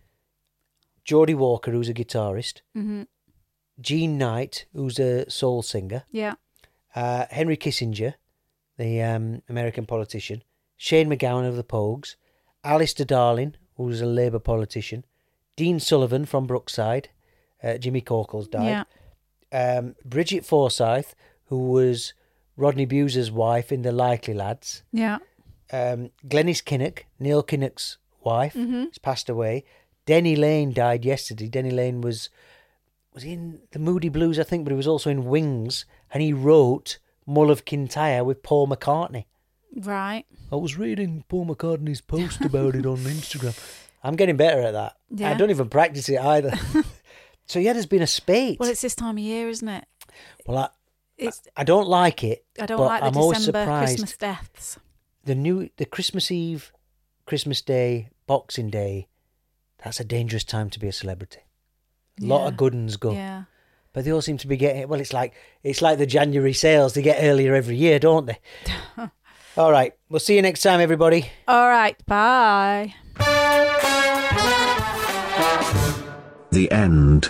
Geordie 1.03 1.35
Walker, 1.35 1.71
who's 1.71 1.89
a 1.89 1.93
guitarist. 1.93 2.61
hmm 2.73 3.03
Jean 3.81 4.17
Knight, 4.17 4.65
who's 4.73 4.99
a 4.99 5.29
soul 5.29 5.61
singer. 5.61 6.03
Yeah. 6.11 6.33
uh, 6.95 7.25
Henry 7.29 7.55
Kissinger, 7.55 8.15
the 8.77 9.01
um, 9.01 9.41
American 9.47 9.85
politician, 9.85 10.43
Shane 10.75 11.09
MacGowan 11.09 11.47
of 11.47 11.55
the 11.55 11.63
Pogues, 11.63 12.15
Alistair 12.63 13.05
Darling, 13.05 13.55
who 13.75 13.83
was 13.83 14.01
a 14.01 14.05
Labour 14.05 14.39
politician, 14.39 15.05
Dean 15.55 15.79
Sullivan 15.79 16.25
from 16.25 16.45
Brookside, 16.45 17.07
uh, 17.63 17.77
Jimmy 17.77 18.01
Corkhill's 18.01 18.49
died, 18.49 18.85
um, 19.53 19.95
Brigit 20.07 20.43
Forsyth, 20.45 21.15
who 21.45 21.69
was 21.69 22.13
Rodney 22.57 22.85
Bewes's 22.85 23.31
wife 23.31 23.71
in 23.71 23.81
The 23.83 23.93
Likely 23.93 24.33
Lads, 24.33 24.83
Yeah. 24.91 25.19
Um, 25.71 26.09
Glenys 26.27 26.63
Kinnock, 26.63 27.03
Neil 27.19 27.43
Kinnock's 27.43 27.97
wife, 28.23 28.53
Mhm. 28.55 28.87
has 28.87 28.97
passed 28.97 29.29
away. 29.29 29.63
Denny 30.05 30.35
Laine 30.35 30.73
died 30.73 31.05
yesterday. 31.05 31.47
Denny 31.47 31.71
Laine 31.71 32.01
was 32.01 32.29
was 33.13 33.23
in 33.23 33.59
the 33.71 33.79
Moody 33.79 34.07
Blues, 34.09 34.39
I 34.39 34.43
think, 34.43 34.63
but 34.63 34.71
he 34.71 34.77
was 34.77 34.87
also 34.87 35.09
in 35.09 35.25
Wings, 35.25 35.85
and 36.13 36.21
he 36.21 36.31
wrote 36.31 36.99
Mull 37.25 37.49
of 37.51 37.65
Kintyre 37.65 38.23
with 38.23 38.43
Paul 38.43 38.67
McCartney. 38.67 39.25
Right. 39.75 40.25
I 40.51 40.55
was 40.55 40.77
reading 40.77 41.23
Paul 41.27 41.45
McCartney's 41.47 42.01
post 42.01 42.41
about 42.41 42.75
it 42.75 42.85
on 42.85 42.97
Instagram. 43.17 43.57
I'm 44.03 44.15
getting 44.15 44.37
better 44.37 44.61
at 44.61 44.73
that. 44.73 44.95
Yeah. 45.09 45.31
I 45.31 45.33
don't 45.33 45.49
even 45.49 45.69
practice 45.69 46.07
it 46.07 46.19
either. 46.19 46.53
so 47.45 47.59
yeah, 47.59 47.73
there's 47.73 47.85
been 47.87 48.01
a 48.03 48.07
spate. 48.07 48.59
Well, 48.59 48.69
it's 48.69 48.81
this 48.81 48.95
time 48.95 49.17
of 49.17 49.23
year, 49.23 49.49
isn't 49.49 49.67
it? 49.67 49.85
Well, 50.45 50.57
I, 50.59 50.69
It's 51.17 51.41
I 51.57 51.63
don't 51.63 51.87
like 51.87 52.23
it. 52.23 52.45
I 52.59 52.65
don't 52.67 52.79
like 52.79 53.01
the 53.01 53.07
I'm 53.19 53.31
December. 53.33 53.65
Christmas 53.79 54.17
deaths. 54.17 54.77
The 55.29 55.35
new 55.35 55.69
the 55.77 55.85
Christmas 55.85 56.31
Eve, 56.31 56.73
Christmas 57.27 57.61
Day, 57.61 58.09
Boxing 58.25 58.71
Day. 58.71 59.09
That's 59.83 59.99
a 59.99 60.03
dangerous 60.03 60.43
time 60.43 60.71
to 60.71 60.79
be 60.79 60.87
a 60.87 60.91
celebrity. 60.91 61.41
A 62.19 62.25
lot 62.25 62.41
Yeah. 62.41 62.47
of 62.47 62.57
good 62.57 62.73
ones 62.73 62.97
go. 62.97 63.11
Yeah. 63.13 63.43
But 63.93 64.05
they 64.05 64.11
all 64.11 64.23
seem 64.23 64.39
to 64.39 64.47
be 64.47 64.57
getting 64.57 64.87
well. 64.87 64.99
It's 64.99 65.13
like 65.13 65.35
it's 65.61 65.83
like 65.83 65.99
the 65.99 66.07
January 66.07 66.53
sales. 66.53 66.95
They 66.95 67.03
get 67.03 67.21
earlier 67.23 67.53
every 67.53 67.75
year, 67.75 67.99
don't 67.99 68.25
they? 68.25 68.39
all 69.55 69.71
right. 69.71 69.93
We'll 70.09 70.19
see 70.19 70.35
you 70.35 70.41
next 70.41 70.63
time, 70.63 70.79
everybody. 70.81 71.29
All 71.47 71.69
right. 71.69 71.95
Bye. 72.07 72.95
The 76.49 76.71
end. 76.71 77.29